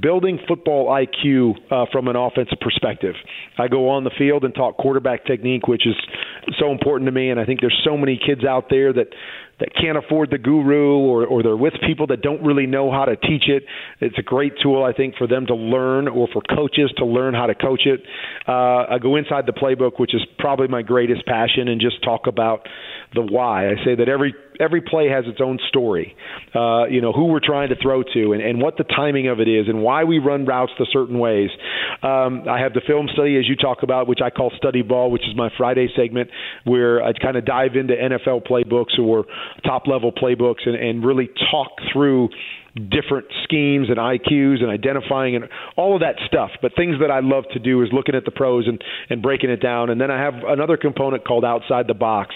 building 0.00 0.38
football 0.46 0.86
IQ 0.86 1.54
uh, 1.72 1.86
from 1.90 2.06
an 2.06 2.14
offensive 2.14 2.58
perspective 2.60 3.07
perspective. 3.12 3.58
I 3.58 3.68
go 3.68 3.88
on 3.90 4.04
the 4.04 4.10
field 4.16 4.44
and 4.44 4.54
talk 4.54 4.76
quarterback 4.76 5.24
technique, 5.24 5.68
which 5.68 5.86
is 5.86 5.94
so 6.58 6.70
important 6.70 7.08
to 7.08 7.12
me. 7.12 7.30
And 7.30 7.40
I 7.40 7.44
think 7.44 7.60
there's 7.60 7.80
so 7.84 7.96
many 7.96 8.18
kids 8.18 8.44
out 8.44 8.66
there 8.70 8.92
that 8.92 9.08
that 9.60 9.70
can't 9.74 9.98
afford 9.98 10.30
the 10.30 10.38
guru 10.38 10.98
or, 10.98 11.26
or 11.26 11.42
they're 11.42 11.56
with 11.56 11.74
people 11.86 12.06
that 12.08 12.22
don't 12.22 12.42
really 12.42 12.66
know 12.66 12.90
how 12.90 13.04
to 13.04 13.16
teach 13.16 13.48
it. 13.48 13.64
It's 14.00 14.18
a 14.18 14.22
great 14.22 14.54
tool, 14.62 14.84
I 14.84 14.92
think, 14.92 15.16
for 15.16 15.26
them 15.26 15.46
to 15.46 15.54
learn 15.54 16.08
or 16.08 16.28
for 16.32 16.42
coaches 16.42 16.92
to 16.98 17.04
learn 17.04 17.34
how 17.34 17.46
to 17.46 17.54
coach 17.54 17.82
it. 17.84 18.00
Uh, 18.46 18.86
I 18.94 18.98
go 19.00 19.16
inside 19.16 19.46
the 19.46 19.52
playbook, 19.52 19.98
which 19.98 20.14
is 20.14 20.22
probably 20.38 20.68
my 20.68 20.82
greatest 20.82 21.26
passion, 21.26 21.68
and 21.68 21.80
just 21.80 22.02
talk 22.04 22.26
about 22.26 22.66
the 23.14 23.22
why. 23.22 23.68
I 23.68 23.74
say 23.84 23.94
that 23.96 24.08
every 24.08 24.34
every 24.60 24.80
play 24.80 25.08
has 25.08 25.24
its 25.26 25.40
own 25.40 25.58
story. 25.68 26.16
Uh, 26.54 26.86
you 26.86 27.00
know 27.00 27.12
who 27.12 27.26
we're 27.26 27.40
trying 27.42 27.70
to 27.70 27.76
throw 27.80 28.02
to, 28.02 28.32
and, 28.32 28.42
and 28.42 28.60
what 28.60 28.76
the 28.76 28.84
timing 28.84 29.28
of 29.28 29.40
it 29.40 29.48
is, 29.48 29.68
and 29.68 29.82
why 29.82 30.04
we 30.04 30.18
run 30.18 30.44
routes 30.44 30.72
the 30.78 30.86
certain 30.92 31.18
ways. 31.18 31.50
Um, 32.02 32.44
I 32.48 32.60
have 32.60 32.74
the 32.74 32.82
film 32.86 33.08
study, 33.12 33.36
as 33.38 33.48
you 33.48 33.56
talk 33.56 33.82
about, 33.82 34.08
which 34.08 34.20
I 34.22 34.30
call 34.30 34.52
Study 34.56 34.82
Ball, 34.82 35.10
which 35.10 35.22
is 35.22 35.36
my 35.36 35.50
Friday 35.56 35.88
segment, 35.96 36.30
where 36.64 37.02
I 37.02 37.12
kind 37.12 37.36
of 37.36 37.44
dive 37.44 37.76
into 37.76 37.94
NFL 37.94 38.46
playbooks 38.46 38.98
or 39.00 39.24
top 39.64 39.86
level 39.86 40.12
playbooks 40.12 40.66
and, 40.66 40.74
and 40.74 41.04
really 41.04 41.28
talk 41.50 41.68
through 41.92 42.28
different 42.78 43.26
schemes 43.44 43.88
and 43.88 43.98
IQs 43.98 44.62
and 44.62 44.70
identifying 44.70 45.36
and 45.36 45.46
all 45.76 45.94
of 45.94 46.00
that 46.00 46.16
stuff. 46.26 46.50
But 46.62 46.72
things 46.76 46.96
that 47.00 47.10
I 47.10 47.20
love 47.20 47.44
to 47.52 47.58
do 47.58 47.82
is 47.82 47.88
looking 47.92 48.14
at 48.14 48.24
the 48.24 48.30
pros 48.30 48.66
and, 48.66 48.82
and 49.10 49.22
breaking 49.22 49.50
it 49.50 49.60
down. 49.60 49.90
And 49.90 50.00
then 50.00 50.10
I 50.10 50.20
have 50.22 50.34
another 50.46 50.76
component 50.76 51.26
called 51.26 51.44
outside 51.44 51.86
the 51.86 51.94
box, 51.94 52.34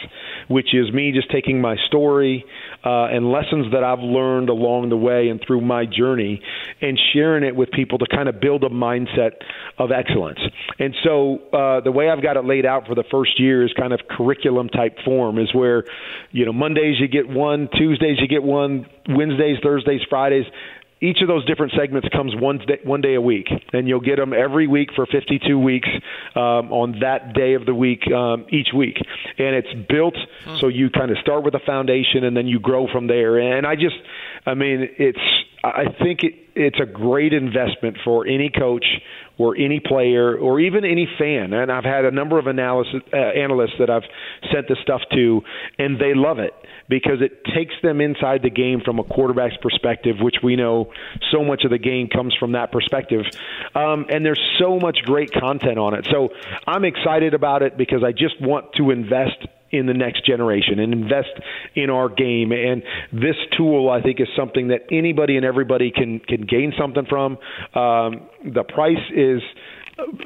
which 0.49 0.75
is 0.75 0.93
me 0.93 1.13
just 1.13 1.31
taking 1.31 1.61
my 1.61 1.77
story 1.87 2.45
uh, 2.85 3.05
and 3.05 3.31
lessons 3.31 3.73
that 3.73 3.85
I've 3.85 4.01
learned 4.01 4.49
along 4.49 4.89
the 4.89 4.97
way 4.97 5.29
and 5.29 5.41
through 5.47 5.61
my 5.61 5.85
journey 5.87 6.41
and 6.81 6.99
sharing 7.13 7.45
it 7.45 7.55
with 7.55 7.71
people 7.71 7.99
to 7.99 8.07
kind 8.07 8.29
of 8.29 8.41
build 8.41 8.65
a 8.65 8.69
mindset 8.69 9.33
of 9.79 9.91
excellence. 9.93 10.41
And 10.79 10.95
so 11.05 11.39
uh, 11.53 11.81
the 11.81 11.93
way 11.93 12.11
I've 12.11 12.23
got 12.23 12.37
it 12.37 12.45
laid 12.45 12.67
out 12.67 12.87
for 12.87 12.95
the 12.95 13.05
first 13.11 13.39
year 13.39 13.65
is 13.65 13.73
kind 13.79 13.93
of 13.93 14.01
curriculum 14.11 14.69
type 14.69 14.97
form 15.05 15.39
is 15.39 15.55
where, 15.55 15.85
you 16.31 16.45
know, 16.45 16.53
Mondays 16.53 16.97
you 16.99 17.09
get 17.09 17.29
one, 17.29 17.69
Tuesdays 17.77 18.19
you 18.21 18.29
get 18.29 18.43
one, 18.43 18.87
Wednesdays, 19.09 19.59
Thursdays, 19.63 20.01
Fridays 20.09 20.32
each 21.03 21.21
of 21.21 21.27
those 21.27 21.45
different 21.47 21.73
segments 21.77 22.09
comes 22.11 22.33
one 22.37 22.59
day, 22.59 22.79
one 22.85 23.01
day 23.01 23.15
a 23.15 23.21
week, 23.21 23.49
and 23.73 23.89
you'll 23.89 24.01
get 24.01 24.17
them 24.17 24.33
every 24.33 24.69
week 24.69 24.91
for 24.95 25.05
52 25.05 25.59
weeks 25.59 25.89
um, 26.37 26.73
on 26.73 27.01
that 27.01 27.35
day 27.35 27.55
of 27.55 27.67
the 27.67 27.75
week 27.75 28.07
um, 28.13 28.47
each 28.51 28.69
week. 28.73 28.97
And 29.37 29.57
it's 29.57 29.89
built 29.89 30.15
so 30.61 30.69
you 30.69 30.91
kind 30.91 31.11
of 31.11 31.19
start 31.19 31.43
with 31.43 31.55
a 31.55 31.61
foundation 31.67 32.23
and 32.23 32.37
then 32.37 32.47
you 32.47 32.61
grow 32.61 32.87
from 32.87 33.09
there. 33.09 33.39
And 33.39 33.67
I 33.67 33.75
just, 33.75 33.97
I 34.47 34.55
mean, 34.55 34.89
it's 34.97 35.19
I 35.65 35.85
think 36.03 36.25
it, 36.25 36.35
it's 36.55 36.81
a 36.81 36.87
great 36.87 37.33
investment 37.33 37.99
for 38.05 38.27
any 38.27 38.51
coach 38.51 38.85
or 39.39 39.57
any 39.57 39.81
player 39.81 40.37
or 40.37 40.61
even 40.61 40.85
any 40.85 41.09
fan. 41.19 41.53
And 41.53 41.71
I've 41.71 41.85
had 41.85 42.05
a 42.05 42.11
number 42.11 42.39
of 42.39 42.47
analysis, 42.47 43.01
uh, 43.13 43.17
analysts 43.17 43.75
that 43.79 43.89
I've 43.89 44.03
sent 44.53 44.69
this 44.69 44.79
stuff 44.83 45.03
to, 45.13 45.43
and 45.79 45.99
they 45.99 46.15
love 46.15 46.39
it 46.39 46.53
because 46.89 47.23
it 47.23 47.45
takes 47.55 47.75
them 47.83 48.01
inside 48.01 48.43
the 48.43 48.51
game 48.51 48.81
from 48.85 48.99
a 48.99 49.05
quarterback's 49.05 49.57
perspective, 49.63 50.17
which 50.21 50.37
we 50.43 50.57
know 50.57 50.93
so 51.31 51.45
much 51.45 51.63
of 51.65 51.71
the 51.71 51.79
game 51.79 52.09
comes 52.09 52.35
from 52.39 52.53
that 52.53 52.73
perspective. 52.73 53.25
Um, 53.75 54.07
and 54.11 54.27
there's 54.27 54.43
so 54.59 54.79
much 54.79 54.99
great 55.05 55.33
content 55.33 55.79
on 55.79 55.95
it. 55.95 56.07
So 56.11 56.31
I'm 56.67 56.85
excited 56.85 57.35
about 57.35 57.63
it 57.63 57.79
because 57.79 58.03
I 58.05 58.13
just 58.13 58.41
want 58.41 58.73
to 58.75 58.91
invest 58.91 59.47
in 59.73 59.87
the 59.87 59.95
next 59.95 60.25
generation 60.27 60.79
and 60.79 60.93
invest 60.93 61.31
in 61.75 61.91
our 61.91 62.09
game. 62.09 62.53
And 62.53 62.83
this 63.13 63.37
tool, 63.57 63.91
I 63.91 64.03
think, 64.03 64.21
is 64.21 64.29
something 64.37 64.69
that 64.69 64.83
anybody 64.91 65.37
and 65.37 65.45
everybody 65.45 65.91
can 65.91 66.21
can 66.21 66.43
gain 66.43 66.73
something 66.79 67.07
from. 67.09 67.33
Um, 67.75 68.29
the 68.45 68.65
price 68.69 69.05
is 69.15 69.43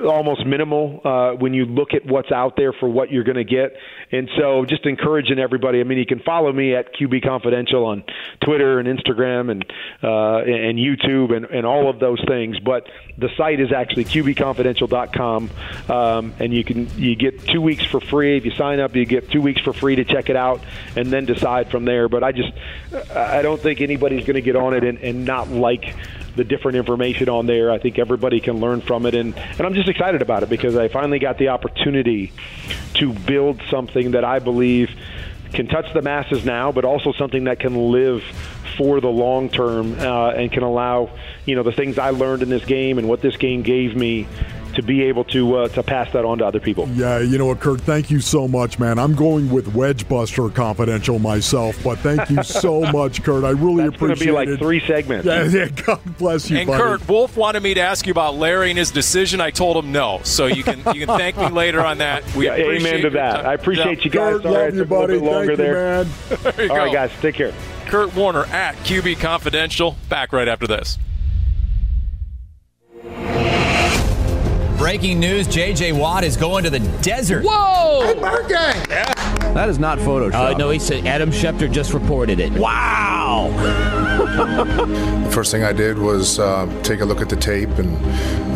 almost 0.05 0.47
minimal 0.47 1.01
uh, 1.05 1.33
when 1.33 1.53
you 1.53 1.65
look 1.65 1.93
at 1.93 2.07
what's 2.07 2.31
out 2.31 2.57
there 2.57 2.73
for 2.73 2.89
what 2.89 3.11
you're 3.11 3.25
going 3.25 3.37
to 3.37 3.45
get. 3.45 3.77
And 4.13 4.31
so, 4.39 4.65
just 4.65 4.87
encouraging 4.87 5.39
everybody. 5.39 5.81
I 5.81 5.85
mean, 5.85 5.99
you 5.99 6.07
can 6.07 6.21
follow 6.21 6.53
me 6.53 6.75
at 6.75 6.95
QB 6.95 7.25
Confidential 7.25 7.85
on 7.85 8.05
Twitter 8.41 8.79
and 8.79 8.87
Instagram 8.87 9.51
and 9.51 9.65
uh, 10.03 10.39
and 10.39 10.79
YouTube 10.79 11.37
and, 11.37 11.47
and 11.47 11.67
all 11.67 11.91
of 11.91 11.99
those 11.99 12.23
things. 12.27 12.59
But 12.61 12.87
the 13.19 13.29
site 13.37 13.59
is 13.61 13.73
actually 13.73 14.05
QBConfidential.com, 14.05 15.51
um, 15.89 16.35
and 16.39 16.55
you 16.55 16.63
can 16.63 16.89
you 16.97 17.17
get 17.17 17.45
two 17.49 17.61
weeks 17.61 17.85
for 17.85 18.01
free 18.01 18.37
if 18.37 18.45
you 18.45 18.53
sign 18.53 18.79
up. 18.79 18.95
You 18.95 19.05
get 19.05 19.31
two 19.31 19.43
weeks 19.43 19.61
for 19.61 19.73
free 19.73 19.97
to 19.97 20.05
check 20.05 20.31
it 20.31 20.37
out, 20.37 20.61
and 20.95 21.09
then 21.09 21.25
decide 21.25 21.71
from 21.71 21.85
there. 21.85 22.09
But 22.09 22.23
I 22.23 22.31
just 22.31 22.53
I 23.11 23.43
don't 23.43 23.61
think 23.61 23.81
anybody's 23.81 24.25
going 24.25 24.35
to 24.35 24.43
get 24.43 24.55
on 24.55 24.75
it 24.75 24.85
and, 24.85 24.99
and 24.99 25.25
not 25.25 25.49
like 25.51 25.95
the 26.37 26.45
different 26.45 26.77
information 26.77 27.29
on 27.29 27.47
there. 27.47 27.71
I 27.71 27.79
think 27.79 27.99
everybody 27.99 28.41
can 28.41 28.61
learn 28.61 28.81
from 28.81 29.07
it, 29.07 29.15
and 29.15 29.35
and 29.37 29.61
I'm 29.61 29.75
just 29.75 29.89
excited 29.89 30.23
about 30.23 30.43
it 30.43 30.49
because 30.49 30.77
I 30.77 30.89
finally 30.89 31.19
got 31.19 31.39
the 31.39 31.49
opportunity 31.49 32.33
to 32.95 33.13
build 33.13 33.61
something 33.71 34.13
that 34.13 34.25
I 34.25 34.39
believe 34.39 34.91
can 35.53 35.67
touch 35.67 35.93
the 35.95 36.03
masses 36.03 36.45
now, 36.45 36.73
but 36.73 36.85
also 36.85 37.13
something 37.13 37.45
that 37.45 37.61
can 37.61 37.91
live 37.91 38.23
for 38.77 39.01
the 39.01 39.09
long 39.09 39.49
term 39.49 39.99
uh, 39.99 40.31
and 40.31 40.53
can 40.53 40.63
allow 40.63 41.11
you 41.47 41.55
know 41.55 41.63
the 41.63 41.73
things 41.73 41.99
I 41.99 42.11
learned 42.11 42.43
in 42.43 42.51
this 42.51 42.65
game 42.65 42.99
and 42.99 43.09
what 43.09 43.23
this 43.23 43.37
game 43.37 43.63
gave 43.63 43.97
me 43.97 44.27
to 44.77 44.83
be 44.83 45.03
able 45.03 45.25
to 45.25 45.57
uh, 45.57 45.69
to 45.69 45.83
pass 45.83 46.11
that 46.13 46.25
on 46.25 46.39
to 46.39 46.47
other 46.47 46.61
people. 46.61 46.89
Yeah, 46.95 47.19
you 47.19 47.37
know 47.39 47.47
what, 47.47 47.61
Kurt? 47.61 47.81
Thank 47.81 48.11
you 48.11 48.21
so 48.21 48.47
much, 48.49 48.79
man. 48.79 48.99
I'm 48.99 49.15
going 49.15 49.51
with 49.51 49.75
Wedge 49.75 50.09
Buster 50.09 50.49
Confidential 50.49 51.19
myself, 51.19 51.77
but 51.83 51.99
thank 51.99 52.31
you 52.31 52.43
so 52.45 52.81
much, 52.93 53.23
Kurt. 53.23 53.45
I 53.45 53.51
really 53.51 53.85
That's 53.89 53.97
going 53.97 54.15
to 54.15 54.15
appreciate 54.15 54.27
be 54.27 54.31
like 54.33 54.49
it. 54.49 54.59
three 54.59 54.81
segments. 54.87 55.27
Yeah, 55.27 55.45
yeah, 55.45 55.69
God 55.69 56.01
bless 56.19 56.49
you, 56.51 56.59
And 56.59 56.67
buddy. 56.69 56.83
Kurt 56.83 57.09
Wolf 57.09 57.37
wanted 57.37 57.63
me 57.63 57.75
to 57.75 57.81
ask 57.81 58.07
you 58.07 58.13
about 58.13 58.37
Larry 58.37 58.71
and 58.71 58.79
his 58.79 58.91
decision. 58.91 59.41
I 59.41 59.51
told 59.51 59.77
him 59.83 59.93
no, 59.93 60.21
so 60.23 60.47
you 60.47 60.63
can 60.63 60.79
you 60.95 61.07
can 61.07 61.17
thank 61.19 61.37
me 61.37 61.49
later 61.49 61.81
on 61.81 61.99
that. 61.99 62.23
We 62.35 62.47
Yeah, 62.47 62.55
appreciate 62.55 62.89
amen 62.93 63.03
to 63.03 63.11
that. 63.11 63.33
time. 63.39 63.47
I 63.47 63.55
appreciate 63.55 63.99
Yeah. 63.99 64.05
you 64.05 64.11
guys. 64.11 64.33
Kurt, 64.35 64.43
Sorry 64.43 64.57
I 64.57 64.65
love 64.67 64.75
you, 64.75 64.81
took 64.81 64.87
a 64.87 64.91
buddy. 64.91 65.13
bit 65.15 65.23
longer 65.23 65.47
Thank 65.57 65.59
you, 65.59 65.65
there. 65.65 66.05
man. 66.05 66.09
There 66.57 66.65
you 66.67 66.71
All 66.71 66.77
go. 66.77 66.85
right, 66.85 66.93
guys, 66.93 67.11
take 67.21 67.35
care. 67.35 67.53
Kurt 67.87 68.15
Warner 68.15 68.45
at 68.47 68.75
QB 68.79 69.21
Confidential. 69.21 69.97
Back 70.09 70.33
right 70.33 70.49
after 70.49 70.67
this. 70.67 70.99
Breaking 74.87 75.19
news 75.19 75.49
JJ 75.49 75.99
Watt 75.99 76.23
is 76.23 76.37
going 76.37 76.63
to 76.63 76.71
the 76.71 76.79
desert. 77.03 77.43
Whoa! 77.45 78.15
That 79.53 79.69
is 79.69 79.81
not 79.81 79.99
Photoshop. 79.99 80.55
Uh, 80.55 80.57
no, 80.57 80.71
he 80.71 80.79
said 80.79 81.05
Adam 81.09 81.33
Schefter 81.33 81.69
just 81.69 81.93
reported 81.93 82.39
it. 82.39 82.53
Wow. 82.53 83.49
The 85.25 85.29
first 85.33 85.51
thing 85.51 85.65
I 85.65 85.73
did 85.73 85.99
was 85.99 86.39
uh, 86.39 86.73
take 86.85 87.01
a 87.01 87.05
look 87.05 87.21
at 87.21 87.29
the 87.29 87.35
tape 87.35 87.71
and 87.71 87.99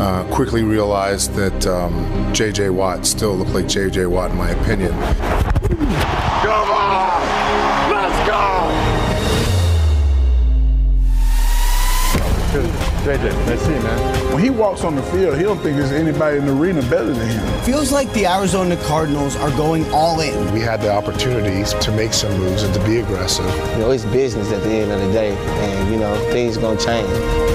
uh, 0.01 0.23
quickly 0.33 0.63
realized 0.63 1.35
that 1.35 1.67
um, 1.67 2.33
J.J. 2.33 2.71
Watt 2.71 3.05
still 3.05 3.35
looked 3.35 3.51
like 3.51 3.67
J.J. 3.67 4.07
Watt 4.07 4.31
in 4.31 4.37
my 4.37 4.51
opinion. 4.51 4.93
Come 6.43 6.71
on! 6.71 7.40
JJ, 13.01 13.33
let's 13.47 13.63
see, 13.63 13.71
man. 13.71 14.33
When 14.35 14.43
he 14.43 14.51
walks 14.51 14.85
on 14.85 14.95
the 14.95 15.03
field, 15.05 15.39
he 15.39 15.43
don't 15.43 15.59
think 15.61 15.79
there's 15.79 15.91
anybody 15.91 16.37
in 16.37 16.45
the 16.45 16.53
arena 16.53 16.83
better 16.83 17.15
than 17.15 17.29
him. 17.29 17.63
Feels 17.63 17.93
like 17.93 18.13
the 18.13 18.27
Arizona 18.27 18.77
Cardinals 18.85 19.37
are 19.37 19.51
going 19.53 19.91
all 19.91 20.21
in. 20.21 20.53
We 20.53 20.61
had 20.61 20.83
the 20.83 20.93
opportunities 20.93 21.73
to 21.73 21.93
make 21.93 22.13
some 22.13 22.31
moves 22.39 22.63
and 22.63 22.75
to 22.75 22.85
be 22.85 22.99
aggressive. 22.99 23.47
You 23.73 23.79
know, 23.79 23.91
it's 23.91 24.05
business 24.05 24.53
at 24.53 24.63
the 24.63 24.69
end 24.69 24.93
of 24.93 25.01
the 25.01 25.11
day, 25.13 25.35
and 25.35 25.91
you 25.91 25.99
know 25.99 26.15
things 26.31 26.59
gonna 26.59 26.79
change. 26.79 27.09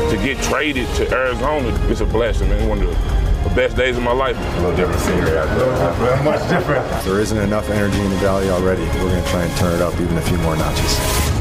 To 0.10 0.18
get 0.18 0.42
traded 0.42 0.88
to 0.96 1.12
Arizona, 1.12 1.70
it's 1.92 2.02
a 2.02 2.06
blessing, 2.06 2.50
man. 2.50 2.68
One 2.68 2.82
of 2.82 2.88
the, 2.90 3.50
the 3.50 3.56
best 3.56 3.78
days 3.78 3.98
of 3.98 4.02
my 4.02 4.14
life. 4.14 4.36
A 4.36 4.62
little 4.62 4.76
different 4.76 5.00
scenery 5.02 5.38
out 5.38 5.46
there. 5.60 6.24
Much 6.24 6.50
different. 6.50 7.04
There 7.04 7.20
isn't 7.20 7.38
enough 7.38 7.70
energy 7.70 8.00
in 8.00 8.10
the 8.10 8.18
valley 8.18 8.50
already. 8.50 8.82
We're 8.82 9.10
going 9.10 9.24
to 9.24 9.30
try 9.30 9.44
and 9.44 9.58
turn 9.58 9.76
it 9.76 9.82
up 9.82 9.94
even 10.02 10.18
a 10.18 10.22
few 10.22 10.38
more 10.40 10.56
notches. 10.56 11.36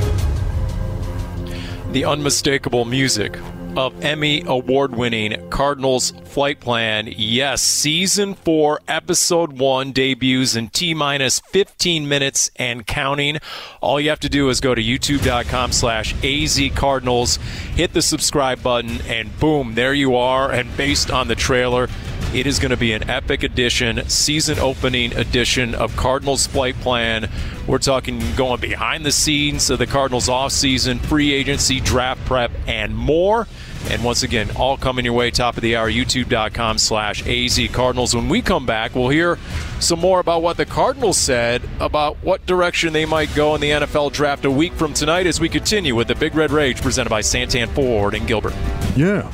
the 1.93 2.05
unmistakable 2.05 2.85
music 2.85 3.39
of 3.77 4.05
Emmy 4.05 4.43
award 4.47 4.95
winning 4.95 5.51
Cardinals 5.51 6.13
Flight 6.25 6.61
Plan. 6.61 7.09
Yes, 7.17 7.63
season 7.63 8.35
four, 8.35 8.81
episode 8.89 9.59
one 9.59 9.93
debuts 9.93 10.57
in 10.57 10.69
T 10.69 10.95
minus 10.95 11.41
15 11.41 12.09
minutes 12.09 12.51
and 12.57 12.87
counting. 12.87 13.39
All 13.81 14.01
you 14.01 14.11
have 14.11 14.21
to 14.21 14.29
do 14.29 14.49
is 14.49 14.61
go 14.61 14.75
to 14.75 14.83
youtube.com 14.83 15.73
slash 15.73 16.15
AZ 16.25 16.61
Cardinals, 16.75 17.37
hit 17.75 17.93
the 17.93 18.03
subscribe 18.03 18.63
button, 18.63 19.01
and 19.09 19.39
boom, 19.39 19.75
there 19.75 19.95
you 19.95 20.17
are. 20.17 20.53
And 20.53 20.77
based 20.77 21.11
on 21.11 21.29
the 21.29 21.35
trailer, 21.35 21.89
it 22.35 22.49
is 22.49 22.59
going 22.59 22.71
to 22.71 22.77
be 22.77 22.93
an 22.93 23.09
epic 23.09 23.45
edition, 23.45 24.09
season 24.09 24.59
opening 24.59 25.15
edition 25.15 25.73
of 25.75 25.95
Cardinals 25.95 26.49
Flight 26.49 26.75
Plan. 26.81 27.31
We're 27.69 27.79
talking 27.79 28.21
going 28.35 28.61
behind 28.61 29.07
the 29.07 29.13
scenes 29.13 29.71
of 29.71 29.79
the 29.79 29.87
Cardinals 29.87 30.29
offseason, 30.29 30.99
free 30.99 31.33
agency, 31.33 31.79
draft 31.79 32.25
prep, 32.25 32.51
and 32.67 32.97
more. 32.97 33.47
And 33.89 34.03
once 34.03 34.25
again, 34.25 34.51
all 34.57 34.77
coming 34.77 35.05
your 35.05 35.15
way, 35.15 35.31
top 35.31 35.57
of 35.57 35.63
the 35.63 35.77
hour, 35.77 35.89
youtube.com 35.89 36.79
slash 36.79 37.25
AZ 37.27 37.61
Cardinals. 37.71 38.17
When 38.17 38.29
we 38.29 38.43
come 38.43 38.67
back, 38.67 38.97
we'll 38.97 39.11
hear 39.11 39.39
some 39.79 40.01
more 40.01 40.19
about 40.19 40.43
what 40.43 40.57
the 40.57 40.67
Cardinals 40.67 41.19
said 41.19 41.63
about 41.79 42.17
what 42.25 42.45
direction 42.47 42.93
they 42.93 43.05
might 43.05 43.33
go 43.35 43.55
in 43.55 43.61
the 43.61 43.71
NFL 43.71 44.13
draft 44.13 44.45
a 44.45 44.51
week 44.51 44.73
from 44.73 44.93
tonight 44.93 45.27
as 45.27 45.39
we 45.39 45.49
continue 45.49 45.95
with 45.95 46.09
the 46.09 46.15
Big 46.17 46.35
Red 46.35 46.51
Rage 46.51 46.83
presented 46.83 47.11
by 47.11 47.21
Santan 47.21 47.69
Ford 47.69 48.15
and 48.15 48.27
Gilbert. 48.27 48.55
Yeah. 48.97 49.31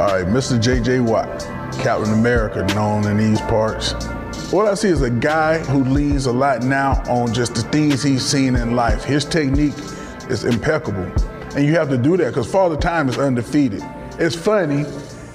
All 0.00 0.06
right, 0.06 0.26
Mr. 0.26 0.58
J.J. 0.58 1.00
Watt, 1.00 1.28
Captain 1.82 2.14
America, 2.14 2.64
known 2.74 3.06
in 3.06 3.18
these 3.18 3.38
parts. 3.42 3.92
What 4.50 4.66
I 4.66 4.72
see 4.72 4.88
is 4.88 5.02
a 5.02 5.10
guy 5.10 5.58
who 5.58 5.84
leans 5.84 6.24
a 6.24 6.32
lot 6.32 6.62
now 6.62 7.02
on 7.06 7.34
just 7.34 7.54
the 7.54 7.60
things 7.64 8.02
he's 8.02 8.24
seen 8.24 8.56
in 8.56 8.74
life. 8.74 9.04
His 9.04 9.26
technique 9.26 9.74
is 10.30 10.44
impeccable. 10.44 11.04
And 11.54 11.66
you 11.66 11.74
have 11.74 11.90
to 11.90 11.98
do 11.98 12.16
that 12.16 12.28
because 12.28 12.50
Father 12.50 12.78
Time 12.78 13.10
is 13.10 13.18
undefeated. 13.18 13.82
It's 14.12 14.34
funny. 14.34 14.86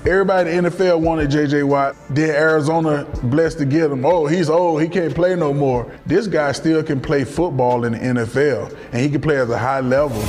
Everybody 0.03 0.49
in 0.49 0.63
the 0.63 0.71
NFL 0.71 0.99
wanted 0.99 1.29
J.J. 1.29 1.61
Watt. 1.61 1.95
Then 2.09 2.31
Arizona 2.31 3.05
blessed 3.21 3.59
to 3.59 3.65
get 3.65 3.91
him. 3.91 4.03
Oh, 4.03 4.25
he's 4.25 4.49
old. 4.49 4.81
He 4.81 4.89
can't 4.89 5.13
play 5.13 5.35
no 5.35 5.53
more. 5.53 5.95
This 6.07 6.25
guy 6.25 6.53
still 6.53 6.81
can 6.81 6.99
play 6.99 7.23
football 7.23 7.85
in 7.85 7.91
the 7.91 7.99
NFL, 7.99 8.75
and 8.93 8.99
he 8.99 9.09
can 9.11 9.21
play 9.21 9.39
at 9.39 9.47
a 9.47 9.57
high 9.59 9.81
level. 9.81 10.23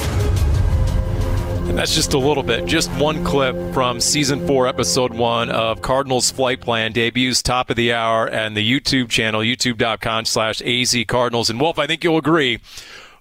That's 1.77 1.95
just 1.95 2.15
a 2.15 2.19
little 2.19 2.43
bit, 2.43 2.65
just 2.65 2.91
one 2.93 3.23
clip 3.23 3.55
from 3.75 4.01
season 4.01 4.47
four, 4.47 4.67
episode 4.67 5.13
one 5.13 5.51
of 5.51 5.83
Cardinals 5.83 6.31
Flight 6.31 6.63
Plan 6.63 6.93
debuts 6.93 7.43
top 7.43 7.69
of 7.69 7.77
the 7.77 7.93
hour 7.93 8.27
and 8.27 8.57
the 8.57 8.67
YouTube 8.67 9.11
channel, 9.11 9.43
youtube.com 9.43 10.25
slash 10.25 10.63
AZ 10.63 10.97
Cardinals. 11.07 11.51
And 11.51 11.61
Wolf, 11.61 11.79
I 11.79 11.87
think 11.87 12.03
you'll 12.03 12.17
agree, 12.17 12.61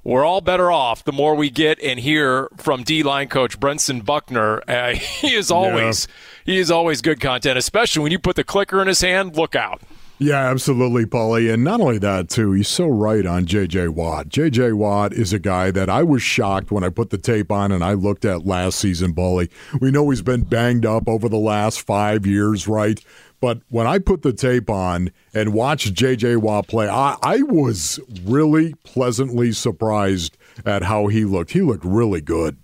we're 0.06 0.24
all 0.24 0.40
better 0.40 0.72
off 0.72 1.04
the 1.04 1.12
more 1.12 1.36
we 1.36 1.50
get 1.50 1.82
and 1.82 2.00
hear 2.00 2.48
from 2.56 2.84
D 2.84 3.04
line 3.04 3.28
coach 3.28 3.60
Brentson 3.60 4.06
Buckner. 4.06 4.64
Uh, 4.70 4.94
he 4.94 5.34
is 5.36 5.52
always 5.52 6.08
he 6.46 6.58
is 6.58 6.72
always 6.72 7.02
good 7.02 7.20
content, 7.20 7.58
especially 7.58 8.04
when 8.04 8.14
you 8.14 8.20
put 8.20 8.38
the 8.38 8.46
clicker 8.46 8.82
in 8.82 8.88
his 8.88 9.02
hand. 9.02 9.36
Look 9.36 9.56
out. 9.56 9.82
Yeah, 10.18 10.50
absolutely, 10.50 11.06
Paulie. 11.06 11.54
And 11.54 11.64
not 11.64 11.82
only 11.82 11.98
that, 11.98 12.30
too, 12.30 12.54
he's 12.54 12.70
so 12.70 12.88
right 12.88 13.26
on 13.26 13.46
J.J. 13.46 13.90
Watt. 13.90 14.30
J.J. 14.30 14.72
Watt 14.72 15.12
is 15.12 15.34
a 15.34 15.40
guy 15.40 15.72
that 15.72 15.90
I 15.90 16.04
was 16.04 16.22
shocked 16.22 16.72
when 16.72 16.86
I 16.86 16.90
put 16.90 17.10
the 17.10 17.18
tape 17.18 17.52
on 17.52 17.72
and 17.74 17.84
I 17.84 17.94
looked 17.94 18.24
at 18.24 18.46
last 18.46 18.80
season, 18.80 19.14
Paulie. 19.14 19.50
We 19.82 19.92
know 19.92 20.10
he's 20.10 20.22
been 20.22 20.44
banged 20.44 20.86
up 20.86 21.10
over 21.10 21.28
the 21.28 21.36
last 21.38 21.82
five 21.82 22.26
years, 22.26 22.66
right? 22.66 23.04
But 23.42 23.60
when 23.68 23.88
I 23.88 24.00
put 24.00 24.22
the 24.22 24.32
tape 24.32 24.70
on 24.70 25.12
and 25.34 25.54
watched 25.54 25.94
J.J. 25.94 26.38
Watt 26.38 26.70
play, 26.70 26.88
I, 26.88 27.18
I 27.22 27.42
was 27.42 28.00
really 28.24 28.74
pleasantly 28.84 29.52
surprised 29.52 30.38
at 30.66 30.84
how 30.84 31.08
he 31.08 31.26
looked. 31.26 31.52
He 31.52 31.62
looked 31.62 31.84
really 31.84 32.22
good. 32.22 32.58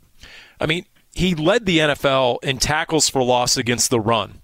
I 0.62 0.68
mean, 0.68 0.86
he 1.14 1.36
led 1.36 1.66
the 1.66 1.80
NFL 1.80 2.41
in 2.43 2.60
tackles 2.60 3.10
for 3.10 3.22
loss 3.22 3.58
against 3.58 3.89
the 3.89 3.99
run. 3.99 4.41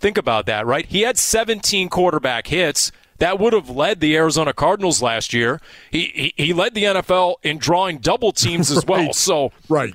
Think 0.00 0.16
about 0.16 0.46
that, 0.46 0.66
right? 0.66 0.86
He 0.86 1.02
had 1.02 1.18
17 1.18 1.88
quarterback 1.90 2.46
hits. 2.46 2.90
That 3.18 3.38
would 3.38 3.52
have 3.52 3.68
led 3.68 4.00
the 4.00 4.16
Arizona 4.16 4.54
Cardinals 4.54 5.02
last 5.02 5.34
year. 5.34 5.60
He 5.90 6.32
he, 6.36 6.44
he 6.44 6.52
led 6.54 6.72
the 6.74 6.84
NFL 6.84 7.34
in 7.42 7.58
drawing 7.58 7.98
double 7.98 8.32
teams 8.32 8.70
as 8.70 8.84
well. 8.88 9.06
Right. 9.06 9.14
So 9.14 9.52
right. 9.68 9.94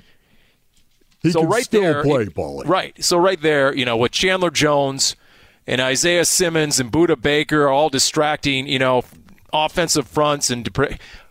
He 1.20 1.32
so 1.32 1.40
can 1.40 1.48
right 1.48 1.64
still 1.64 1.82
there, 1.82 2.02
play, 2.04 2.26
Paulie. 2.26 2.68
Right. 2.68 3.02
So 3.02 3.18
right 3.18 3.40
there, 3.40 3.74
you 3.74 3.84
know, 3.84 3.96
with 3.96 4.12
Chandler 4.12 4.50
Jones 4.50 5.16
and 5.66 5.80
Isaiah 5.80 6.24
Simmons 6.24 6.78
and 6.78 6.92
Budda 6.92 7.20
Baker 7.20 7.68
all 7.68 7.88
distracting, 7.88 8.68
you 8.68 8.78
know, 8.78 9.02
offensive 9.52 10.06
fronts 10.06 10.50
and 10.50 10.68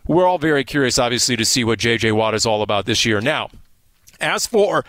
we're 0.06 0.26
all 0.26 0.38
very 0.38 0.64
curious, 0.64 0.98
obviously, 0.98 1.36
to 1.36 1.44
see 1.44 1.64
what 1.64 1.78
J.J. 1.78 2.12
Watt 2.12 2.34
is 2.34 2.46
all 2.46 2.62
about 2.62 2.86
this 2.86 3.04
year. 3.04 3.20
Now, 3.20 3.48
as 4.20 4.46
for 4.46 4.84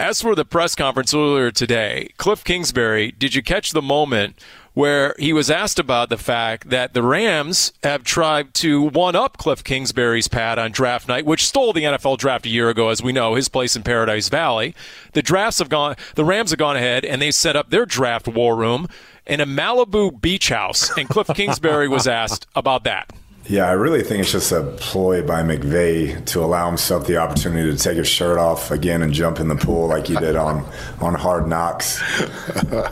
as 0.00 0.22
for 0.22 0.34
the 0.34 0.46
press 0.46 0.74
conference 0.74 1.12
earlier 1.12 1.50
today, 1.50 2.10
Cliff 2.16 2.42
Kingsbury, 2.42 3.12
did 3.12 3.34
you 3.34 3.42
catch 3.42 3.72
the 3.72 3.82
moment 3.82 4.34
where 4.72 5.14
he 5.18 5.32
was 5.34 5.50
asked 5.50 5.78
about 5.78 6.08
the 6.08 6.16
fact 6.16 6.70
that 6.70 6.94
the 6.94 7.02
Rams 7.02 7.74
have 7.82 8.02
tried 8.02 8.54
to 8.54 8.80
one 8.80 9.14
up 9.14 9.36
Cliff 9.36 9.62
Kingsbury's 9.62 10.26
pad 10.26 10.58
on 10.58 10.72
draft 10.72 11.06
night, 11.06 11.26
which 11.26 11.44
stole 11.44 11.74
the 11.74 11.82
NFL 11.82 12.16
draft 12.16 12.46
a 12.46 12.48
year 12.48 12.70
ago, 12.70 12.88
as 12.88 13.02
we 13.02 13.12
know, 13.12 13.34
his 13.34 13.50
place 13.50 13.76
in 13.76 13.82
Paradise 13.82 14.30
Valley. 14.30 14.74
The 15.12 15.22
drafts 15.22 15.58
have 15.58 15.68
gone 15.68 15.96
the 16.14 16.24
Rams 16.24 16.50
have 16.50 16.58
gone 16.58 16.76
ahead 16.76 17.04
and 17.04 17.20
they 17.20 17.30
set 17.30 17.54
up 17.54 17.68
their 17.68 17.84
draft 17.84 18.26
war 18.26 18.56
room 18.56 18.88
in 19.26 19.40
a 19.40 19.46
Malibu 19.46 20.18
beach 20.18 20.48
house, 20.48 20.96
and 20.96 21.10
Cliff 21.10 21.26
Kingsbury 21.34 21.88
was 21.88 22.08
asked 22.08 22.46
about 22.56 22.84
that. 22.84 23.12
Yeah, 23.50 23.68
I 23.68 23.72
really 23.72 24.04
think 24.04 24.20
it's 24.20 24.30
just 24.30 24.52
a 24.52 24.62
ploy 24.76 25.26
by 25.26 25.42
McVay 25.42 26.24
to 26.26 26.44
allow 26.44 26.68
himself 26.68 27.08
the 27.08 27.16
opportunity 27.16 27.68
to 27.68 27.76
take 27.76 27.96
his 27.96 28.06
shirt 28.06 28.38
off 28.38 28.70
again 28.70 29.02
and 29.02 29.12
jump 29.12 29.40
in 29.40 29.48
the 29.48 29.56
pool 29.56 29.88
like 29.88 30.06
he 30.06 30.14
did 30.14 30.36
on, 30.36 30.64
on 31.00 31.14
Hard 31.14 31.48
Knocks. 31.48 32.00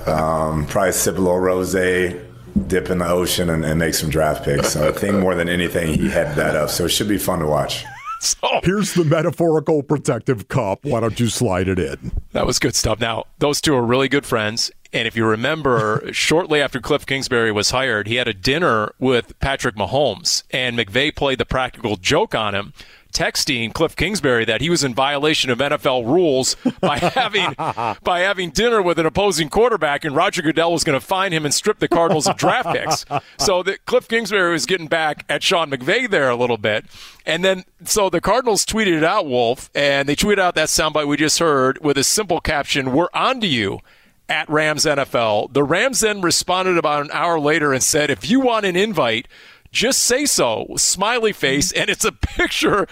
Um, 0.09 0.67
probably 0.67 0.91
sip 0.91 1.17
a 1.17 1.21
little 1.21 1.39
rose, 1.39 1.75
dip 1.75 2.91
in 2.91 2.99
the 2.99 3.09
ocean, 3.09 3.51
and, 3.51 3.65
and 3.65 3.79
make 3.79 3.95
some 3.95 4.11
draft 4.11 4.45
picks. 4.45 4.71
So 4.71 4.89
I 4.89 4.91
think 4.91 5.15
more 5.15 5.37
than 5.37 5.49
anything, 5.49 5.95
he 5.95 6.11
had 6.11 6.35
that 6.35 6.57
up. 6.57 6.71
So 6.71 6.87
it 6.87 6.89
should 6.89 7.09
be 7.09 7.19
fun 7.19 7.39
to 7.39 7.47
watch. 7.47 7.85
So 8.21 8.49
Here's 8.65 8.95
the 8.95 9.05
metaphorical 9.05 9.85
protective 9.85 10.49
cup. 10.49 10.85
Why 10.85 10.99
don't 10.99 11.21
you 11.21 11.29
slide 11.29 11.69
it 11.69 11.79
in? 11.79 12.11
That 12.33 12.47
was 12.47 12.59
good 12.59 12.75
stuff. 12.75 12.99
Now, 13.01 13.27
those 13.39 13.61
two 13.61 13.77
are 13.77 13.83
really 13.83 14.09
good 14.09 14.27
friends. 14.27 14.73
And 14.93 15.07
if 15.07 15.17
you 15.17 15.27
remember, 15.27 16.03
shortly 16.13 16.61
after 16.61 16.81
Cliff 16.81 17.05
Kingsbury 17.05 17.53
was 17.53 17.71
hired, 17.71 18.07
he 18.07 18.17
had 18.17 18.29
a 18.29 18.35
dinner 18.35 18.93
with 18.99 19.39
Patrick 19.39 19.77
Mahomes, 19.77 20.43
and 20.51 20.79
McVay 20.79 21.15
played 21.15 21.39
the 21.39 21.45
practical 21.47 21.97
joke 21.97 22.35
on 22.35 22.55
him, 22.55 22.73
texting 23.13 23.73
Cliff 23.73 23.97
Kingsbury 23.97 24.45
that 24.45 24.61
he 24.61 24.71
was 24.71 24.85
in 24.85 24.95
violation 24.95 25.51
of 25.51 25.59
NFL 25.59 26.07
rules 26.07 26.57
by 26.81 26.99
having 26.99 27.55
by 28.03 28.21
having 28.21 28.51
dinner 28.51 28.81
with 28.83 28.99
an 28.99 29.07
opposing 29.07 29.49
quarterback, 29.49 30.05
and 30.05 30.15
Roger 30.15 30.43
Goodell 30.43 30.73
was 30.73 30.85
going 30.85 30.99
to 30.99 31.05
fine 31.05 31.33
him 31.33 31.45
and 31.45 31.53
strip 31.53 31.79
the 31.79 31.89
Cardinals 31.89 32.27
of 32.27 32.37
draft 32.37 32.69
picks. 32.75 33.05
So 33.39 33.63
that 33.63 33.85
Cliff 33.87 34.09
Kingsbury 34.09 34.53
was 34.53 34.67
getting 34.67 34.89
back 34.89 35.25
at 35.29 35.43
Sean 35.43 35.71
McVay 35.71 36.09
there 36.09 36.29
a 36.29 36.37
little 36.37 36.59
bit, 36.59 36.85
and 37.25 37.45
then 37.45 37.65
so 37.85 38.11
the 38.11 38.21
Cardinals 38.21 38.67
tweeted 38.67 38.97
it 38.97 39.05
out, 39.05 39.27
Wolf, 39.27 39.71
and 39.75 40.09
they 40.09 40.17
tweeted 40.17 40.39
out 40.39 40.55
that 40.55 40.69
soundbite 40.69 41.07
we 41.07 41.17
just 41.17 41.39
heard 41.39 41.83
with 41.85 41.97
a 41.99 42.05
simple 42.05 42.41
caption: 42.41 42.93
"We're 42.93 43.09
on 43.15 43.41
to 43.41 43.47
you." 43.47 43.81
At 44.29 44.49
Rams 44.51 44.85
NFL. 44.85 45.53
The 45.55 45.65
Rams 45.65 46.01
then 46.01 46.21
responded 46.21 46.77
about 46.77 47.03
an 47.03 47.11
hour 47.13 47.41
later 47.41 47.73
and 47.73 47.83
said, 47.83 48.11
if 48.11 48.29
you 48.29 48.41
want 48.41 48.67
an 48.67 48.77
invite, 48.77 49.27
just 49.73 50.03
say 50.03 50.27
so. 50.27 50.67
Smiley 50.77 51.33
face, 51.33 51.73
and 51.73 51.91
it's 51.91 52.05
a 52.05 52.13
picture 52.13 52.87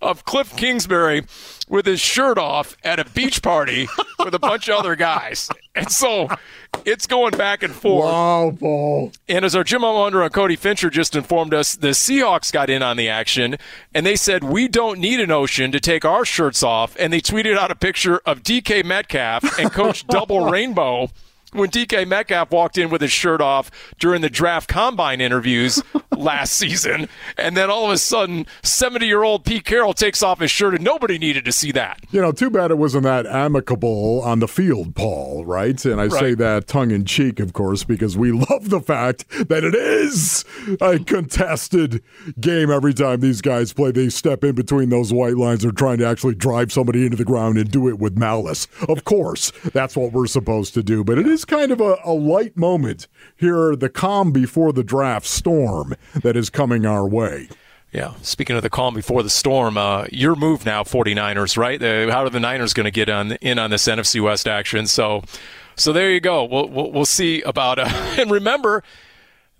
of 0.00 0.24
Cliff 0.24 0.56
Kingsbury 0.56 1.24
with 1.68 1.86
his 1.86 2.00
shirt 2.00 2.38
off 2.38 2.76
at 2.82 2.98
a 2.98 3.04
beach 3.04 3.42
party 3.42 3.88
with 4.18 4.34
a 4.34 4.38
bunch 4.38 4.68
of 4.68 4.78
other 4.78 4.96
guys. 4.96 5.48
And 5.74 5.90
so 5.90 6.28
it's 6.84 7.06
going 7.06 7.32
back 7.32 7.62
and 7.62 7.72
forth. 7.72 8.10
Wow. 8.10 9.12
And 9.28 9.44
as 9.44 9.54
our 9.54 9.62
Jim 9.62 9.84
Under 9.84 10.22
and 10.22 10.32
Cody 10.32 10.56
Fincher 10.56 10.90
just 10.90 11.14
informed 11.14 11.54
us, 11.54 11.76
the 11.76 11.88
Seahawks 11.88 12.52
got 12.52 12.68
in 12.68 12.82
on 12.82 12.96
the 12.96 13.08
action 13.08 13.56
and 13.94 14.04
they 14.04 14.16
said, 14.16 14.42
We 14.42 14.66
don't 14.66 14.98
need 14.98 15.20
an 15.20 15.30
ocean 15.30 15.70
to 15.72 15.80
take 15.80 16.04
our 16.04 16.24
shirts 16.24 16.62
off. 16.62 16.96
And 16.98 17.12
they 17.12 17.20
tweeted 17.20 17.56
out 17.56 17.70
a 17.70 17.76
picture 17.76 18.20
of 18.26 18.42
DK 18.42 18.84
Metcalf 18.84 19.58
and 19.58 19.70
Coach 19.70 20.06
Double 20.08 20.50
Rainbow 20.50 21.10
when 21.52 21.70
DK 21.70 22.06
Metcalf 22.06 22.50
walked 22.50 22.78
in 22.78 22.90
with 22.90 23.00
his 23.00 23.12
shirt 23.12 23.40
off 23.40 23.70
during 23.98 24.22
the 24.22 24.30
draft 24.30 24.68
combine 24.68 25.20
interviews 25.20 25.82
last 26.16 26.52
season, 26.52 27.08
and 27.36 27.56
then 27.56 27.70
all 27.70 27.86
of 27.86 27.92
a 27.92 27.98
sudden, 27.98 28.46
70 28.62 29.06
year 29.06 29.22
old 29.22 29.44
Pete 29.44 29.64
Carroll 29.64 29.94
takes 29.94 30.22
off 30.22 30.40
his 30.40 30.50
shirt, 30.50 30.74
and 30.74 30.84
nobody 30.84 31.18
needed 31.18 31.44
to 31.44 31.52
see 31.52 31.72
that. 31.72 32.00
You 32.10 32.20
know, 32.20 32.32
too 32.32 32.50
bad 32.50 32.70
it 32.70 32.78
wasn't 32.78 33.04
that 33.04 33.26
amicable 33.26 34.22
on 34.22 34.40
the 34.40 34.48
field, 34.48 34.94
Paul, 34.94 35.44
right? 35.44 35.82
And 35.84 36.00
I 36.00 36.06
right. 36.06 36.20
say 36.20 36.34
that 36.34 36.66
tongue 36.66 36.90
in 36.90 37.04
cheek, 37.04 37.40
of 37.40 37.52
course, 37.52 37.84
because 37.84 38.16
we 38.16 38.32
love 38.50 38.70
the 38.70 38.80
fact 38.80 39.28
that 39.48 39.64
it 39.64 39.74
is 39.74 40.44
a 40.80 40.98
contested 40.98 42.02
game 42.40 42.70
every 42.70 42.94
time 42.94 43.20
these 43.20 43.40
guys 43.40 43.72
play. 43.72 43.92
They 43.92 44.08
step 44.08 44.44
in 44.44 44.54
between 44.54 44.90
those 44.90 45.12
white 45.12 45.36
lines. 45.36 45.62
They're 45.62 45.72
trying 45.72 45.98
to 45.98 46.06
actually 46.06 46.34
drive 46.34 46.72
somebody 46.72 47.04
into 47.04 47.16
the 47.16 47.24
ground 47.24 47.58
and 47.58 47.70
do 47.70 47.88
it 47.88 47.98
with 47.98 48.16
malice. 48.16 48.68
Of 48.88 49.04
course, 49.04 49.50
that's 49.72 49.96
what 49.96 50.12
we're 50.12 50.26
supposed 50.26 50.74
to 50.74 50.82
do, 50.82 51.04
but 51.04 51.18
it 51.18 51.26
is 51.26 51.39
kind 51.44 51.72
of 51.72 51.80
a, 51.80 51.96
a 52.04 52.12
light 52.12 52.56
moment 52.56 53.08
here, 53.36 53.76
the 53.76 53.88
calm 53.88 54.32
before 54.32 54.72
the 54.72 54.84
draft 54.84 55.26
storm 55.26 55.94
that 56.14 56.36
is 56.36 56.50
coming 56.50 56.86
our 56.86 57.06
way. 57.06 57.48
Yeah. 57.92 58.14
Speaking 58.22 58.56
of 58.56 58.62
the 58.62 58.70
calm 58.70 58.94
before 58.94 59.22
the 59.22 59.30
storm, 59.30 59.76
uh, 59.76 60.06
your 60.12 60.36
move 60.36 60.64
now, 60.64 60.84
49ers, 60.84 61.56
right? 61.56 61.82
Uh, 61.82 62.10
how 62.12 62.24
are 62.24 62.30
the 62.30 62.38
Niners 62.38 62.72
going 62.72 62.84
to 62.84 62.90
get 62.90 63.08
on 63.08 63.32
in 63.32 63.58
on 63.58 63.70
this 63.70 63.86
NFC 63.86 64.22
West 64.22 64.46
action? 64.46 64.86
So, 64.86 65.22
so 65.76 65.92
there 65.92 66.10
you 66.10 66.20
go. 66.20 66.44
We'll 66.44 66.68
we'll, 66.68 66.92
we'll 66.92 67.04
see 67.04 67.42
about. 67.42 67.80
Uh, 67.80 67.86
and 68.18 68.30
remember, 68.30 68.84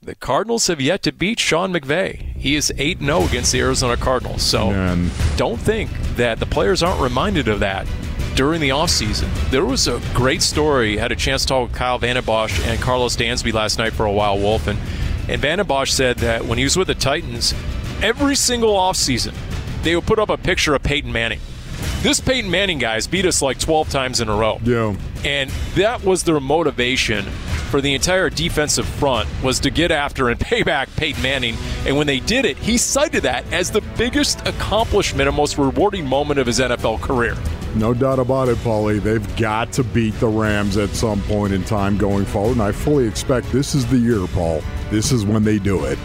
the 0.01 0.15
Cardinals 0.15 0.69
have 0.69 0.81
yet 0.81 1.03
to 1.03 1.13
beat 1.13 1.41
Sean 1.41 1.73
McVay. 1.73 2.37
He 2.37 2.55
is 2.55 2.73
8 2.79 3.01
0 3.01 3.25
against 3.25 3.53
the 3.53 3.61
Arizona 3.61 3.97
Cardinals. 3.97 4.43
So 4.43 4.71
Man. 4.71 5.11
don't 5.37 5.61
think 5.61 5.91
that 6.15 6.39
the 6.39 6.47
players 6.47 6.83
aren't 6.85 7.01
reminded 7.01 7.49
of 7.49 7.61
that 7.61 7.87
during 8.35 8.61
the 8.61 8.71
offseason. 8.71 9.29
There 9.51 9.65
was 9.65 9.89
a 9.89 10.01
great 10.15 10.43
story. 10.43 10.99
I 10.99 11.03
had 11.03 11.13
a 11.13 11.17
chance 11.17 11.43
to 11.43 11.49
talk 11.49 11.69
with 11.69 11.77
Kyle 11.77 11.99
Vanden 11.99 12.25
Bosch 12.25 12.61
and 12.67 12.81
Karlos 12.81 13.17
Dansby 13.17 13.53
last 13.53 13.79
night 13.79 13.93
for 13.93 14.07
a 14.07 14.13
while, 14.13 14.39
Wolf. 14.39 14.67
And, 14.67 14.79
and 15.29 15.41
Vanden 15.41 15.67
Bosch 15.67 15.93
said 15.93 16.19
that 16.19 16.45
when 16.45 16.59
he 16.59 16.65
was 16.65 16.77
with 16.77 16.89
the 16.89 16.95
Titans, 16.95 17.55
every 18.03 18.35
single 18.35 18.75
offseason, 18.75 19.35
they 19.83 19.95
would 19.95 20.07
put 20.07 20.19
up 20.19 20.29
a 20.29 20.37
picture 20.37 20.75
of 20.75 20.83
Peyton 20.83 21.13
Manning. 21.13 21.41
This 22.03 22.21
Peyton 22.21 22.51
Manning 22.51 22.79
guys 22.79 23.07
beat 23.07 23.27
us 23.27 23.43
like 23.43 23.59
12 23.59 23.91
times 23.91 24.21
in 24.21 24.29
a 24.29 24.35
row. 24.35 24.59
Yeah. 24.65 24.97
And 25.25 25.51
that 25.75 26.03
was 26.03 26.25
their 26.25 26.41
motivation 26.41 27.27
for 27.71 27.81
the 27.81 27.95
entire 27.95 28.29
defensive 28.29 28.87
front 28.87 29.29
was 29.43 29.61
to 29.61 29.71
get 29.71 29.91
after 29.91 30.29
and 30.29 30.41
pay 30.41 30.63
back 30.63 30.89
Peyton 30.97 31.23
Manning. 31.23 31.57
And 31.87 31.97
when 31.97 32.07
they 32.07 32.21
did 32.21 32.45
it, 32.45 32.57
he 32.59 32.77
cited 32.79 33.23
that 33.23 33.51
as 33.53 33.71
the 33.71 33.81
biggest 33.97 34.47
accomplishment 34.47 35.29
and 35.29 35.37
most 35.37 35.57
rewarding 35.57 36.07
moment 36.07 36.41
of 36.41 36.47
his 36.47 36.59
NFL 36.59 37.01
career. 37.01 37.37
No 37.77 37.95
doubt 37.95 38.19
about 38.19 38.49
it, 38.49 38.59
Paulie. 38.59 39.01
They've 39.01 39.37
got 39.37 39.73
to 39.75 39.85
beat 39.85 40.15
the 40.21 40.29
Rams 40.29 40.77
at 40.77 40.91
some 40.91 41.23
point 41.23 41.53
in 41.53 41.63
time 41.65 41.97
going 41.97 42.25
forward. 42.25 42.53
And 42.53 42.63
I 42.63 42.73
fully 42.73 43.07
expect 43.07 43.51
this 43.53 43.75
is 43.75 43.87
the 43.87 43.99
year, 43.99 44.27
Paul. 44.29 44.63
This 44.91 45.13
is 45.13 45.25
when 45.25 45.45
they 45.45 45.59
do 45.59 45.85
it. 45.85 45.99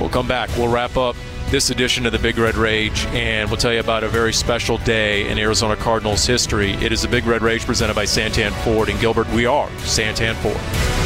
We'll 0.00 0.10
come 0.10 0.26
back. 0.26 0.50
We'll 0.56 0.72
wrap 0.72 0.96
up 0.96 1.14
this 1.50 1.70
edition 1.70 2.06
of 2.06 2.12
the 2.12 2.18
Big 2.18 2.38
Red 2.38 2.56
Rage, 2.56 3.04
and 3.08 3.50
we'll 3.50 3.58
tell 3.58 3.72
you 3.72 3.80
about 3.80 4.04
a 4.04 4.08
very 4.08 4.32
special 4.32 4.78
day 4.78 5.28
in 5.28 5.38
Arizona 5.38 5.76
Cardinals 5.76 6.26
history. 6.26 6.72
It 6.72 6.92
is 6.92 7.02
the 7.02 7.08
Big 7.08 7.26
Red 7.26 7.42
Rage 7.42 7.66
presented 7.66 7.94
by 7.94 8.04
Santan 8.04 8.52
Ford 8.64 8.88
in 8.88 8.98
Gilbert. 8.98 9.28
We 9.30 9.44
are 9.46 9.68
Santan 9.80 10.34
Ford. 10.36 11.01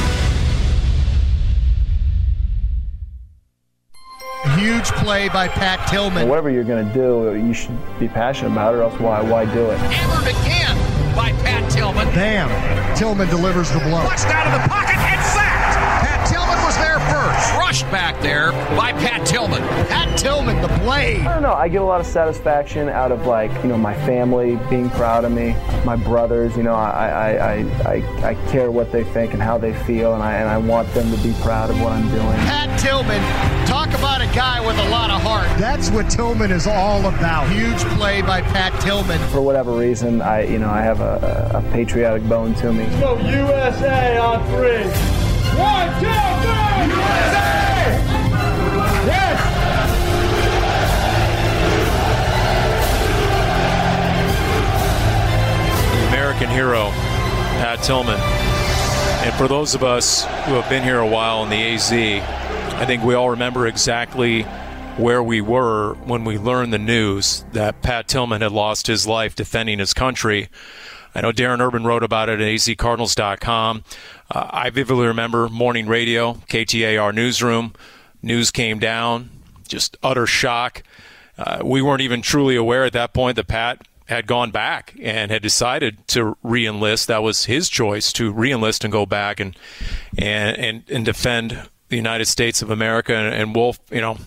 Huge 4.66 4.90
play 4.94 5.28
by 5.28 5.46
Pat 5.46 5.86
Tillman. 5.88 6.28
Whatever 6.28 6.50
you're 6.50 6.64
going 6.64 6.84
to 6.84 6.92
do, 6.92 7.36
you 7.36 7.54
should 7.54 7.78
be 8.00 8.08
passionate 8.08 8.50
about 8.50 8.74
it, 8.74 8.78
or 8.78 8.82
else 8.82 8.98
why, 8.98 9.20
why 9.22 9.44
do 9.54 9.70
it? 9.70 9.78
Hammered 9.78 10.26
again 10.26 11.14
by 11.14 11.30
Pat 11.44 11.70
Tillman. 11.70 12.04
Bam! 12.08 12.96
Tillman 12.96 13.28
delivers 13.28 13.70
the 13.70 13.78
blow. 13.78 14.00
Flushed 14.00 14.26
out 14.26 14.44
of 14.48 14.60
the 14.60 14.68
pocket 14.68 14.96
and 14.96 15.22
sacked. 15.24 15.76
Pat 16.04 16.28
Tillman 16.28 16.64
was 16.64 16.76
there 16.78 16.98
first. 16.98 17.52
Rushed 17.52 17.88
back 17.92 18.20
there 18.20 18.50
by 18.76 18.90
Pat 18.94 19.24
Tillman. 19.24 19.62
Pat 19.86 20.18
Tillman, 20.18 20.60
the 20.60 20.80
blade. 20.80 21.20
I 21.20 21.34
don't 21.34 21.44
know. 21.44 21.54
I 21.54 21.68
get 21.68 21.80
a 21.80 21.84
lot 21.84 22.00
of 22.00 22.06
satisfaction 22.06 22.88
out 22.88 23.12
of 23.12 23.24
like 23.24 23.52
you 23.62 23.68
know 23.68 23.78
my 23.78 23.94
family 24.04 24.56
being 24.68 24.90
proud 24.90 25.24
of 25.24 25.30
me, 25.30 25.54
my 25.84 25.94
brothers. 25.94 26.56
You 26.56 26.64
know, 26.64 26.74
I 26.74 27.06
I, 27.06 27.30
I, 27.30 27.54
I, 27.84 28.30
I 28.30 28.34
care 28.50 28.72
what 28.72 28.90
they 28.90 29.04
think 29.04 29.32
and 29.32 29.40
how 29.40 29.58
they 29.58 29.74
feel, 29.84 30.14
and 30.14 30.24
I 30.24 30.32
and 30.38 30.48
I 30.48 30.58
want 30.58 30.92
them 30.92 31.08
to 31.14 31.22
be 31.22 31.32
proud 31.42 31.70
of 31.70 31.80
what 31.80 31.92
I'm 31.92 32.08
doing. 32.10 32.36
Pat 32.38 32.80
Tillman, 32.80 33.20
talk 33.20 33.65
about 33.65 33.65
a 34.30 34.34
guy 34.34 34.66
with 34.66 34.78
a 34.78 34.88
lot 34.88 35.10
of 35.10 35.20
heart. 35.22 35.46
That's 35.58 35.90
what 35.90 36.08
Tillman 36.10 36.50
is 36.50 36.66
all 36.66 37.06
about. 37.06 37.48
Huge 37.50 37.78
play 37.96 38.22
by 38.22 38.40
Pat 38.42 38.78
Tillman. 38.80 39.18
For 39.30 39.40
whatever 39.40 39.72
reason, 39.72 40.20
I 40.22 40.42
you 40.44 40.58
know 40.58 40.70
I 40.70 40.82
have 40.82 41.00
a, 41.00 41.50
a, 41.52 41.58
a 41.58 41.72
patriotic 41.72 42.28
bone 42.28 42.54
to 42.56 42.72
me. 42.72 42.84
Let's 42.84 43.00
go 43.00 43.18
USA 43.18 44.18
on 44.18 44.44
three. 44.46 44.84
One, 45.58 45.88
two, 46.00 46.06
three! 46.42 46.86
USA! 46.92 47.46
Yes! 49.06 49.40
The 55.92 56.08
American 56.08 56.48
hero, 56.48 56.90
Pat 57.60 57.82
Tillman. 57.82 58.20
And 59.24 59.34
for 59.34 59.48
those 59.48 59.74
of 59.74 59.82
us 59.82 60.24
who 60.24 60.54
have 60.54 60.68
been 60.68 60.82
here 60.82 60.98
a 60.98 61.06
while 61.06 61.42
in 61.42 61.48
the 61.48 61.56
AZ, 61.56 61.90
I 62.76 62.84
think 62.84 63.02
we 63.02 63.14
all 63.14 63.30
remember 63.30 63.66
exactly 63.66 64.42
where 64.98 65.22
we 65.22 65.40
were 65.40 65.94
when 66.04 66.24
we 66.24 66.36
learned 66.36 66.74
the 66.74 66.78
news 66.78 67.42
that 67.52 67.80
Pat 67.80 68.06
Tillman 68.06 68.42
had 68.42 68.52
lost 68.52 68.86
his 68.86 69.06
life 69.06 69.34
defending 69.34 69.78
his 69.78 69.94
country. 69.94 70.50
I 71.14 71.22
know 71.22 71.32
Darren 71.32 71.60
Urban 71.60 71.84
wrote 71.84 72.02
about 72.02 72.28
it 72.28 72.38
at 72.38 72.46
azcardinals.com. 72.46 73.82
Uh, 74.30 74.50
I 74.50 74.68
vividly 74.68 75.06
remember 75.06 75.48
morning 75.48 75.86
radio, 75.86 76.34
KTAR 76.50 77.14
newsroom. 77.14 77.72
News 78.22 78.50
came 78.50 78.78
down, 78.78 79.30
just 79.66 79.96
utter 80.02 80.26
shock. 80.26 80.82
Uh, 81.38 81.62
we 81.64 81.80
weren't 81.80 82.02
even 82.02 82.20
truly 82.20 82.56
aware 82.56 82.84
at 82.84 82.92
that 82.92 83.14
point 83.14 83.36
that 83.36 83.48
Pat 83.48 83.88
had 84.04 84.26
gone 84.26 84.50
back 84.50 84.94
and 85.02 85.30
had 85.30 85.40
decided 85.40 86.06
to 86.08 86.36
reenlist. 86.44 87.06
That 87.06 87.22
was 87.22 87.46
his 87.46 87.70
choice 87.70 88.12
to 88.12 88.34
reenlist 88.34 88.84
and 88.84 88.92
go 88.92 89.06
back 89.06 89.40
and 89.40 89.56
and 90.18 90.56
and, 90.58 90.82
and 90.90 91.04
defend 91.06 91.68
the 91.88 91.96
United 91.96 92.26
States 92.26 92.62
of 92.62 92.70
America. 92.70 93.14
And, 93.14 93.34
and 93.34 93.54
Wolf, 93.54 93.78
you 93.90 94.00
know, 94.00 94.18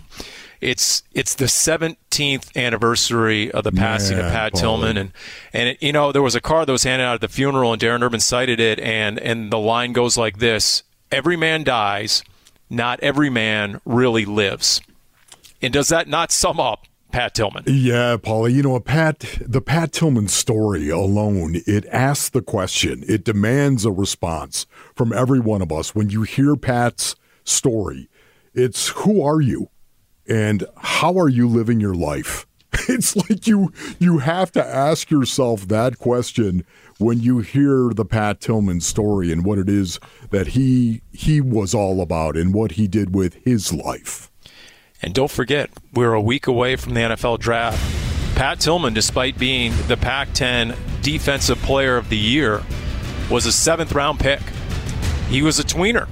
it's 0.62 1.04
it's 1.14 1.36
the 1.36 1.46
17th 1.46 2.56
anniversary 2.56 3.52
of 3.52 3.64
the 3.64 3.72
passing 3.72 4.20
of 4.20 4.26
Pat 4.26 4.54
Tillman, 4.54 4.98
and 4.98 5.12
and 5.54 5.70
it, 5.70 5.82
you 5.82 5.94
know 5.94 6.12
there 6.12 6.22
was 6.22 6.36
a 6.36 6.42
card 6.42 6.68
that 6.68 6.74
was 6.74 6.84
handed 6.84 7.06
out 7.06 7.16
at 7.16 7.22
the 7.22 7.30
funeral, 7.30 7.72
and 7.72 7.82
Darren 7.82 8.04
Urban 8.04 8.20
cited 8.20 8.60
it, 8.60 8.80
and 8.80 9.18
and 9.20 9.52
the 9.52 9.58
line 9.58 9.94
goes 9.94 10.18
like 10.18 10.40
this: 10.40 10.84
"Every 11.12 11.38
man 11.38 11.64
dies, 11.64 12.24
not 12.70 13.00
every 13.00 13.30
man 13.30 13.80
really 13.86 14.26
lives." 14.26 14.82
And 15.62 15.72
does 15.72 15.88
that 15.90 16.08
not 16.08 16.32
sum 16.32 16.60
up 16.60 16.86
Pat 17.12 17.34
Tillman. 17.34 17.64
Yeah, 17.66 18.18
Paulie. 18.18 18.54
You 18.54 18.62
know, 18.62 18.76
a 18.76 18.82
Pat 18.82 19.40
the 19.42 19.62
Pat 19.62 19.92
Tillman 19.92 20.28
story 20.28 20.90
alone, 20.90 21.62
it 21.66 21.86
asks 21.88 22.30
the 22.30 22.42
question. 22.42 23.04
It 23.08 23.24
demands 23.24 23.84
a 23.84 23.92
response 23.92 24.68
from 24.96 25.12
every 25.12 25.40
one 25.40 25.62
of 25.62 25.72
us. 25.72 25.96
When 25.96 26.10
you 26.10 26.22
hear 26.24 26.56
Pat's 26.56 27.16
story, 27.50 28.10
it's 28.54 28.90
who 28.90 29.22
are 29.22 29.42
you? 29.42 29.70
and 30.30 30.64
how 30.78 31.18
are 31.18 31.28
you 31.28 31.50
living 31.50 31.80
your 31.82 31.96
life? 31.96 32.46
It's 32.88 33.16
like 33.16 33.48
you 33.48 33.74
you 34.00 34.20
have 34.20 34.52
to 34.52 34.64
ask 34.64 35.10
yourself 35.10 35.68
that 35.68 35.98
question 35.98 36.64
when 36.98 37.20
you 37.20 37.40
hear 37.40 37.90
the 37.94 38.06
Pat 38.06 38.40
Tillman 38.42 38.82
story 38.82 39.32
and 39.32 39.44
what 39.44 39.58
it 39.58 39.68
is 39.68 40.00
that 40.30 40.50
he 40.50 41.02
he 41.12 41.42
was 41.42 41.74
all 41.74 42.00
about 42.00 42.38
and 42.38 42.54
what 42.54 42.74
he 42.74 42.88
did 42.88 43.14
with 43.14 43.34
his 43.44 43.74
life. 43.74 44.32
And 45.02 45.14
don't 45.16 45.32
forget, 45.32 45.72
we're 45.94 46.14
a 46.14 46.22
week 46.22 46.46
away 46.46 46.76
from 46.76 46.94
the 46.94 47.02
NFL 47.02 47.40
draft. 47.40 47.80
Pat 48.36 48.60
Tillman, 48.60 48.94
despite 48.94 49.38
being 49.40 49.74
the 49.88 49.98
Pac 49.98 50.34
10 50.34 50.76
Defensive 51.02 51.58
Player 51.60 51.98
of 51.98 52.10
the 52.10 52.18
Year, 52.18 52.64
was 53.32 53.46
a 53.48 53.52
seventh 53.52 53.94
round 53.94 54.20
pick. 54.20 54.42
He 55.28 55.42
was 55.42 55.60
a 55.60 55.64
tweener. 55.64 56.08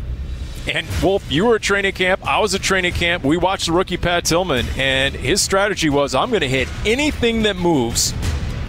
And 0.68 0.86
Wolf, 1.02 1.32
you 1.32 1.46
were 1.46 1.56
at 1.56 1.62
training 1.62 1.94
camp. 1.94 2.28
I 2.28 2.40
was 2.40 2.54
at 2.54 2.62
training 2.62 2.94
camp. 2.94 3.24
We 3.24 3.38
watched 3.38 3.68
the 3.68 3.72
rookie 3.72 3.96
Pat 3.96 4.26
Tillman, 4.26 4.66
and 4.78 5.16
his 5.16 5.42
strategy 5.42 5.90
was 5.90 6.14
I'm 6.14 6.30
going 6.30 6.42
to 6.42 6.50
hit 6.50 6.68
anything 6.86 7.44
that 7.44 7.56
moves. 7.56 8.14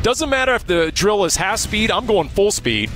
Doesn't 0.02 0.30
matter 0.30 0.54
if 0.54 0.64
the 0.64 0.92
drill 0.94 1.24
is 1.24 1.34
half 1.34 1.58
speed, 1.58 1.90
I'm 1.90 2.06
going 2.06 2.28
full 2.28 2.52
speed. 2.52 2.90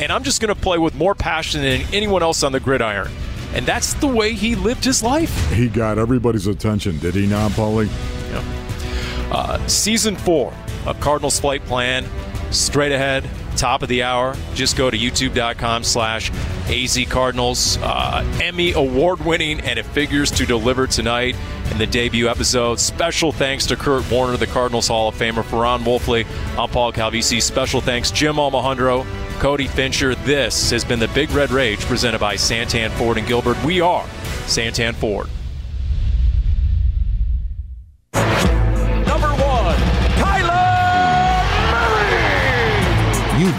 And 0.00 0.10
I'm 0.10 0.24
just 0.24 0.40
going 0.40 0.52
to 0.52 0.60
play 0.60 0.78
with 0.78 0.94
more 0.96 1.14
passion 1.14 1.62
than 1.62 1.82
anyone 1.92 2.22
else 2.22 2.42
on 2.42 2.50
the 2.50 2.58
gridiron. 2.58 3.10
And 3.52 3.66
that's 3.66 3.94
the 3.94 4.08
way 4.08 4.32
he 4.32 4.56
lived 4.56 4.84
his 4.84 5.02
life. 5.02 5.50
He 5.52 5.68
got 5.68 5.98
everybody's 5.98 6.46
attention, 6.46 6.98
did 6.98 7.14
he 7.14 7.26
not, 7.26 7.52
Paulie? 7.52 7.88
Yeah. 8.30 9.30
Uh, 9.32 9.66
season 9.68 10.16
four 10.16 10.52
of 10.86 10.98
Cardinals 11.00 11.38
Flight 11.38 11.64
Plan, 11.66 12.04
straight 12.50 12.92
ahead, 12.92 13.28
top 13.56 13.82
of 13.82 13.88
the 13.88 14.02
hour. 14.02 14.34
Just 14.54 14.76
go 14.76 14.90
to 14.90 14.96
youtube.com 14.96 15.84
slash 15.84 16.30
AZ 16.70 16.98
Cardinals. 17.08 17.78
Uh, 17.78 18.24
Emmy 18.40 18.72
award 18.72 19.20
winning, 19.24 19.60
and 19.60 19.78
it 19.78 19.84
figures 19.86 20.30
to 20.30 20.46
deliver 20.46 20.86
tonight 20.86 21.36
in 21.70 21.78
the 21.78 21.86
debut 21.86 22.28
episode. 22.28 22.78
Special 22.78 23.32
thanks 23.32 23.66
to 23.66 23.76
Kurt 23.76 24.08
Warner, 24.10 24.36
the 24.36 24.46
Cardinals 24.46 24.88
Hall 24.88 25.08
of 25.08 25.16
Famer. 25.16 25.44
For 25.44 25.62
Ron 25.62 25.82
Wolfley, 25.82 26.26
I'm 26.56 26.68
Paul 26.68 26.92
Calvisi. 26.92 27.42
Special 27.42 27.80
thanks, 27.80 28.10
Jim 28.10 28.36
Omohundro, 28.36 29.04
Cody 29.40 29.66
Fincher. 29.66 30.14
This 30.14 30.70
has 30.70 30.84
been 30.84 31.00
the 31.00 31.08
Big 31.08 31.30
Red 31.30 31.50
Rage 31.50 31.80
presented 31.80 32.20
by 32.20 32.36
Santan 32.36 32.90
Ford 32.92 33.18
and 33.18 33.26
Gilbert. 33.26 33.62
We 33.64 33.80
are 33.80 34.04
Santan 34.46 34.94
Ford. 34.94 35.28